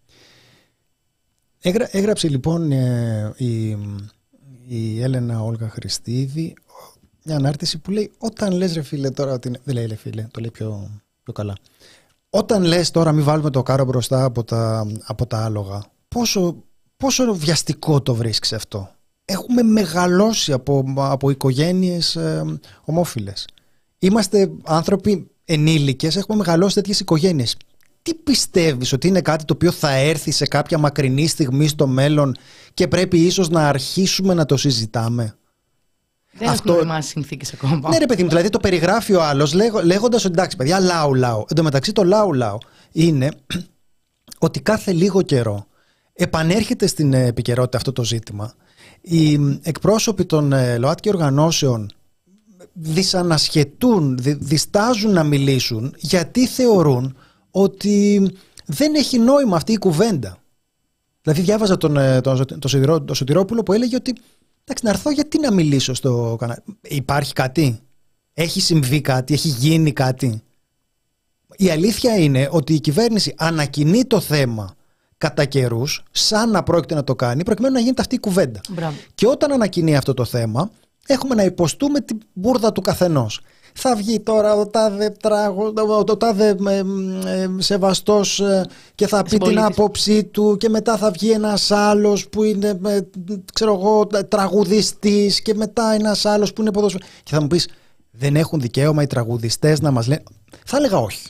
Έγραψε 1.91 2.29
λοιπόν 2.29 2.73
ε, 2.73 3.35
η, 3.37 3.69
η 4.69 5.03
Έλενα 5.03 5.43
Όλγα 5.43 5.69
Χριστίδη 5.69 6.55
μια 7.25 7.37
ανάρτηση 7.37 7.79
που 7.79 7.91
λέει 7.91 8.13
όταν 8.19 8.53
λες 8.53 8.73
ρε 8.73 8.83
φίλε 8.83 9.11
τώρα 9.11 9.33
ότι 9.33 9.51
δεν 9.65 9.75
λέει 9.75 9.87
ρε 9.87 9.95
φίλε, 9.95 10.27
το 10.31 10.41
λέει 10.41 10.51
πιο, 10.51 11.01
πιο 11.23 11.33
καλά 11.33 11.55
όταν 12.31 12.63
λες 12.63 12.91
τώρα 12.91 13.13
μην 13.13 13.25
βάλουμε 13.25 13.51
το 13.51 13.63
κάρο 13.63 13.85
μπροστά 13.85 14.25
από 14.25 14.45
τα, 14.45 14.87
από 15.05 15.27
τα 15.27 15.45
άλογα 15.45 15.83
πόσο, 16.09 16.57
πόσο 16.97 17.35
βιαστικό 17.35 18.03
το 18.03 18.15
βρίσκεις 18.15 18.53
αυτό 18.53 18.95
έχουμε 19.25 19.63
μεγαλώσει 19.63 20.53
από, 20.53 20.85
από 20.97 21.31
οικογένειες 21.31 22.17
ε, 22.17 22.59
ομόφυλες. 22.85 23.49
Είμαστε 23.99 24.51
άνθρωποι 24.65 25.31
ενήλικες, 25.45 26.17
έχουμε 26.17 26.37
μεγαλώσει 26.37 26.75
τέτοιες 26.75 27.01
οικογένειες. 27.01 27.57
Τι 28.05 28.15
πιστεύεις 28.15 28.93
ότι 28.93 29.09
είναι 29.09 29.21
κάτι 29.21 29.45
το 29.45 29.55
οποίο 29.55 29.71
θα 29.71 29.91
έρθει 29.91 30.31
σε 30.31 30.47
κάποια 30.47 30.79
μακρινή 30.79 31.27
στιγμή 31.27 31.69
στο 31.69 31.87
μέλλον 31.87 32.37
και 32.75 32.89
πρέπει 32.89 33.19
ίσως 33.19 33.49
να 33.49 33.69
αρχίσουμε 33.69 34.35
να 34.35 34.45
το 34.45 34.57
συζητάμε; 34.57 35.37
Δεν 36.33 36.49
Αυτό... 36.49 36.63
έχουμε 36.63 36.77
οριμάσει 36.77 37.09
συνθήκες 37.09 37.53
ακόμα. 37.53 37.89
Ναι, 37.89 37.99
ρε 37.99 38.07
παιδί 38.07 38.23
μου, 38.23 38.29
δηλαδή 38.29 38.49
το 38.49 38.59
περιγράφει 38.59 39.15
ο 39.15 39.23
άλλος 39.23 39.53
λέγοντας 39.85 40.25
ότι 40.25 40.33
εντάξει, 40.33 40.57
παιδιά, 40.57 40.81
λάου 40.81 41.15
λάου. 41.15 41.45
Εν 41.49 41.57
τω 41.57 41.63
μεταξύ, 41.63 41.93
το 41.93 42.05
λάου 42.05 42.33
λάου 42.33 42.59
είναι 42.93 43.31
ότι 44.47 44.61
κάθε 44.61 44.93
λίγο 44.93 45.23
καιρό 45.23 45.67
επανέρχεται 46.13 46.87
στην 46.87 47.13
επικαιρότητα 47.13 47.77
αυτό 47.77 47.93
το 47.93 48.05
ζήτημα. 48.05 48.55
Οι 49.01 49.39
εκπρόσωποι 49.63 50.25
των 50.25 50.53
ε, 50.53 50.79
ΛΟΑΤΚΙ 50.79 51.09
οργανώσεων 51.09 51.91
δυσανασχετούν, 52.73 54.19
διστάζουν 54.21 55.13
να 55.13 55.23
μιλήσουν 55.23 55.95
γιατί 55.97 56.47
θεωρούν 56.47 57.17
ότι 57.57 58.31
δεν 58.65 58.95
έχει 58.95 59.19
νόημα 59.19 59.57
αυτή 59.57 59.73
η 59.73 59.79
κουβέντα. 59.79 60.39
Δηλαδή 61.23 61.41
διάβαζα 61.41 61.77
τον, 61.77 61.97
ε, 61.97 62.21
τον, 62.21 62.47
τον, 62.47 63.05
τον 63.05 63.15
Σωτηρόπουλο 63.15 63.63
που 63.63 63.73
έλεγε 63.73 63.97
ότι 63.97 64.15
εντάξει 64.65 64.85
να 64.85 64.91
έρθω 64.91 65.11
γιατί 65.11 65.41
να 65.41 65.53
μιλήσω 65.53 65.95
στο 65.95 66.37
κανάλι. 66.39 66.61
Υπάρχει 66.83 67.33
κάτι, 67.33 67.81
έχει 68.35 68.61
συμβεί 68.61 69.01
κάτι, 69.01 69.35
έχει 69.35 69.49
γίνει 69.49 69.93
κάτι; 69.93 70.43
Η 71.57 71.71
αλήθεια 71.71 72.17
είναι 72.17 72.49
ότι 72.51 72.75
η 72.75 72.81
κυβέρνηση 72.81 73.35
ανακοινεί 73.37 74.05
το 74.05 74.21
θέμα 74.21 74.75
κατά 75.19 75.45
καιρούς, 75.45 76.03
σαν 76.11 76.51
να 76.51 76.63
πρόκειται 76.63 76.95
να 76.95 77.05
το 77.05 77.15
κάνει, 77.15 77.45
προκειμένου 77.45 77.75
να 77.75 77.81
γίνεται 77.81 78.01
αυτή 78.01 78.15
η 78.15 78.19
κουβέντα. 78.19 78.61
Και 79.15 79.27
όταν 79.27 79.53
ανακοινεί 79.53 79.97
αυτό 79.97 80.15
το 80.15 80.25
θέμα, 80.25 80.71
έχουμε 81.07 81.35
να 81.35 81.43
υποστούμε 81.43 82.01
την 82.01 82.21
μπουρδα 82.33 82.73
του 82.73 82.81
καθενός. 82.81 83.41
Θα 83.77 83.97
βγει 83.97 84.21
τώρα 84.21 84.55
ο 84.55 84.67
τάδε, 84.67 85.11
τράγος, 85.11 85.73
ο 86.09 86.17
τάδε 86.17 86.57
ε, 86.69 86.83
ε, 87.27 87.49
σεβαστός 87.59 88.41
ε, 88.41 88.67
και 88.95 89.07
θα 89.07 89.23
πει 89.23 89.39
την 89.39 89.61
άποψή 89.61 90.25
του 90.25 90.57
και 90.57 90.69
μετά 90.69 90.97
θα 90.97 91.11
βγει 91.11 91.31
ένας 91.31 91.71
άλλος 91.71 92.29
που 92.29 92.43
είναι 92.43 92.79
ξέρω 93.53 93.75
εγώ, 93.75 94.07
τραγουδιστής 94.29 95.43
και 95.43 95.55
μετά 95.55 95.93
ένας 95.93 96.25
άλλος 96.25 96.53
που 96.53 96.61
είναι 96.61 96.71
ποδοσφαίρι. 96.71 97.05
Και 97.23 97.35
θα 97.35 97.41
μου 97.41 97.47
πεις 97.47 97.69
δεν 98.11 98.37
έχουν 98.37 98.61
δικαίωμα 98.61 99.03
οι 99.03 99.07
τραγουδιστές 99.07 99.81
να 99.81 99.91
μας 99.91 100.07
λένε. 100.07 100.23
Θα 100.65 100.77
έλεγα 100.77 100.99
όχι. 100.99 101.29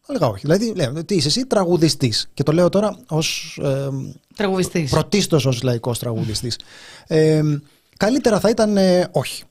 Θα 0.00 0.12
έλεγα 0.12 0.26
όχι. 0.26 0.40
Δηλαδή, 0.40 0.72
λέω, 0.74 1.04
τι 1.04 1.14
είσαι 1.14 1.28
εσύ, 1.28 1.46
τραγουδιστής. 1.46 2.30
Και 2.34 2.42
το 2.42 2.52
λέω 2.52 2.68
τώρα 2.68 2.98
ως. 3.08 3.58
Ε, 3.62 3.88
τραγουδιστής. 4.36 4.90
Πρωτίστως 4.90 5.46
ως 5.46 5.62
λαϊκός 5.62 5.98
τραγουδιστής. 5.98 6.58
Ε, 7.06 7.42
καλύτερα 7.96 8.40
θα 8.40 8.48
ήταν 8.48 8.76
ε, 8.76 9.08
όχι. 9.12 9.44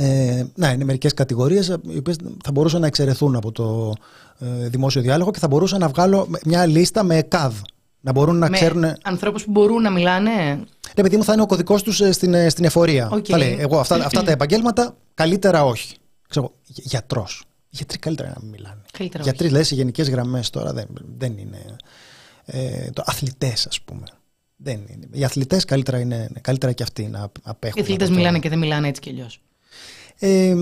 Ε, 0.00 0.44
να, 0.54 0.70
είναι 0.70 0.84
μερικές 0.84 1.14
κατηγορίες 1.14 1.66
οι 1.66 1.98
οποίες 1.98 2.16
θα 2.44 2.52
μπορούσαν 2.52 2.80
να 2.80 2.86
εξαιρεθούν 2.86 3.36
από 3.36 3.52
το 3.52 3.94
ε, 4.38 4.68
δημόσιο 4.68 5.00
διάλογο 5.00 5.30
και 5.30 5.38
θα 5.38 5.48
μπορούσα 5.48 5.78
να 5.78 5.88
βγάλω 5.88 6.28
μια 6.44 6.66
λίστα 6.66 7.02
με 7.02 7.22
ΚΑΔ. 7.22 7.54
Να 8.00 8.12
μπορούν 8.12 8.38
να 8.38 8.48
με 8.48 8.56
ξέρουν. 8.56 8.84
Ανθρώπους 9.02 9.44
που 9.44 9.50
μπορούν 9.50 9.82
να 9.82 9.90
μιλάνε; 9.90 10.30
Ναι, 10.96 11.02
παιδί 11.02 11.16
μου, 11.16 11.24
θα 11.24 11.32
είναι 11.32 11.42
ο 11.42 11.46
κωδικός 11.46 11.82
τους 11.82 12.00
ε, 12.00 12.12
στην, 12.12 12.34
ε, 12.34 12.48
στην 12.48 12.64
εφορία. 12.64 13.10
Okay. 13.12 13.28
Θα 13.28 13.38
λέει, 13.38 13.56
εγώ 13.60 13.78
αυτά, 13.78 13.94
αυτά 13.94 14.22
τα 14.22 14.30
επαγγέλματα 14.38 14.96
καλύτερα 15.14 15.64
όχι. 15.64 15.96
Ξέρω, 16.28 16.52
γιατρός. 16.64 17.44
Γιατροί 17.68 17.98
καλύτερα 17.98 18.28
να 18.28 18.36
μην 18.40 18.50
μιλάνε. 18.50 18.80
Καλύτερα 18.92 19.22
Γιατροί, 19.22 19.48
λες, 19.48 19.66
σε 19.66 19.74
γενικές 19.74 20.10
γραμμές 20.10 20.50
τώρα 20.50 20.72
δεν, 20.72 20.86
δεν 21.18 21.38
είναι. 21.38 21.76
Ε, 22.44 22.90
το 22.92 23.02
αθλητές, 23.06 23.66
ας 23.66 23.80
πούμε. 23.80 24.04
Δεν 24.56 24.80
είναι. 24.92 25.08
Οι 25.10 25.24
αθλητές 25.24 25.64
καλύτερα 25.64 25.98
είναι 25.98 26.30
καλύτερα 26.40 26.72
και 26.72 26.82
αυτοί 26.82 27.06
να 27.06 27.30
απέχουν. 27.42 27.78
Οι 27.78 27.80
αθλητές 27.82 28.10
μιλάνε 28.10 28.38
και 28.38 28.48
δεν 28.48 28.58
μιλάνε 28.58 28.88
έτσι 28.88 29.00
κι 29.00 29.10
αλλιώς. 29.10 29.40
Ε, 30.18 30.54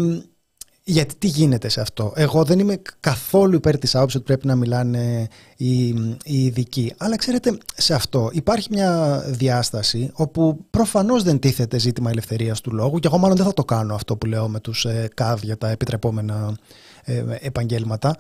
γιατί 0.88 1.14
τι 1.16 1.26
γίνεται 1.26 1.68
σε 1.68 1.80
αυτό; 1.80 2.12
Εγώ 2.16 2.44
δεν 2.44 2.58
είμαι 2.58 2.82
καθόλου 3.00 3.54
υπέρ 3.54 3.78
της 3.78 3.94
άποψης 3.94 4.16
ότι 4.16 4.24
πρέπει 4.24 4.46
να 4.46 4.56
μιλάνε 4.56 5.28
οι, 5.56 5.88
οι 6.24 6.44
ειδικοί. 6.44 6.94
Αλλά 6.96 7.16
ξέρετε, 7.16 7.58
σε 7.76 7.94
αυτό 7.94 8.30
υπάρχει 8.32 8.68
μια 8.70 9.22
διάσταση 9.26 10.10
όπου 10.12 10.64
προφανώς 10.70 11.22
δεν 11.22 11.38
τίθεται 11.38 11.78
ζήτημα 11.78 12.10
ελευθερίας 12.10 12.60
του 12.60 12.74
λόγου 12.74 12.98
και 12.98 13.06
εγώ 13.06 13.18
μάλλον 13.18 13.36
δεν 13.36 13.46
θα 13.46 13.52
το 13.52 13.64
κάνω 13.64 13.94
αυτό 13.94 14.16
που 14.16 14.26
λέω 14.26 14.48
με 14.48 14.60
τους 14.60 14.84
ε, 14.84 15.08
ΚΑΔ 15.14 15.42
για 15.42 15.58
τα 15.58 15.68
επιτρεπόμενα 15.68 16.56
ε, 17.04 17.24
επαγγέλματα. 17.40 18.16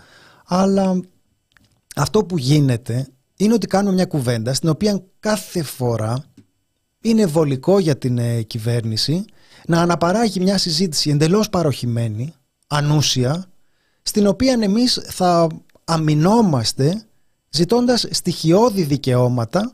Αλλά 0.46 1.00
αυτό 1.96 2.24
που 2.24 2.38
γίνεται 2.38 3.06
είναι 3.36 3.54
ότι 3.54 3.66
κάνουμε 3.66 3.94
μια 3.94 4.06
κουβέντα 4.06 4.54
στην 4.54 4.68
οποία 4.68 5.02
κάθε 5.20 5.62
φορά 5.62 6.24
είναι 7.08 7.26
βολικό 7.26 7.78
για 7.78 7.96
την 7.96 8.18
ε, 8.18 8.42
κυβέρνηση 8.42 9.24
να 9.66 9.80
αναπαράγει 9.80 10.40
μια 10.40 10.58
συζήτηση 10.58 11.10
εντελώς 11.10 11.48
παροχημένη, 11.48 12.34
ανούσια, 12.66 13.44
στην 14.02 14.26
οποία 14.26 14.58
εμείς 14.60 15.00
θα 15.06 15.46
αμυνόμαστε 15.84 17.02
ζητώντας 17.50 18.06
στοιχειώδη 18.10 18.82
δικαιώματα 18.82 19.72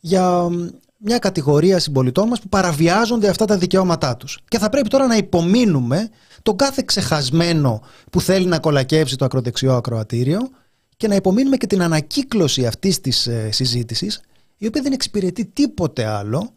για 0.00 0.48
μια 0.96 1.18
κατηγορία 1.18 1.78
συμπολιτών 1.78 2.28
μας 2.28 2.40
που 2.40 2.48
παραβιάζονται 2.48 3.28
αυτά 3.28 3.44
τα 3.44 3.58
δικαιώματά 3.58 4.16
τους. 4.16 4.38
Και 4.48 4.58
θα 4.58 4.68
πρέπει 4.68 4.88
τώρα 4.88 5.06
να 5.06 5.16
υπομείνουμε 5.16 6.08
τον 6.42 6.56
κάθε 6.56 6.82
ξεχασμένο 6.86 7.82
που 8.10 8.20
θέλει 8.20 8.46
να 8.46 8.58
κολακεύσει 8.58 9.16
το 9.16 9.24
ακροδεξιό 9.24 9.74
ακροατήριο 9.74 10.50
και 10.96 11.08
να 11.08 11.14
υπομείνουμε 11.14 11.56
και 11.56 11.66
την 11.66 11.82
ανακύκλωση 11.82 12.66
αυτής 12.66 13.00
της 13.00 13.26
ε, 13.26 13.48
συζήτησης 13.52 14.20
η 14.56 14.66
οποία 14.66 14.82
δεν 14.82 14.92
εξυπηρετεί 14.92 15.44
τίποτε 15.44 16.04
άλλο 16.04 16.52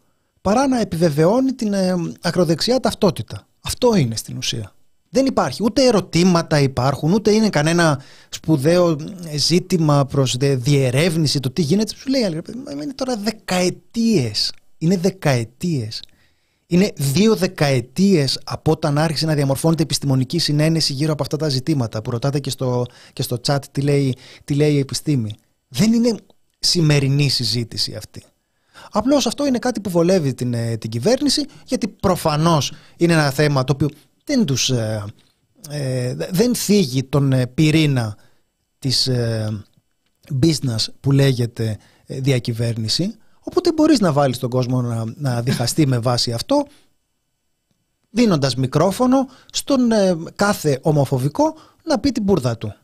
παρά 0.46 0.66
να 0.66 0.80
επιβεβαιώνει 0.80 1.52
την 1.52 1.72
ε, 1.72 1.94
ακροδεξιά 2.20 2.80
ταυτότητα. 2.80 3.46
Αυτό 3.60 3.96
είναι 3.96 4.16
στην 4.16 4.36
ουσία. 4.36 4.72
Δεν 5.08 5.26
υπάρχει. 5.26 5.62
Ούτε 5.62 5.86
ερωτήματα 5.86 6.60
υπάρχουν, 6.60 7.12
ούτε 7.12 7.30
είναι 7.30 7.50
κανένα 7.50 8.02
σπουδαίο 8.28 8.96
ζήτημα 9.36 10.04
προς 10.04 10.36
διερεύνηση 10.38 11.40
το 11.40 11.50
τι 11.50 11.62
γίνεται. 11.62 11.94
Σου 11.96 12.08
λέει, 12.08 12.42
είναι 12.72 12.94
τώρα 12.94 13.16
δεκαετίες. 13.16 14.52
Είναι 14.78 14.96
δεκαετίες. 14.96 16.02
Είναι 16.66 16.92
δύο 16.96 17.36
δεκαετίες 17.36 18.40
από 18.44 18.70
όταν 18.70 18.98
άρχισε 18.98 19.26
να 19.26 19.34
διαμορφώνεται 19.34 19.82
επιστημονική 19.82 20.38
συνένεση 20.38 20.92
γύρω 20.92 21.12
από 21.12 21.22
αυτά 21.22 21.36
τα 21.36 21.48
ζητήματα 21.48 22.02
που 22.02 22.10
ρωτάτε 22.10 22.40
και 22.40 22.50
στο, 22.50 22.86
και 23.12 23.22
στο 23.22 23.40
chat 23.46 23.58
τι 23.70 23.80
λέει, 23.80 24.16
τι 24.44 24.54
λέει 24.54 24.72
η 24.72 24.78
επιστήμη. 24.78 25.34
Δεν 25.68 25.92
είναι 25.92 26.16
σημερινή 26.58 27.28
συζήτηση 27.28 27.94
αυτή. 27.94 28.22
Απλώς 28.96 29.26
αυτό 29.26 29.46
είναι 29.46 29.58
κάτι 29.58 29.80
που 29.80 29.90
βολεύει 29.90 30.34
την, 30.34 30.54
ε, 30.54 30.76
την 30.76 30.90
κυβέρνηση 30.90 31.46
γιατί 31.64 31.88
προφανώς 31.88 32.72
είναι 32.96 33.12
ένα 33.12 33.30
θέμα 33.30 33.64
το 33.64 33.72
οποίο 33.72 33.88
δεν 34.24 34.44
τους 34.44 34.70
ε, 34.70 35.04
ε 35.70 36.14
δεν 36.30 36.54
θίγει 36.54 37.04
τον 37.04 37.32
ε, 37.32 37.46
πυρήνα 37.46 38.16
της 38.78 39.10
business 40.42 40.84
που 41.00 41.12
λέγεται 41.12 41.78
διακυβέρνηση 42.06 43.14
οπότε 43.40 43.72
μπορείς 43.72 44.00
να 44.00 44.12
βάλεις 44.12 44.38
τον 44.38 44.50
κόσμο 44.50 44.82
να, 44.82 45.04
να 45.16 45.42
διχαστεί 45.42 45.86
με 45.86 45.98
βάση 45.98 46.32
αυτό 46.32 46.66
δίνοντας 48.10 48.54
μικρόφωνο 48.54 49.28
στον 49.50 49.80
κάθε 50.34 50.78
ομοφοβικό 50.82 51.56
να 51.82 51.98
πει 51.98 52.12
την 52.12 52.22
μπουρδα 52.22 52.56
του. 52.58 52.74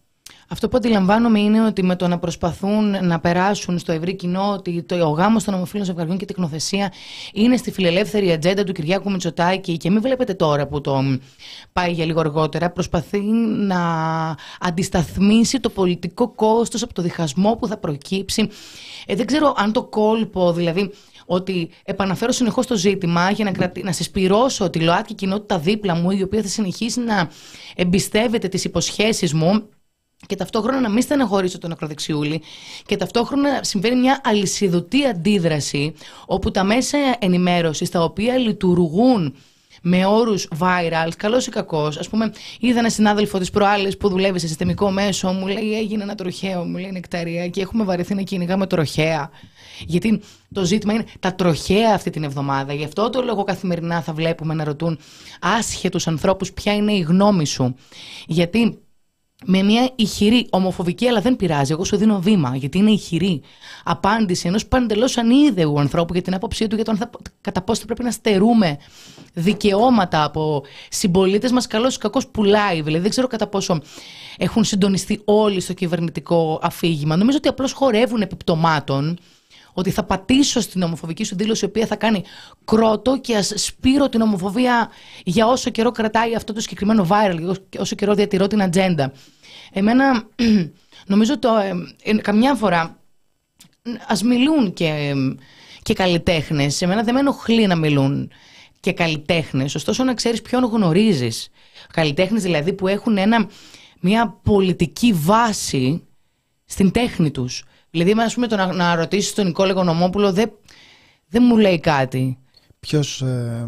Αυτό 0.53 0.69
που 0.69 0.77
αντιλαμβάνομαι 0.77 1.41
είναι 1.41 1.65
ότι 1.65 1.83
με 1.83 1.97
το 1.97 2.09
να 2.09 2.19
προσπαθούν 2.19 3.07
να 3.07 3.21
περάσουν 3.21 3.79
στο 3.79 3.93
ευρύ 3.93 4.15
κοινό 4.15 4.53
ότι 4.53 4.83
το, 4.83 5.07
ο 5.07 5.11
γάμος 5.11 5.45
των 5.45 5.55
ομοφύλων 5.55 5.85
ζευγαριών 5.85 6.17
και 6.17 6.25
η 6.25 6.27
τεκνοθεσία 6.27 6.93
είναι 7.33 7.57
στη 7.57 7.71
φιλελεύθερη 7.71 8.33
ατζέντα 8.33 8.65
του 8.65 8.73
Κυριάκου 8.73 9.11
Μητσοτάκη 9.11 9.77
και 9.77 9.91
μην 9.91 10.01
βλέπετε 10.01 10.35
τώρα 10.35 10.67
που 10.67 10.81
το 10.81 11.19
πάει 11.73 11.93
για 11.93 12.05
λίγο 12.05 12.21
αργότερα, 12.21 12.71
προσπαθεί 12.71 13.21
να 13.67 13.81
αντισταθμίσει 14.61 15.61
το 15.61 15.69
πολιτικό 15.69 16.29
κόστος 16.29 16.83
από 16.83 16.95
το 16.95 17.03
διχασμό 17.03 17.57
που 17.57 17.67
θα 17.67 17.77
προκύψει. 17.77 18.49
Ε, 19.07 19.15
δεν 19.15 19.27
ξέρω 19.27 19.55
αν 19.57 19.73
το 19.73 19.85
κόλπο, 19.85 20.53
δηλαδή 20.53 20.93
ότι 21.27 21.71
επαναφέρω 21.85 22.33
συνεχώς 22.33 22.67
το 22.67 22.77
ζήτημα 22.77 23.31
για 23.31 23.45
να, 23.45 23.53
κρατη... 23.53 23.83
να 23.83 23.93
συσπηρώσω 23.93 24.71
τη 24.71 24.81
ΛΟΑΤΚΙ 24.81 25.15
κοινότητα 25.15 25.59
δίπλα 25.59 25.95
μου, 25.95 26.11
η 26.11 26.23
οποία 26.23 26.43
θα 26.43 26.49
συνεχίσει 26.49 27.01
να 27.01 27.31
εμπιστεύεται 27.77 28.49
τις 28.49 28.65
υποσχέσεις 28.65 29.35
μου 29.35 29.69
και 30.27 30.37
ταυτόχρονα 30.37 30.81
να 30.81 30.89
μην 30.89 31.03
στεναχωρήσω 31.03 31.59
τον 31.59 31.73
ακροδεξιούλη 31.73 32.43
και 32.87 32.97
ταυτόχρονα 32.97 33.63
συμβαίνει 33.63 34.01
μια 34.01 34.21
αλυσιδωτή 34.25 35.07
αντίδραση 35.07 35.95
όπου 36.27 36.51
τα 36.51 36.65
μέσα 36.65 36.99
ενημέρωσης 37.19 37.91
τα 37.91 38.03
οποία 38.03 38.37
λειτουργούν 38.37 39.35
με 39.83 40.07
όρους 40.07 40.49
viral, 40.59 41.09
καλός 41.17 41.47
ή 41.47 41.51
κακός. 41.51 41.97
Α 41.97 42.03
πούμε, 42.11 42.33
είδα 42.61 42.79
ένα 42.79 42.91
συνάδελφο 42.91 43.39
της 43.39 43.51
προάλλης 43.51 43.97
που 43.97 44.09
δουλεύει 44.09 44.39
σε 44.39 44.47
συστημικό 44.47 44.91
μέσο, 44.91 45.29
μου 45.29 45.47
λέει: 45.47 45.79
Έγινε 45.79 46.03
ένα 46.03 46.15
τροχαίο, 46.15 46.65
μου 46.65 46.77
λέει 46.77 46.93
νεκταρία, 46.93 47.49
και 47.49 47.61
έχουμε 47.61 47.85
βαρεθεί 47.85 48.15
να 48.15 48.23
κυνηγάμε 48.23 48.67
τροχαία. 48.67 49.31
Γιατί 49.87 50.21
το 50.53 50.65
ζήτημα 50.65 50.93
είναι 50.93 51.05
τα 51.21 51.35
τροχαία 51.35 51.95
αυτή 51.95 52.11
την 52.11 52.25
εβδομάδα. 52.25 52.73
Γι' 52.73 52.85
αυτό 52.85 53.11
το 53.11 53.23
λόγο 53.23 53.45
καθημερινά 53.45 54.03
θα 54.03 54.13
βλέπουμε 54.13 54.55
να 54.55 54.65
ρωτούν 54.65 54.99
άσχετους 55.41 56.07
ανθρώπους 56.07 56.53
ποια 56.53 56.75
είναι 56.75 56.93
η 56.93 57.01
γνώμη 57.01 57.47
σου. 57.47 57.75
Γιατί 58.27 58.79
με 59.45 59.63
μια 59.63 59.91
ηχηρή, 59.97 60.47
ομοφοβική, 60.51 61.07
αλλά 61.07 61.21
δεν 61.21 61.37
πειράζει. 61.37 61.73
Εγώ 61.73 61.85
σου 61.85 61.97
δίνω 61.97 62.21
βήμα, 62.21 62.57
γιατί 62.57 62.79
είναι 62.79 62.91
ηχηρή 62.91 63.43
απάντηση 63.85 64.49
ενός 64.49 64.67
παντελώς 64.67 65.17
ανίδεου 65.19 65.81
ανθρώπου 65.81 66.13
για 66.13 66.23
την 66.23 66.35
άποψή 66.35 66.67
του 66.67 66.75
για 66.77 66.85
το 66.85 66.99
κατά 67.41 67.63
πόσο 67.63 67.81
θα 67.81 67.87
πρέπει 67.87 68.03
να 68.03 68.11
στερούμε 68.11 68.79
δικαιώματα 69.33 70.25
από 70.25 70.63
συμπολίτες 70.89 71.53
μας. 71.53 71.67
Καλός 71.67 71.95
ή 71.95 71.99
κακός 71.99 72.27
πουλάει. 72.27 72.83
Δηλαδή, 72.83 73.03
δεν 73.03 73.11
ξέρω 73.11 73.27
κατά 73.27 73.47
πόσο 73.47 73.81
έχουν 74.37 74.65
συντονιστεί 74.65 75.21
όλοι 75.25 75.61
στο 75.61 75.73
κυβερνητικό 75.73 76.59
αφήγημα. 76.63 77.17
Νομίζω 77.17 77.37
ότι 77.37 77.49
απλώς 77.49 77.73
χορεύουν 77.73 78.21
επιπτωμάτων 78.21 79.19
ότι 79.73 79.91
θα 79.91 80.03
πατήσω 80.05 80.61
στην 80.61 80.83
ομοφοβική 80.83 81.25
σου 81.25 81.37
δήλωση 81.37 81.65
η 81.65 81.69
οποία 81.69 81.87
θα 81.87 81.97
κάνει 81.97 82.25
κρότο 82.65 83.21
και 83.21 83.37
ας 83.37 83.53
σπείρω 83.57 84.09
την 84.09 84.21
ομοφοβία 84.21 84.91
για 85.25 85.47
όσο 85.47 85.71
καιρό 85.71 85.91
κρατάει 85.91 86.35
αυτό 86.35 86.53
το 86.53 86.61
συγκεκριμένο 86.61 87.07
viral, 87.11 87.55
όσο 87.79 87.95
καιρό 87.95 88.15
διατηρώ 88.15 88.47
την 88.47 88.63
ατζέντα. 88.63 89.13
Εμένα 89.73 90.29
νομίζω 91.13 91.39
το 91.39 91.57
ε, 91.57 92.11
ε, 92.11 92.15
καμιά 92.15 92.55
φορά 92.55 92.97
ας 94.07 94.23
μιλούν 94.23 94.73
και, 94.73 95.15
και 95.83 95.95
καλλιτέχνες. 95.95 96.83
Εμένα 96.83 97.03
δεν 97.03 97.15
με 97.15 97.21
ενοχλεί 97.21 97.67
να 97.67 97.77
μιλούν 97.77 98.31
και 98.81 98.93
καλλιτέχνες. 98.93 99.75
Ωστόσο 99.75 100.05
να 100.05 100.15
ξέρεις 100.15 100.43
ποιον 100.43 100.65
γνωρίζεις. 100.65 101.49
Καλλιτέχνες 101.93 102.43
δηλαδή 102.43 102.73
που 102.73 102.89
έχουν 102.89 103.19
ένα, 103.19 103.49
μια 104.01 104.39
πολιτική 104.43 105.13
βάση 105.13 106.07
στην 106.65 106.91
τέχνη 106.91 107.31
τους. 107.31 107.65
Δηλαδή, 107.93 108.15
ας 108.21 108.35
πούμε, 108.35 108.47
το 108.47 108.57
να, 108.57 108.73
να 108.73 108.95
ρωτήσεις 108.95 109.35
τον 109.35 109.47
Νικόλαιο 109.47 109.85
Νομόπουλο 109.85 110.33
δεν, 110.33 110.53
δεν 111.29 111.43
μου 111.47 111.57
λέει 111.57 111.81
κάτι. 111.81 112.39
Ποιος. 112.81 113.23
Ε, 113.23 113.67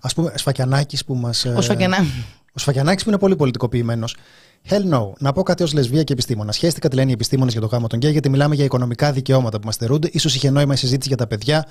Α 0.00 0.08
πούμε, 0.08 0.32
Σφακιανάκης 0.34 1.04
που 1.04 1.14
μας. 1.14 1.44
Ε, 1.44 1.48
ο 1.48 1.60
Σφακιανάκη. 1.60 2.24
Ο 2.52 2.58
Σφακιανάκης 2.58 3.04
που 3.04 3.10
είναι 3.10 3.18
πολύ 3.18 3.36
πολιτικοποιημένος. 3.36 4.16
Hell 4.68 4.94
no. 4.94 5.12
Να 5.18 5.32
πω 5.32 5.42
κάτι 5.42 5.62
ως 5.62 5.72
λεσβία 5.72 6.02
και 6.02 6.12
επιστήμονα. 6.12 6.52
Χέστηκα 6.52 6.88
τι 6.88 6.94
λένε 6.96 7.10
οι 7.10 7.12
επιστήμονες 7.12 7.52
για 7.52 7.62
το 7.62 7.66
γάμο 7.66 7.86
των 7.86 7.98
γκέι, 7.98 8.10
γιατί 8.10 8.28
μιλάμε 8.28 8.54
για 8.54 8.64
οικονομικά 8.64 9.12
δικαιώματα 9.12 9.58
που 9.58 9.66
μας 9.66 9.74
στερούνται. 9.74 10.18
Ίσως 10.18 10.28
είχε 10.28 10.50
νόημα 10.50 10.74
η 10.74 10.76
συζήτηση 10.76 11.08
για 11.08 11.16
τα 11.16 11.26
παιδιά 11.26 11.66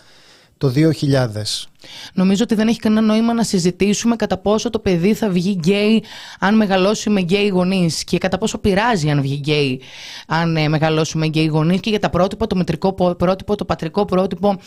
το 0.58 0.74
2000. 0.76 1.66
Νομίζω 2.14 2.44
ότι 2.44 2.56
δεν 2.56 2.68
έχει 2.68 2.80
κανένα 2.80 3.02
νόημα 3.02 3.34
να 3.34 3.44
συζητήσουμε 3.44 4.16
κατά 4.16 4.38
πόσο 4.38 4.70
το 4.70 4.80
παιδί 4.80 5.14
θα 5.14 5.30
βγει 5.30 5.56
γκέι 5.60 6.04
αν 6.40 6.56
μεγαλώσει 6.56 7.10
με 7.10 7.22
γκέι 7.22 7.48
γονείς 7.48 8.04
και 8.04 8.18
κατά 8.18 8.38
πόσο 8.38 8.58
πειράζει 8.58 9.10
αν 9.10 9.22
βγει 9.22 9.36
γκέι 9.36 9.82
αν 10.28 10.58
ε, 10.58 10.68
μεγαλώσει 10.68 11.18
με 11.18 11.26
γκέι 11.26 11.46
γονείς 11.46 11.80
και 11.80 11.90
για 11.90 12.00
τα 12.00 12.10
πρότυπα, 12.10 12.48
το 12.48 12.56
μητρικό 12.56 12.94
πρότυπο, 12.94 13.56
το 13.56 13.66
πατρικό 13.66 14.06
πρότυπο. 14.06 14.60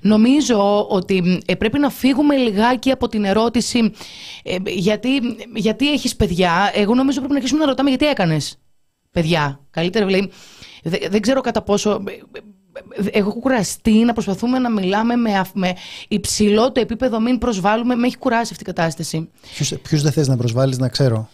Νομίζω 0.00 0.86
ότι 0.88 1.42
ε, 1.46 1.54
πρέπει 1.54 1.78
να 1.78 1.90
φύγουμε 1.90 2.36
λιγάκι 2.36 2.90
από 2.90 3.08
την 3.08 3.24
ερώτηση 3.24 3.92
ε, 4.42 4.56
γιατί, 4.66 5.08
γιατί 5.54 5.92
έχεις 5.92 6.16
παιδιά. 6.16 6.70
Εγώ 6.74 6.94
νομίζω 6.94 7.18
πρέπει 7.18 7.32
να 7.32 7.38
αρχίσουμε 7.38 7.60
να 7.60 7.66
ρωτάμε 7.66 7.88
γιατί 7.88 8.06
έκανες 8.06 8.58
παιδιά. 9.10 9.60
Καλύτερα, 9.70 10.06
δηλαδή. 10.06 10.30
Δεν 11.10 11.20
ξέρω 11.20 11.40
κατά 11.40 11.62
πόσο 11.62 12.02
έχω 13.10 13.32
κουραστεί 13.32 13.92
να 13.92 14.12
προσπαθούμε 14.12 14.58
να 14.58 14.70
μιλάμε 14.70 15.16
με, 15.16 15.44
με 15.54 15.74
υψηλό 16.08 16.72
το 16.72 16.80
επίπεδο, 16.80 17.20
μην 17.20 17.38
προσβάλλουμε. 17.38 17.94
Με 17.94 18.06
έχει 18.06 18.18
κουράσει 18.18 18.48
αυτή 18.50 18.62
η 18.62 18.66
κατάσταση. 18.66 19.28
Ποιου 19.82 19.98
δεν 19.98 20.12
θες 20.12 20.28
να 20.28 20.36
προσβάλλεις, 20.36 20.78
να 20.78 20.88
ξέρω. 20.88 21.28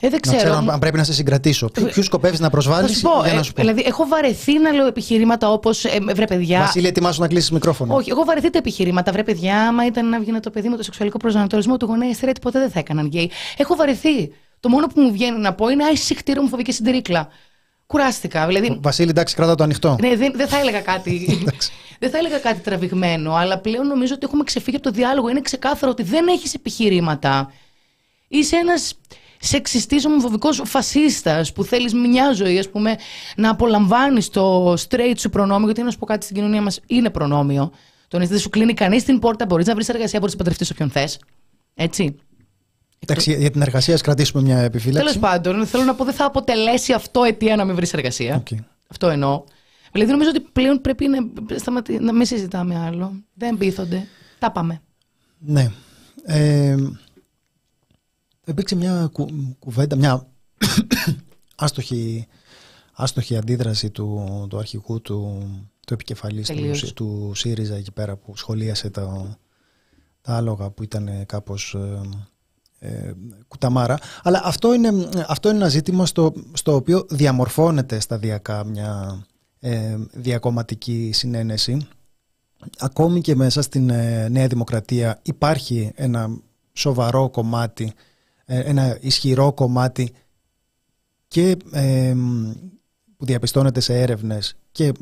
Ε, 0.00 0.08
δεν 0.08 0.20
ξέρω. 0.20 0.36
Να 0.36 0.42
ξέρω 0.42 0.72
αν 0.72 0.78
πρέπει 0.78 0.96
να 0.96 1.04
σε 1.04 1.12
συγκρατήσω. 1.12 1.68
Ποιου 1.68 2.02
σκοπεύεις 2.02 2.40
να 2.40 2.50
προσβάλλεις, 2.50 3.00
για 3.00 3.32
να 3.32 3.38
ε, 3.38 3.42
σου 3.42 3.52
πω; 3.52 3.60
Δηλαδή, 3.60 3.82
έχω 3.86 4.06
βαρεθεί 4.06 4.58
να 4.58 4.72
λέω 4.72 4.86
επιχειρήματα 4.86 5.50
όπως 5.50 5.84
ε, 5.84 5.98
βρε 6.14 6.24
παιδιά. 6.24 6.58
Βασίλη, 6.58 6.86
ετοιμάσου 6.86 7.20
να 7.20 7.28
κλείσεις 7.28 7.50
μικρόφωνο. 7.50 7.94
Όχι, 7.94 8.10
έχω 8.10 8.24
βαρεθεί 8.24 8.50
τα 8.50 8.58
επιχειρήματα. 8.58 9.12
Βρε 9.12 9.22
παιδιά, 9.22 9.68
άμα 9.68 9.86
ήταν 9.86 10.08
να 10.08 10.20
βγει 10.20 10.40
το 10.40 10.50
παιδί 10.50 10.68
με 10.68 10.76
το 10.76 10.82
σεξουαλικό 10.82 11.16
προσανατολισμό 11.16 11.76
του 11.76 11.86
γονέα, 11.86 12.14
στερέτη 12.14 12.40
ποτέ 12.40 12.58
δεν 12.58 12.70
θα 12.70 12.78
έκαναν 12.78 13.06
γκέι. 13.06 13.30
Έχω 13.56 13.74
βαρεθεί. 13.74 14.32
Το 14.60 14.68
μόνο 14.68 14.86
που 14.86 15.00
μου 15.00 15.12
βγαίνει 15.12 15.38
να 15.38 15.54
πω 15.54 15.68
είναι 15.68 15.84
Άι, 15.84 16.36
μου 16.40 16.48
φοβική 16.48 16.72
συντηρήκλα. 16.72 17.28
Κουράστηκα. 17.92 18.46
Δηλαδή... 18.46 18.78
Βασίλη, 18.82 19.10
εντάξει, 19.10 19.34
κράτα 19.34 19.54
το 19.54 19.62
ανοιχτό. 19.62 19.96
Ναι, 20.00 20.16
δεν, 20.16 20.32
δεν 20.36 20.48
θα 20.48 20.58
έλεγα 20.58 20.80
κάτι. 20.80 21.44
δεν 22.00 22.10
θα 22.10 22.18
έλεγα 22.18 22.38
κάτι 22.38 22.60
τραβηγμένο, 22.60 23.34
αλλά 23.34 23.58
πλέον 23.58 23.86
νομίζω 23.86 24.14
ότι 24.14 24.26
έχουμε 24.26 24.44
ξεφύγει 24.44 24.76
από 24.76 24.84
το 24.84 24.90
διάλογο. 24.90 25.28
Είναι 25.28 25.40
ξεκάθαρο 25.40 25.90
ότι 25.90 26.02
δεν 26.02 26.28
έχεις 26.28 26.54
επιχειρήματα. 26.54 27.52
Είσαι 28.28 28.56
ένας 28.56 28.94
σεξιστής 29.38 30.04
ομοφοβικός 30.04 30.62
φασίστας 30.64 31.52
που 31.52 31.64
θέλεις 31.64 31.94
μια 31.94 32.32
ζωή, 32.32 32.58
ας 32.58 32.68
πούμε, 32.68 32.96
να 33.36 33.50
απολαμβάνεις 33.50 34.28
το 34.28 34.72
straight 34.72 35.14
σου 35.16 35.30
προνόμιο. 35.30 35.64
Γιατί 35.64 35.82
να 35.82 35.90
σου 35.90 35.98
πω 35.98 36.06
κάτι 36.06 36.24
στην 36.24 36.36
κοινωνία 36.36 36.62
μας 36.62 36.80
είναι 36.86 37.10
προνόμιο. 37.10 37.72
Το 38.08 38.18
να 38.18 38.24
δεν 38.24 38.38
σου 38.38 38.48
κλείνει 38.48 38.74
κανείς 38.74 39.04
την 39.04 39.18
πόρτα, 39.18 39.46
μπορείς 39.46 39.66
να 39.66 39.74
βρεις 39.74 39.88
εργασία, 39.88 40.18
μπορείς 40.18 40.34
να 40.34 40.38
παντρευτείς 40.38 40.70
όποιον 40.70 40.90
θες. 40.90 41.18
Έτσι. 41.74 42.16
Εντάξει, 43.06 43.36
για 43.36 43.50
την 43.50 43.62
εργασία, 43.62 43.94
ας 43.94 44.00
κρατήσουμε 44.00 44.42
μια 44.42 44.58
επιφύλαξη. 44.58 45.04
Τέλος 45.04 45.30
πάντων, 45.30 45.66
θέλω 45.66 45.84
να 45.84 45.94
πω 45.94 46.04
δεν 46.04 46.14
θα 46.14 46.24
αποτελέσει 46.24 46.92
αυτό 46.92 47.22
αιτία 47.22 47.56
να 47.56 47.64
μην 47.64 47.74
βρεις 47.74 47.92
εργασία. 47.92 48.42
Okay. 48.42 48.58
Αυτό 48.88 49.08
εννοώ. 49.08 49.44
Δηλαδή, 49.92 50.10
νομίζω 50.10 50.30
ότι 50.30 50.40
πλέον 50.40 50.80
πρέπει 50.80 51.08
να, 51.08 51.18
σταματή, 51.58 51.98
να 51.98 52.12
μην 52.12 52.26
συζητάμε 52.26 52.78
άλλο. 52.78 53.12
Δεν 53.34 53.58
πείθονται. 53.58 54.06
Τα 54.38 54.50
πάμε. 54.50 54.82
Ναι. 55.38 55.70
Ε, 56.24 56.76
υπήρξε 58.46 58.74
μια 58.74 59.08
κου, 59.12 59.56
κουβέντα, 59.58 59.96
μια 59.96 60.26
άστοχη, 61.56 62.26
άστοχη 62.92 63.36
αντίδραση 63.36 63.90
του, 63.90 64.46
του 64.50 64.58
αρχηγού 64.58 65.00
του, 65.00 65.48
του 65.86 65.94
επικεφαλής 65.94 66.48
του, 66.48 66.92
του 66.94 67.32
ΣΥΡΙΖΑ 67.34 67.76
εκεί 67.76 67.92
πέρα 67.92 68.16
που 68.16 68.36
σχολίασε 68.36 68.90
τα, 68.90 69.38
τα 70.20 70.36
άλογα 70.36 70.70
που 70.70 70.82
ήταν 70.82 71.26
κάπως 71.26 71.74
ε, 71.74 71.78
ε, 71.78 72.08
κουταμάρα. 73.48 73.98
Αλλά 74.22 74.40
αυτό 74.44 74.74
είναι, 74.74 75.08
αυτό 75.26 75.48
είναι 75.48 75.58
ένα 75.58 75.68
ζήτημα 75.68 76.06
στο, 76.06 76.32
στο 76.52 76.74
οποίο 76.74 77.06
διαμορφώνεται 77.10 78.00
σταδιακά 78.00 78.64
μια 78.64 79.24
ε, 79.60 79.96
διακομματική 80.12 81.10
συνένεση. 81.12 81.86
Ακόμη 82.78 83.20
και 83.20 83.34
μέσα 83.34 83.62
στην 83.62 83.90
ε, 83.90 84.28
Νέα 84.28 84.46
Δημοκρατία 84.46 85.20
υπάρχει 85.22 85.92
ένα 85.94 86.38
σοβαρό 86.72 87.30
κομμάτι, 87.30 87.92
ε, 88.44 88.58
ένα 88.60 88.98
ισχυρό 89.00 89.52
κομμάτι 89.52 90.12
και 91.28 91.56
που 93.16 93.24
διαπιστώνεται 93.24 93.80
σε 93.80 94.00
έρευνες 94.00 94.56
και 94.72 94.92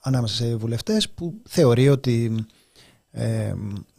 ανάμεσα 0.00 0.34
σε 0.34 0.56
βουλευτές 0.56 1.10
που 1.10 1.42
θεωρεί 1.48 1.88
ότι 1.88 2.46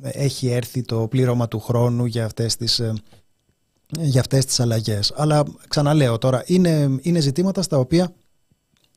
έχει 0.02 0.48
έρθει 0.48 0.82
το 0.82 1.08
πλήρωμα 1.08 1.48
του 1.48 1.60
χρόνου 1.60 2.06
για 2.06 2.26
αυτές 2.26 2.56
τις, 2.56 2.80
ε, 2.80 2.94
για 4.00 4.20
αυτές 4.20 4.46
τις 4.46 4.60
αλλαγές. 4.60 5.14
Αλλά 5.16 5.44
ξαναλέω 5.68 6.18
τώρα, 6.18 6.44
είναι, 6.46 6.98
είναι 7.02 7.20
ζητήματα 7.20 7.62
στα 7.62 7.78
οποία 7.78 8.14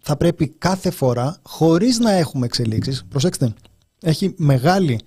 θα 0.03 0.17
πρέπει 0.17 0.49
κάθε 0.49 0.91
φορά, 0.91 1.37
χωρίς 1.43 1.99
να 1.99 2.13
έχουμε 2.13 2.47
εξελίξεις, 2.47 3.05
προσέξτε, 3.09 3.53
έχει 4.03 4.35
μεγάλη, 4.37 5.01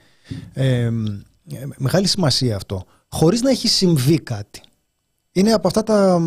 μεγάλη 1.78 2.07
σημασία 2.07 2.55
αυτό, 2.55 2.84
χωρίς 3.09 3.41
να 3.41 3.49
έχει 3.49 3.68
συμβεί 3.68 4.20
κάτι. 4.20 4.62
Είναι 5.32 5.51
από 5.51 5.68
αυτά 5.68 5.84
τα 5.84 6.22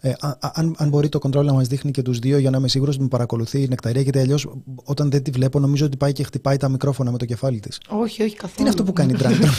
ε, 0.00 0.12
αν, 0.38 0.74
αν 0.78 0.88
μπορεί 0.88 1.08
το 1.08 1.18
control 1.22 1.44
να 1.44 1.52
μας 1.52 1.68
δείχνει 1.68 1.90
και 1.90 2.02
τους 2.02 2.18
δύο 2.18 2.38
για 2.38 2.50
να 2.50 2.58
είμαι 2.58 2.68
σίγουρος 2.68 2.94
ότι 2.94 3.02
με 3.02 3.08
παρακολουθεί 3.08 3.62
η 3.62 3.68
νεκταρία, 3.68 4.02
γιατί 4.02 4.18
αλλιώς 4.18 4.48
όταν 4.84 5.10
δεν 5.10 5.22
τη 5.22 5.30
βλέπω 5.30 5.58
νομίζω 5.58 5.86
ότι 5.86 5.96
πάει 5.96 6.12
και 6.12 6.22
χτυπάει 6.22 6.56
τα 6.56 6.68
μικρόφωνα 6.68 7.10
με 7.10 7.18
το 7.18 7.24
κεφάλι 7.24 7.60
της. 7.60 7.80
Όχι, 7.88 8.22
όχι 8.22 8.34
καθόλου. 8.34 8.54
Τι 8.54 8.60
είναι 8.60 8.68
αυτό 8.68 8.84
που 8.84 8.92
κάνει 8.92 9.12
η 9.14 9.16
Τράντρα. 9.16 9.50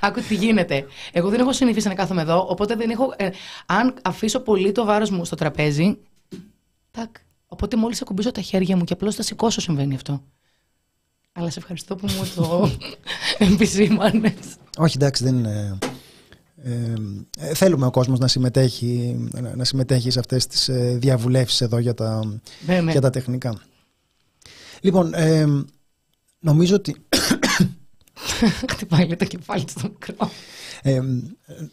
Άκου 0.00 0.20
τι 0.28 0.34
γίνεται. 0.34 0.84
Εγώ 1.12 1.28
δεν 1.28 1.40
έχω 1.40 1.52
συνηθίσει 1.52 1.88
να 1.88 1.94
κάθομαι 1.94 2.22
εδώ, 2.22 2.46
οπότε 2.48 2.74
δεν 2.74 2.90
έχω. 2.90 3.14
Ε, 3.16 3.28
αν 3.66 3.94
αφήσω 4.02 4.40
πολύ 4.40 4.72
το 4.72 4.84
βάρος 4.84 5.10
μου 5.10 5.24
στο 5.24 5.36
τραπέζι. 5.36 5.98
Τάκ. 6.90 7.16
Οπότε 7.46 7.76
μόλις 7.76 8.02
ακουμπήσω 8.02 8.30
τα 8.30 8.40
χέρια 8.40 8.76
μου 8.76 8.84
και 8.84 8.92
απλώς 8.92 9.14
θα 9.14 9.22
σηκώσω 9.22 9.60
συμβαίνει 9.60 9.94
αυτό. 9.94 10.22
Αλλά 11.32 11.50
σε 11.50 11.58
ευχαριστώ 11.58 11.96
που 11.96 12.06
μου 12.06 12.28
το 12.34 12.70
επισήμανες. 13.52 14.32
Όχι, 14.78 14.96
εντάξει, 14.96 15.24
δεν 15.24 15.34
είναι. 15.34 15.78
Ε, 17.38 17.54
θέλουμε 17.54 17.86
ο 17.86 17.90
κόσμος 17.90 18.18
να 18.18 18.28
συμμετέχει, 18.28 19.16
να 19.54 19.64
συμμετέχει 19.64 20.10
σε 20.10 20.18
αυτές 20.18 20.46
τις 20.46 20.68
ε, 20.68 20.96
διαβουλεύσεις 21.00 21.60
εδώ 21.60 21.78
για 21.78 21.94
τα, 21.94 22.40
ναι, 22.66 22.80
ναι. 22.80 22.90
Για 22.90 23.00
τα 23.00 23.10
τεχνικά. 23.10 23.60
Λοιπόν, 24.80 25.14
ε, 25.14 25.46
νομίζω 26.38 26.74
ότι... 26.74 26.94
Χτυπάει 28.70 29.16
το 29.16 29.24
κεφάλι 29.24 29.64
στο 29.68 29.88
μικρό. 29.88 30.30
Ε, 30.82 31.00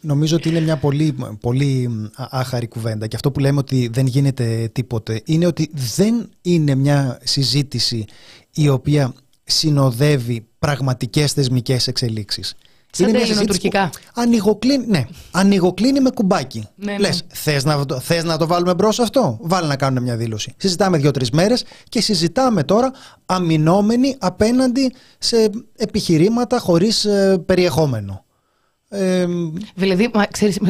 νομίζω 0.00 0.36
ότι 0.36 0.48
είναι 0.48 0.60
μια 0.60 0.76
πολύ, 0.76 1.16
πολύ 1.40 1.90
άχαρη 2.14 2.68
κουβέντα 2.68 3.06
και 3.06 3.16
αυτό 3.16 3.30
που 3.30 3.40
λέμε 3.40 3.58
ότι 3.58 3.88
δεν 3.92 4.06
γίνεται 4.06 4.70
τίποτε 4.72 5.22
είναι 5.24 5.46
ότι 5.46 5.70
δεν 5.94 6.30
είναι 6.42 6.74
μια 6.74 7.20
συζήτηση 7.22 8.04
η 8.50 8.68
οποία 8.68 9.14
συνοδεύει 9.44 10.46
πραγματικές 10.58 11.32
θεσμικές 11.32 11.86
εξελίξεις. 11.86 12.54
Σαν 12.96 13.08
είναι 13.08 13.18
ελληνοτουρκικά. 13.18 13.90
Ανοιγοκλίνει, 14.14 14.86
ναι, 14.86 15.04
ανοιγοκλίνει 15.30 16.00
με 16.00 16.10
κουμπάκι. 16.10 16.68
Ναι, 16.74 16.92
ναι. 16.92 16.98
Λες, 16.98 17.22
θες 17.28 17.64
να, 17.64 17.84
θες 18.00 18.24
να 18.24 18.36
το 18.36 18.46
βάλουμε 18.46 18.74
μπρος 18.74 18.98
αυτό, 18.98 19.38
βάλει 19.40 19.68
να 19.68 19.76
κάνουμε 19.76 20.00
μια 20.00 20.16
δήλωση. 20.16 20.54
Συζητάμε 20.56 20.98
δύο-τρεις 20.98 21.30
μέρες 21.30 21.64
και 21.88 22.00
συζητάμε 22.00 22.64
τώρα 22.64 22.92
αμυνόμενοι 23.26 24.16
απέναντι 24.18 24.92
σε 25.18 25.50
επιχειρήματα 25.76 26.58
χωρίς 26.58 27.04
ε, 27.04 27.42
περιεχόμενο. 27.46 28.24
Ε, 28.88 29.26
Δηλαδή, 29.74 30.10
μα, 30.14 30.26
ξέρεις, 30.26 30.60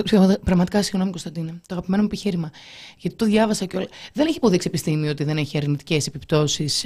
πραγματικά 0.45 0.83
συγγνώμη 0.83 1.11
Κωνσταντίνε, 1.11 1.51
το 1.51 1.75
αγαπημένο 1.75 2.03
μου 2.03 2.09
επιχείρημα. 2.13 2.51
Γιατί 2.99 3.17
το 3.17 3.25
διάβασα 3.25 3.65
και 3.65 3.77
όλα. 3.77 3.87
Δεν 4.13 4.27
έχει 4.27 4.37
υποδείξει 4.37 4.69
επιστήμη 4.69 5.09
ότι 5.09 5.25
δεν 5.25 5.37
έχει 5.37 5.57
αρνητικές 5.57 6.07
επιπτώσεις 6.07 6.85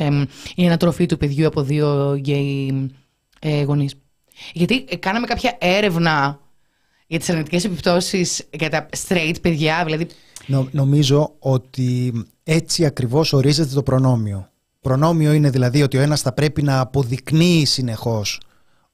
η 0.55 0.67
ανατροφή 0.67 1.07
του 1.07 1.17
παιδιού 1.17 1.47
από 1.47 1.63
δύο 1.63 2.15
γκέι 2.17 2.91
ε, 3.39 3.63
γονείς. 3.63 3.95
Γιατί 4.53 4.85
ε, 4.89 4.97
κάναμε 4.97 5.27
κάποια 5.27 5.57
έρευνα 5.61 6.41
για 7.07 7.19
τις 7.19 7.31
αρνητικές 7.31 7.65
επιπτώσεις 7.65 8.49
για 8.53 8.71
τα 8.71 8.89
straight 9.09 9.35
παιδιά, 9.43 9.85
δηλαδή. 9.85 10.07
νο- 10.47 10.69
νομίζω 10.71 11.35
ότι 11.39 12.13
έτσι 12.43 12.85
ακριβώς 12.85 13.33
ορίζεται 13.33 13.75
το 13.75 13.83
προνόμιο. 13.83 14.51
Προνόμιο 14.81 15.33
είναι 15.33 15.51
δηλαδή 15.51 15.83
ότι 15.83 15.97
ο 15.97 16.01
ένας 16.01 16.21
θα 16.21 16.33
πρέπει 16.33 16.63
να 16.63 16.81
αποδεικνύει 16.81 17.65
συνεχώς 17.65 18.41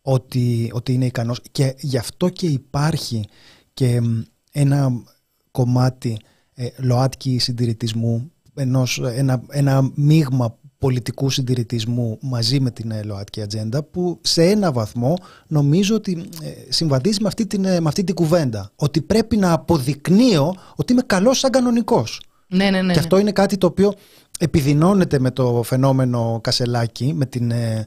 ότι, 0.01 0.71
ότι 0.75 0.93
είναι 0.93 1.07
ικανός 1.07 1.41
και 1.53 1.75
γι' 1.79 1.99
αυτό 1.99 2.29
και 2.29 2.47
υπάρχει 2.47 3.29
και 3.75 4.01
μ, 4.01 4.23
ένα 4.53 5.03
κομμάτι 5.51 6.19
ε, 6.55 6.67
ΛΟΑΤΚΙ 6.77 7.39
συντηρητισμού, 7.39 8.31
ενός, 8.55 9.01
ένα, 9.05 9.43
ένα 9.49 9.91
μείγμα 9.95 10.59
πολιτικού 10.87 11.31
συντηρητισμού 11.31 12.19
μαζί 12.21 12.61
με 12.61 12.71
την 12.71 12.91
ε, 12.91 13.03
ΛΟΑΤΚΙ 13.03 13.43
ατζέντα 13.43 13.83
που 13.83 14.19
σε 14.21 14.43
ένα 14.43 14.73
βαθμό 14.73 15.17
νομίζω 15.47 15.95
ότι 15.95 16.29
ε, 16.43 16.49
συμβαδίζει 16.69 17.21
με 17.21 17.29
αυτή, 17.29 17.47
την, 17.47 17.65
ε, 17.65 17.81
με 17.81 17.89
αυτή 17.89 18.05
την 18.05 18.15
κουβέντα. 18.15 18.71
Ότι 18.77 19.03
πρέπει 19.03 19.37
να 19.37 19.53
αποδεικνύω 19.53 20.55
ότι 20.77 20.93
είμαι 20.93 21.03
καλός 21.07 21.39
σαν 21.39 21.51
κανονικός. 21.51 22.21
Ναι, 22.49 22.71
ναι, 22.71 22.83
ναι. 22.83 22.93
Και 22.93 22.99
αυτό 22.99 23.19
είναι 23.19 23.33
κάτι 23.33 23.57
το 23.59 23.67
οποίο 23.67 23.95
επιδεινώνεται 24.39 25.19
με 25.19 25.31
το 25.31 25.63
φαινόμενο 25.63 26.41
Κασελάκη, 26.43 27.13
με 27.15 27.27
την 27.27 27.51
ε, 27.51 27.73
ε, 27.73 27.85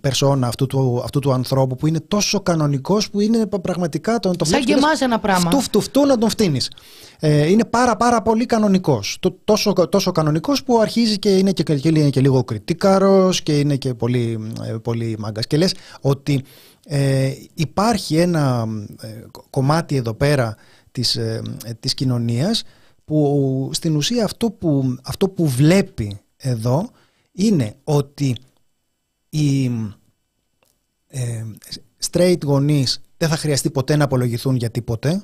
περσόνα 0.00 0.46
αυτού 0.46 0.66
του, 0.66 1.00
αυτού 1.04 1.18
του 1.18 1.32
ανθρώπου 1.32 1.76
που 1.76 1.86
είναι 1.86 2.00
τόσο 2.00 2.40
κανονικός 2.40 3.10
που 3.10 3.20
είναι 3.20 3.46
πα- 3.46 3.60
πραγματικά 3.60 4.18
τον 4.18 4.36
το 4.36 4.44
Σαν 4.44 4.48
βλέπεις 4.54 4.66
και 4.66 4.74
λες, 4.74 4.82
εμάς 4.84 5.00
ένα 5.00 5.18
πράγμα. 5.18 5.50
Φτού, 5.50 5.60
φτού, 5.60 5.80
φτού 5.80 6.06
να 6.06 6.18
τον 6.18 6.28
φτύνεις. 6.28 6.70
Ε, 7.18 7.46
είναι 7.46 7.64
πάρα 7.64 7.96
πάρα 7.96 8.22
πολύ 8.22 8.46
κανονικός. 8.46 9.16
Το, 9.20 9.36
τόσο, 9.44 9.72
τόσο 9.72 10.12
κανονικός 10.12 10.62
που 10.62 10.78
αρχίζει 10.80 11.18
και 11.18 11.36
είναι 11.36 11.52
και, 11.52 11.62
και, 11.62 11.88
είναι 11.88 12.10
και 12.10 12.20
λίγο 12.20 12.44
κριτικάρος 12.44 13.42
και 13.42 13.58
είναι 13.58 13.76
και 13.76 13.94
πολύ, 13.94 14.52
ε, 14.66 14.72
πολύ 14.72 15.16
μάγκας. 15.18 15.46
Και 15.46 15.56
λες 15.56 15.74
ότι 16.00 16.42
ε, 16.86 17.32
υπάρχει 17.54 18.16
ένα 18.16 18.66
ε, 19.00 19.08
κομμάτι 19.50 19.96
εδώ 19.96 20.14
πέρα 20.14 20.56
της, 20.92 21.16
ε, 21.16 21.42
ε, 21.64 21.72
της 21.80 21.94
κοινωνίας 21.94 22.62
που 23.04 23.70
στην 23.72 23.96
ουσία 23.96 24.24
αυτό 24.24 24.50
που, 24.50 24.96
αυτό 25.02 25.28
που 25.28 25.48
βλέπει 25.48 26.20
εδώ 26.36 26.90
είναι 27.32 27.74
ότι 27.84 28.36
οι 29.32 29.64
ε, 31.08 31.44
straight 32.10 32.42
γονείς 32.44 33.00
δεν 33.16 33.28
θα 33.28 33.36
χρειαστεί 33.36 33.70
ποτέ 33.70 33.96
να 33.96 34.04
απολογηθούν 34.04 34.56
για 34.56 34.70
τίποτε. 34.70 35.22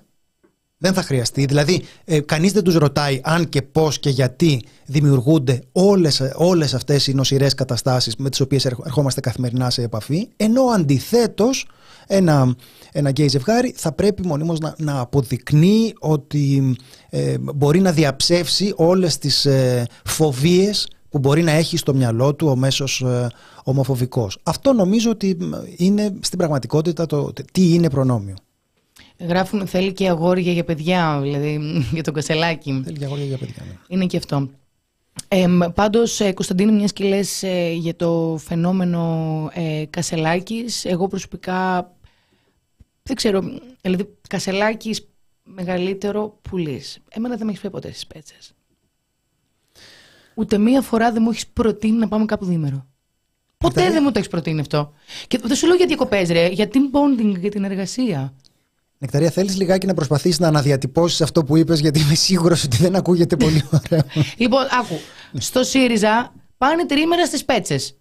Δεν 0.78 0.92
θα 0.92 1.02
χρειαστεί. 1.02 1.44
Δηλαδή, 1.44 1.82
ε, 2.04 2.20
κανείς 2.20 2.52
δεν 2.52 2.62
τους 2.62 2.74
ρωτάει 2.74 3.20
αν 3.22 3.48
και 3.48 3.62
πώς 3.62 3.98
και 3.98 4.10
γιατί 4.10 4.62
δημιουργούνται 4.86 5.62
όλες, 5.72 6.32
όλες 6.34 6.74
αυτές 6.74 7.06
οι 7.06 7.14
νοσηρές 7.14 7.54
καταστάσεις 7.54 8.16
με 8.16 8.30
τις 8.30 8.40
οποίες 8.40 8.64
ερχ- 8.64 8.86
ερχόμαστε 8.86 9.20
καθημερινά 9.20 9.70
σε 9.70 9.82
επαφή, 9.82 10.28
ενώ 10.36 10.62
αντιθέτως 10.62 11.66
ένα, 12.06 12.54
ένα 12.92 13.10
γκέι 13.10 13.28
ζευγάρι 13.28 13.74
θα 13.76 13.92
πρέπει 13.92 14.26
μονίμως 14.26 14.58
να, 14.58 14.74
να 14.78 15.00
αποδεικνύει 15.00 15.94
ότι 15.98 16.76
ε, 17.10 17.38
μπορεί 17.38 17.80
να 17.80 17.92
διαψεύσει 17.92 18.72
όλες 18.76 19.18
τις 19.18 19.46
ε, 19.46 19.86
φοβίες 20.04 20.88
που 21.08 21.18
μπορεί 21.18 21.42
να 21.42 21.50
έχει 21.50 21.76
στο 21.76 21.94
μυαλό 21.94 22.34
του 22.34 22.46
ο 22.48 22.56
μέσος 22.56 23.00
ε, 23.00 23.28
ομοφοβικός. 23.64 24.38
Αυτό 24.42 24.72
νομίζω 24.72 25.10
ότι 25.10 25.36
μ, 25.40 25.52
είναι 25.76 26.14
στην 26.20 26.38
πραγματικότητα 26.38 27.06
το 27.06 27.32
τι 27.52 27.74
είναι 27.74 27.90
προνόμιο. 27.90 28.36
Γράφουν 29.18 29.66
θέλει 29.66 29.92
και 29.92 30.08
αγόρια 30.08 30.52
για 30.52 30.64
παιδιά, 30.64 31.18
δηλαδή 31.22 31.60
για 31.94 32.02
τον 32.02 32.14
Κασελάκη. 32.14 32.82
Θέλει 32.84 32.98
και 32.98 33.04
αγόρια 33.04 33.24
για 33.24 33.38
παιδιά. 33.38 33.62
ναι. 33.66 33.76
Είναι 33.88 34.06
και 34.06 34.16
αυτό. 34.16 34.48
Ε, 35.28 35.46
πάντως, 35.74 36.20
ε, 36.20 36.32
Κωνσταντίνη, 36.32 36.72
μιας 36.72 36.92
και 36.92 37.04
λες 37.04 37.42
ε, 37.42 37.72
για 37.72 37.96
το 37.96 38.40
φαινόμενο 38.44 39.50
ε, 39.54 39.84
Κασελάκης, 39.90 40.84
εγώ 40.84 41.06
προσωπικά 41.06 41.92
δεν 43.08 43.16
ξέρω, 43.16 43.42
δηλαδή 43.80 44.08
Κασελάκης 44.28 45.08
μεγαλύτερο 45.42 46.38
πουλής. 46.42 46.98
Εμένα 47.08 47.36
δεν 47.36 47.44
με 47.44 47.50
έχεις 47.50 47.62
πει 47.62 47.70
ποτέ 47.70 47.88
στις 47.88 48.06
πέτσες. 48.06 48.52
Ούτε 50.38 50.58
μία 50.58 50.80
φορά 50.82 51.12
δεν 51.12 51.22
μου 51.22 51.30
έχεις 51.30 51.46
προτείνει 51.46 51.98
να 51.98 52.08
πάμε 52.08 52.24
κάπου 52.24 52.44
διήμερο. 52.44 52.86
Ποτέ 53.56 53.74
Νεκταρία. 53.74 53.90
δεν 53.92 54.02
μου 54.02 54.10
το 54.12 54.18
έχεις 54.18 54.30
προτείνει 54.30 54.60
αυτό. 54.60 54.92
Και 55.26 55.38
δεν 55.42 55.56
σου 55.56 55.66
λέω 55.66 55.76
για 55.76 55.86
διακοπές, 55.86 56.28
ρε, 56.28 56.46
για 56.48 56.68
team 56.72 56.76
bonding, 56.96 57.38
για 57.40 57.50
την 57.50 57.64
εργασία. 57.64 58.32
Νεκταρία, 58.98 59.30
θέλεις 59.30 59.56
λιγάκι 59.56 59.86
να 59.86 59.94
προσπαθήσεις 59.94 60.38
να 60.38 60.48
αναδιατυπώσεις 60.48 61.20
αυτό 61.20 61.44
που 61.44 61.56
είπες 61.56 61.80
γιατί 61.80 62.00
είμαι 62.00 62.14
σίγουρος 62.14 62.64
ότι 62.64 62.76
δεν 62.76 62.96
ακούγεται 62.96 63.36
πολύ 63.36 63.62
ωραία. 63.90 64.04
Λοιπόν, 64.36 64.62
άκου. 64.80 64.98
Στο 65.38 65.62
ΣΥΡΙΖΑ 65.62 66.32
πάνε 66.58 66.86
τρίμερα 66.86 67.26
στις 67.26 67.44
πέτσες. 67.44 67.96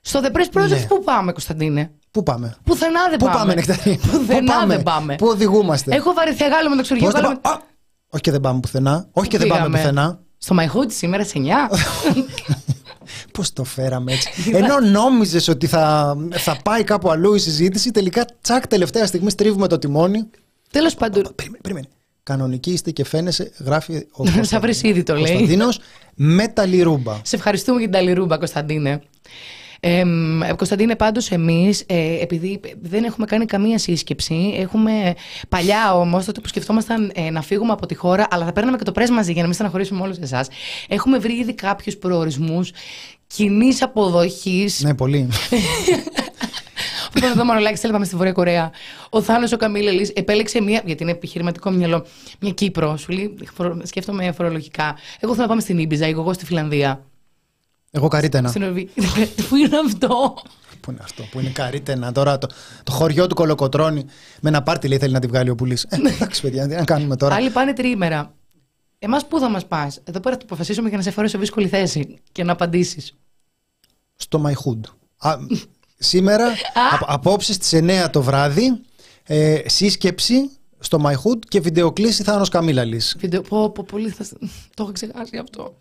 Στο 0.00 0.20
The 0.22 0.36
Press 0.36 0.58
Project 0.62 0.68
Ναι. 0.68 0.86
πού 0.88 1.02
πάμε, 1.04 1.32
Κωνσταντίνε; 1.32 1.90
Πού 2.10 2.22
πάμε; 2.22 2.56
Πουθενά 2.64 3.08
δεν 3.08 3.18
Πού 3.18 3.24
πάμε. 3.24 3.38
πάμε, 3.38 3.54
Νεκταρία; 3.54 3.96
Πουθενά 4.10 4.52
Πού 4.52 4.58
πάμε; 4.58 4.74
δεν 4.74 4.82
πάμε; 4.82 5.14
Πού 5.16 5.26
οδηγούμαστε; 5.26 5.96
Έχω 5.96 6.12
βαρεθεί 6.12 6.44
Γάλλο 6.48 6.68
με 6.70 6.76
το 6.76 6.82
ξοργείο. 6.82 7.04
Πώς 7.06 7.14
δεν 7.14 7.22
Γάλλο 7.22 7.34
με- 7.34 7.40
πάμε. 7.40 7.56
Α! 7.56 7.66
Όχι 8.10 8.22
και 8.22 8.30
δεν 8.30 8.40
πάμε 8.40 8.60
πουθενά. 8.60 9.08
Όχι 9.12 9.28
και 9.28 9.38
δεν 9.38 9.46
πάμε 9.48 9.60
Πήγαμε. 9.64 9.78
πουθενά. 9.78 10.20
Στο 10.38 10.56
My 10.58 10.64
Hood 10.64 10.86
σήμερα 10.92 11.24
σε 11.24 11.32
9. 11.38 11.42
Πώς 13.32 13.52
το 13.52 13.64
φέραμε 13.64 14.12
έτσι. 14.12 14.30
Ενώ 14.56 14.80
νόμιζες 14.80 15.48
ότι 15.48 15.66
θα, 15.66 16.16
θα 16.30 16.56
πάει 16.64 16.84
κάπου 16.84 17.10
αλλού 17.10 17.34
η 17.34 17.38
συζήτηση, 17.38 17.90
τελικά 17.90 18.24
τσακ 18.40 18.66
τελευταία 18.66 19.06
στιγμή 19.06 19.30
στρίβουμε 19.30 19.66
το 19.66 19.78
τιμόνι. 19.78 20.30
Τέλος 20.70 20.94
πάντων. 20.94 21.32
Περίμενε, 21.34 21.60
περίμενε. 21.62 21.88
Κανονική 22.22 22.70
είστε 22.72 22.90
και 22.90 23.04
φαίνεσαι, 23.04 23.52
γράφει 23.64 24.06
ο 24.12 24.24
Σαν 24.40 24.60
Βρυσίδη 24.60 25.02
το 25.02 25.14
λέει. 25.14 25.22
Κωνσταντίνος 25.22 25.80
με 26.14 26.48
τα 26.48 26.66
λιρούμπα. 26.66 27.20
Σε 27.22 27.36
ευχαριστούμε 27.36 27.78
για 27.78 27.88
την 27.88 27.98
ταλιρούμπα, 27.98 28.38
Κωνσταντίνε. 28.38 29.02
Ε, 29.80 30.04
μ, 30.04 30.40
Κωνσταντίνε, 30.56 30.96
πάντως 30.96 31.30
εμείς, 31.30 31.84
ε, 31.86 32.20
επειδή 32.22 32.60
δεν 32.80 33.04
έχουμε 33.04 33.26
κάνει 33.26 33.44
καμία 33.44 33.78
σύσκεψη, 33.78 34.54
έχουμε 34.58 35.14
παλιά 35.48 35.94
όμως, 35.94 36.24
τότε 36.24 36.40
που 36.40 36.48
σκεφτόμασταν 36.48 37.12
ε, 37.14 37.30
να 37.30 37.42
φύγουμε 37.42 37.72
από 37.72 37.86
τη 37.86 37.94
χώρα, 37.94 38.26
αλλά 38.30 38.44
θα 38.44 38.52
παίρναμε 38.52 38.76
και 38.76 38.84
το 38.84 38.92
πρέσ 38.92 39.10
μαζί 39.10 39.30
για 39.32 39.40
να 39.40 39.46
μην 39.46 39.54
στεναχωρήσουμε 39.54 40.00
όλους 40.02 40.16
εσάς, 40.18 40.48
έχουμε 40.88 41.18
βρει 41.18 41.32
ήδη 41.38 41.54
κάποιους 41.54 41.96
προορισμούς 41.96 42.70
κοινής 43.26 43.82
αποδοχής 43.82 44.80
Ναι, 44.82 44.94
πολύ. 44.94 45.28
Όπω 47.16 47.26
εδώ 47.26 47.44
Μανολάκης, 47.44 47.80
θέλει 47.80 47.92
πάμε 47.92 48.04
στη 48.04 48.16
Βόρεια 48.16 48.32
Κορέα. 48.32 48.70
Ο 49.10 49.22
Θάνος 49.22 49.52
ο 49.52 49.56
Καμίλελης 49.56 50.10
επέλεξε 50.10 50.62
μία, 50.62 50.82
γιατί 50.84 51.02
είναι 51.02 51.12
επιχειρηματικό 51.12 51.70
μυαλό, 51.70 52.06
μια 52.40 52.52
Κύπρο. 52.52 52.96
Σου 52.96 53.12
λέει, 53.12 53.34
φορο- 53.54 53.80
σκέφτομαι 53.84 54.32
φορολογικά. 54.32 54.96
Εγώ 55.20 55.32
θέλω 55.32 55.42
να 55.42 55.48
πάμε 55.48 55.60
στην 55.60 55.78
Ήμπιζα, 55.78 56.06
εγώ 56.06 56.32
στη 56.32 56.44
Φιλανδία. 56.44 57.04
Εγώ 57.90 58.08
καρίτενα. 58.08 58.48
Στην 58.48 58.62
Ορβή- 58.62 58.90
Πού 59.48 59.56
είναι 59.56 59.76
αυτό; 59.86 60.34
Πού 60.80 60.90
είναι 60.90 61.00
αυτό, 61.02 61.22
που 61.30 61.40
είναι 61.40 61.48
καρίτενα. 61.50 62.12
Τώρα 62.12 62.38
το, 62.38 62.48
το 62.82 62.92
χωριό 62.92 63.26
του 63.26 63.34
Κολοκοτρώνη 63.34 64.04
με 64.40 64.48
ένα 64.48 64.62
πάρτι 64.62 64.88
λέει 64.88 64.98
θέλει 64.98 65.12
να 65.12 65.20
τη 65.20 65.26
βγάλει 65.26 65.50
ο 65.50 65.54
πουλής. 65.54 65.84
Ε, 65.88 65.96
εντάξει, 65.96 66.40
παιδιά, 66.42 66.68
τι 66.68 66.74
να 66.74 66.84
κάνουμε 66.84 67.16
τώρα. 67.16 67.34
Άλλοι 67.34 67.50
πάνε 67.50 67.72
τριήμερα. 67.72 68.32
Εμάς 68.98 69.26
πού 69.26 69.38
θα 69.38 69.48
μας 69.48 69.66
πας; 69.66 70.00
Εδώ 70.04 70.20
πέρα 70.20 70.36
το 70.36 70.42
αποφασίσουμε 70.44 70.88
για 70.88 70.96
να 70.96 71.02
σε 71.02 71.10
φέρω 71.10 71.26
σε 71.28 71.38
δύσκολη 71.38 71.68
θέση 71.68 72.18
και 72.32 72.44
να 72.44 72.52
απαντήσεις. 72.52 73.14
Στο 74.16 74.42
My 74.46 74.50
Hood. 74.52 74.80
Α, 75.16 75.36
σήμερα, 75.98 76.46
απ- 76.92 77.10
απόψε 77.12 77.52
στις 77.52 77.72
9 77.72 78.10
το 78.10 78.22
βράδυ, 78.22 78.80
ε, 79.24 79.60
σύσκεψη 79.66 80.50
στο 80.78 80.98
My 81.04 81.12
Hood 81.12 81.38
και 81.48 81.60
βιντεοκλήση 81.60 82.22
Θάνος 82.22 82.48
Καμίλαλης. 82.48 83.16
Βίντεο. 83.18 83.40
Πω, 83.42 83.70
πω, 83.70 83.84
πολύ 83.90 84.08
θα... 84.08 84.24
Το 84.76 84.82
έχω 84.82 84.92
ξεχάσει 84.92 85.36
αυτό. 85.36 85.74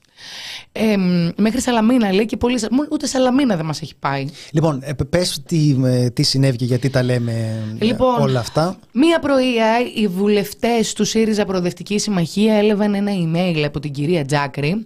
Ε, 0.71 0.97
μ, 0.97 1.29
μέχρι 1.37 1.61
Σαλαμίνα 1.61 2.13
λέει 2.13 2.25
και 2.25 2.37
πολύ. 2.37 2.59
μόνο- 2.71 2.87
Ούτε 2.91 3.07
Σαλαμίνα 3.07 3.55
δεν 3.55 3.65
μας 3.65 3.81
έχει 3.81 3.95
πάει. 3.99 4.25
Λοιπόν, 4.51 4.79
ε, 4.83 4.93
πες 5.09 5.41
τι, 5.45 5.75
ε, 5.85 6.09
τι 6.09 6.23
συνέβη 6.23 6.57
και 6.57 6.65
γιατί 6.65 6.89
τα 6.89 7.03
λέμε 7.03 7.63
ε, 7.79 7.85
Λοιπόν, 7.85 8.21
όλα 8.21 8.39
αυτά. 8.39 8.79
Μία 8.93 9.19
πρωία 9.19 9.67
οι 9.95 10.07
βουλευτές 10.07 10.93
του 10.93 11.05
ΣΥΡΙΖΑ 11.05 11.45
Προοδευτική 11.45 11.97
Συμμαχία 11.99 12.53
έλαβαν 12.53 12.93
ένα 12.93 13.11
email 13.11 13.61
από 13.65 13.79
την 13.79 13.91
κυρία 13.91 14.25
Τζάκρη 14.25 14.85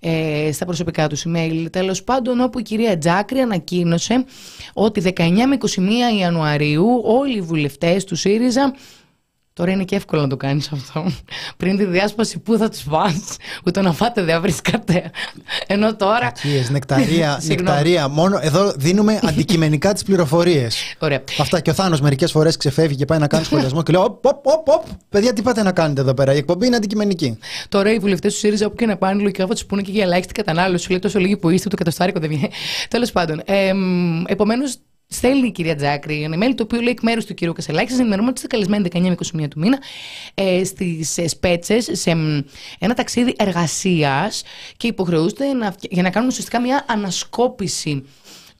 ε, 0.00 0.50
στα 0.52 0.64
προσωπικά 0.64 1.06
τους 1.06 1.24
email 1.28 1.66
τέλος 1.70 2.02
πάντων 2.04 2.40
όπου 2.40 2.58
η 2.58 2.62
κυρία 2.62 2.98
Τζάκρη 2.98 3.38
ανακοίνωσε 3.38 4.24
ότι 4.72 5.02
19 5.16 5.28
με 5.48 5.56
21 6.14 6.18
Ιανουαρίου 6.20 6.86
όλοι 7.04 7.36
οι 7.36 7.40
βουλευτές 7.40 8.04
του 8.04 8.16
ΣΥΡΙΖΑ 8.16 8.74
Τώρα 9.58 9.70
είναι 9.70 9.84
και 9.84 9.96
εύκολο 9.96 10.22
να 10.22 10.28
το 10.28 10.36
κάνεις 10.36 10.72
αυτό. 10.72 11.10
Πριν 11.56 11.76
τη 11.76 11.84
διάσπαση, 11.84 12.38
πού 12.38 12.56
θα 12.58 12.68
τους 12.68 12.82
πας, 12.82 13.36
ούτε 13.66 13.80
να 13.80 13.92
φάτε 13.92 14.22
δεν 14.22 14.40
βρίσκατε. 14.40 15.10
Ενώ 15.66 15.96
τώρα. 15.96 16.18
Κακίες, 16.18 16.70
νεκταρία, 16.70 17.38
Συγγνώμη. 17.40 17.62
νεκταρία. 17.76 18.08
Μόνο 18.08 18.38
εδώ 18.42 18.72
δίνουμε 18.76 19.20
αντικειμενικά 19.22 19.92
τις 19.92 20.02
πληροφορίες. 20.02 20.94
Ωραία. 20.98 21.22
Αυτά 21.38 21.60
και 21.60 21.70
ο 21.70 21.72
Θάνος 21.72 22.00
μερικές 22.00 22.30
φορές 22.30 22.56
ξεφεύγει 22.56 22.96
και 22.96 23.04
πάει 23.04 23.18
να 23.18 23.26
κάνει 23.26 23.44
σχολιασμό 23.44 23.82
και 23.82 23.92
λέει 23.92 24.02
«Οπ, 24.04 24.26
οπ, 24.26 24.46
οπ, 24.46 24.68
οπ, 24.68 24.84
παιδιά 25.08 25.32
τι 25.32 25.42
πάτε 25.42 25.62
να 25.62 25.72
κάνετε 25.72 26.00
εδώ 26.00 26.14
πέρα, 26.14 26.34
η 26.34 26.36
εκπομπή 26.36 26.66
είναι 26.66 26.76
αντικειμενική». 26.76 27.38
Τώρα 27.68 27.92
οι 27.92 27.98
βουλευτές 27.98 28.32
του 28.32 28.38
ΣΥΡΙΖΑ, 28.38 28.66
όπου 28.66 28.76
και 28.76 28.86
να 28.86 28.96
πάνε, 28.96 29.20
λογικά 29.22 29.46
θα 29.46 29.52
τους 29.52 29.64
πούνε 29.66 29.82
και 29.82 29.90
για 29.90 30.02
ελάχιστη 30.02 30.32
κατανάλωση. 30.32 30.90
Λέει 30.90 30.98
τόσο 30.98 31.18
λίγοι 31.18 31.36
που 31.36 31.50
είστε, 31.50 31.68
το 31.68 31.76
κατοστάρικο 31.76 32.20
δεν 32.20 32.28
βγαίνει. 32.28 32.50
Τέλος 32.88 33.12
πάντων. 33.12 33.42
Ε, 33.44 33.72
Επομένως, 34.26 34.76
Στέλνει 35.10 35.46
η 35.46 35.50
κυρία 35.50 35.76
Τζάκρη 35.76 36.22
ένα 36.22 36.36
email 36.36 36.52
το 36.54 36.62
οποίο 36.62 36.80
λέει 36.80 36.90
εκ 36.90 37.02
μέρους 37.02 37.24
του 37.24 37.34
κυρίου 37.34 37.52
Κασελάκης. 37.52 37.90
Σας 37.90 37.98
ενημερώνουμε 37.98 38.30
ότι 38.30 38.40
είστε 38.40 38.56
καλεσμένοι 38.56 38.88
19 38.92 39.00
με 39.32 39.44
21 39.44 39.48
του 39.50 39.58
μήνα 39.58 39.78
ε, 40.34 40.64
στις 40.64 41.18
Σπέτσες 41.26 41.88
σε 41.92 42.14
μ, 42.14 42.40
ένα 42.78 42.94
ταξίδι 42.94 43.34
εργασίας 43.38 44.42
και 44.76 44.86
υποχρεούστε 44.86 45.52
να, 45.52 45.74
για 45.80 46.02
να 46.02 46.10
κάνουν 46.10 46.28
ουσιαστικά 46.28 46.60
μια 46.60 46.84
ανασκόπηση 46.88 48.04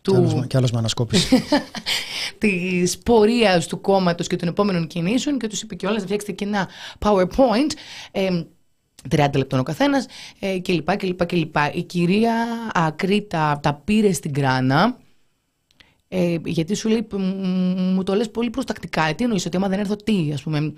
Κι 0.03 0.15
άλλος, 0.15 0.35
του, 0.35 0.47
κι 0.47 0.57
άλλος 0.57 0.71
με 0.71 0.79
ανασκόπηση. 0.79 1.43
της 2.39 2.99
πορείας 2.99 3.67
του 3.67 3.81
κόμματος 3.81 4.27
και 4.27 4.37
των 4.37 4.49
επόμενων 4.49 4.87
κινήσεων 4.87 5.39
και 5.39 5.47
τους 5.47 5.63
είπε 5.63 5.75
κιόλας 5.75 5.99
να 5.99 6.05
φτιάξετε 6.05 6.33
και 6.33 6.45
ένα 6.45 6.69
PowerPoint. 6.99 7.73
Ε, 8.11 8.43
30 9.17 9.29
λεπτών 9.37 9.59
ο 9.59 9.63
καθένας 9.63 10.07
ε, 10.39 10.59
κλπ, 10.59 10.97
κλπ, 10.97 11.27
κλπ. 11.27 11.57
Η 11.75 11.83
κυρία 11.83 12.35
Ακρίτα 12.75 13.61
τα 13.63 13.75
πήρε 13.85 14.13
στην 14.13 14.33
κράνα. 14.33 14.97
Ε, 16.09 16.37
γιατί 16.45 16.75
σου 16.75 16.89
λέει, 16.89 17.07
«Μ, 17.13 17.17
μου 17.95 18.03
το 18.03 18.15
λες 18.15 18.31
πολύ 18.31 18.51
προστακτικά. 18.51 19.03
Ε, 19.03 19.13
Τι 19.15 19.25
εννοείς, 19.25 19.47
ότι 19.47 19.57
άμα 19.57 19.69
δεν 19.69 19.79
έρθω, 19.79 19.97
τι, 19.97 20.31
ας 20.33 20.43
πούμε. 20.43 20.73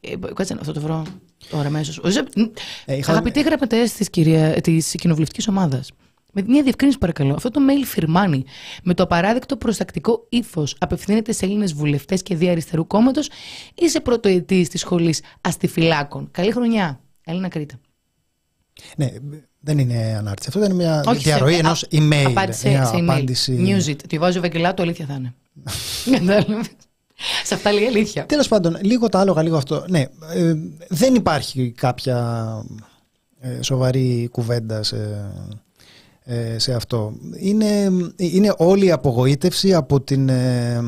Ε, 0.00 0.14
κάτσε 0.34 0.54
να 0.54 0.60
αυτό 0.60 0.72
το 0.72 0.80
βρω 0.80 1.02
τώρα 1.50 1.66
αμέσως. 1.66 2.00
Ε, 2.84 2.96
είχα- 2.96 3.12
Αγαπητοί 3.12 3.42
γραμματέ 3.42 3.82
της 3.82 4.10
της 4.62 4.94
κοινοβουλευτικής 4.98 5.48
ομάδας, 5.48 5.90
με 6.32 6.42
μια 6.46 6.62
διευκρίνηση 6.62 6.98
παρακαλώ. 6.98 7.34
Αυτό 7.34 7.50
το 7.50 7.60
mail 7.68 7.84
φυρμάνει 7.86 8.44
με 8.82 8.94
το 8.94 9.02
απαράδεκτο 9.02 9.56
προστακτικό 9.56 10.26
ύφος 10.28 10.76
απευθύνεται 10.78 11.32
σε 11.32 11.44
Έλληνες 11.44 11.72
βουλευτές 11.74 12.22
και 12.22 12.34
δι' 12.36 12.48
αριστερού 12.48 12.86
κόμματος 12.86 13.28
ή 13.74 13.88
σε 13.88 14.00
πρωτοετής 14.00 14.68
της 14.68 14.80
σχολής 14.80 15.22
αστιφυλάκων. 15.40 16.28
Καλή 16.30 16.52
χρονιά. 16.52 17.00
Έλληνα 17.24 17.48
Κρήτα. 17.48 17.80
ναι, 18.96 19.10
δεν 19.66 19.78
είναι 19.78 20.14
ανάρτηση. 20.18 20.48
Αυτό 20.48 20.60
δεν 20.60 20.70
είναι 20.70 20.82
μια 20.82 21.02
Όχι, 21.06 21.18
διαρροή 21.22 21.52
σε- 21.52 21.58
ενός 21.58 21.82
α- 21.82 21.88
email. 21.90 22.24
Απάντησε 22.26 22.68
μια 22.68 22.84
σε 22.84 22.94
email. 22.96 23.02
απάντηση. 23.02 23.58
News 23.66 23.90
it. 23.90 23.96
Τη 24.08 24.18
βάζει 24.18 24.38
ο 24.38 24.40
Βαγγελάτου, 24.40 24.82
αλήθεια 24.82 25.06
θα 25.06 25.14
είναι. 25.14 25.34
Κατάλαβες. 26.18 26.66
σε 27.46 27.54
αυτά 27.54 27.72
λέει 27.72 27.86
αλήθεια. 27.86 28.26
Τέλος 28.26 28.48
πάντων, 28.48 28.76
λίγο 28.82 29.08
τα 29.08 29.20
άλογα, 29.20 29.42
λίγο 29.42 29.56
αυτό. 29.56 29.84
Ναι, 29.88 30.00
ε, 30.34 30.54
δεν 30.88 31.14
υπάρχει 31.14 31.70
κάποια 31.76 32.46
ε, 33.40 33.62
σοβαρή 33.62 34.28
κουβέντα 34.32 34.82
σε, 34.82 35.30
ε, 36.24 36.58
σε 36.58 36.74
αυτό. 36.74 37.12
Είναι, 37.38 37.90
είναι 38.16 38.54
όλη 38.56 38.86
η 38.86 38.90
απογοήτευση 38.90 39.74
από 39.74 40.00
την, 40.00 40.28
ε, 40.28 40.82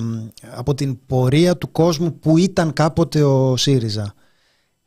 από 0.55 0.75
την 0.75 0.99
πορεία 1.07 1.57
του 1.57 1.73
κόσμου 1.73 2.19
που 2.19 2.39
ήταν 2.39 2.73
κάποτε 2.73 3.23
ο 3.23 3.57
ΣΥΡΙΖΑ. 3.57 4.15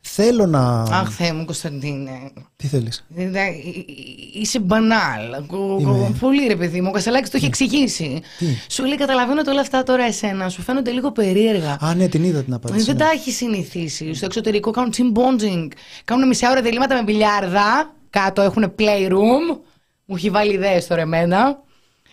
Θέλω 0.02 0.46
να... 0.46 0.82
Αχ, 0.82 1.10
Θεέ 1.12 1.34
μου, 1.34 1.46
Κωνσταντίνε. 1.46 2.32
Τι 2.56 2.68
θέλεις; 2.68 3.06
Δηλαδή, 3.08 3.86
Είσαι 4.34 4.60
μπανάλ. 4.60 5.46
Κο- 5.48 5.78
Είμαι. 5.80 5.92
κο- 5.92 6.16
Πολύ 6.20 6.48
ρε 6.48 6.56
παιδί 6.56 6.82
μου. 6.82 6.88
Ο 6.90 6.92
Κασελάκης 6.92 7.30
το 7.30 7.38
έχει 7.38 7.46
εξηγήσει. 7.46 8.22
Σου 8.70 8.86
λέει: 8.86 8.98
Καταλαβαίνω 8.98 9.40
ότι 9.40 9.50
όλα 9.50 9.62
αυτά 9.62 9.84
τώρα 9.84 10.04
εσένα 10.04 10.50
σου 10.50 10.62
φαίνονται 10.62 10.92
λίγο 10.92 11.12
περίεργα. 11.12 11.78
Α, 11.82 11.94
ναι, 11.96 12.08
την 12.08 12.24
είδα 12.24 12.44
την 12.44 12.54
απάντηση. 12.54 12.86
Δεν 12.86 12.96
ναι. 12.96 13.02
τα 13.04 13.10
έχει 13.10 13.32
συνηθίσει. 13.32 14.14
Στο 14.14 14.26
εξωτερικό 14.26 14.72
κάνουν 14.72 14.94
team 14.98 15.18
bonding. 15.20 15.68
Κάνουν 16.06 16.28
μισά 16.28 16.52
ώρα 16.52 16.62
διαλύματα 16.62 16.96
με 16.96 17.04
μπιλιάρδα. 17.04 17.94
Κάτω 18.10 18.42
έχουν 18.42 18.76
playroom. 18.80 19.58
Μου 20.06 20.16
έχει 20.16 20.30
βάλει 20.30 20.54
ιδέες 20.54 20.88
τώρα 20.88 21.02
εμένα. 21.02 21.60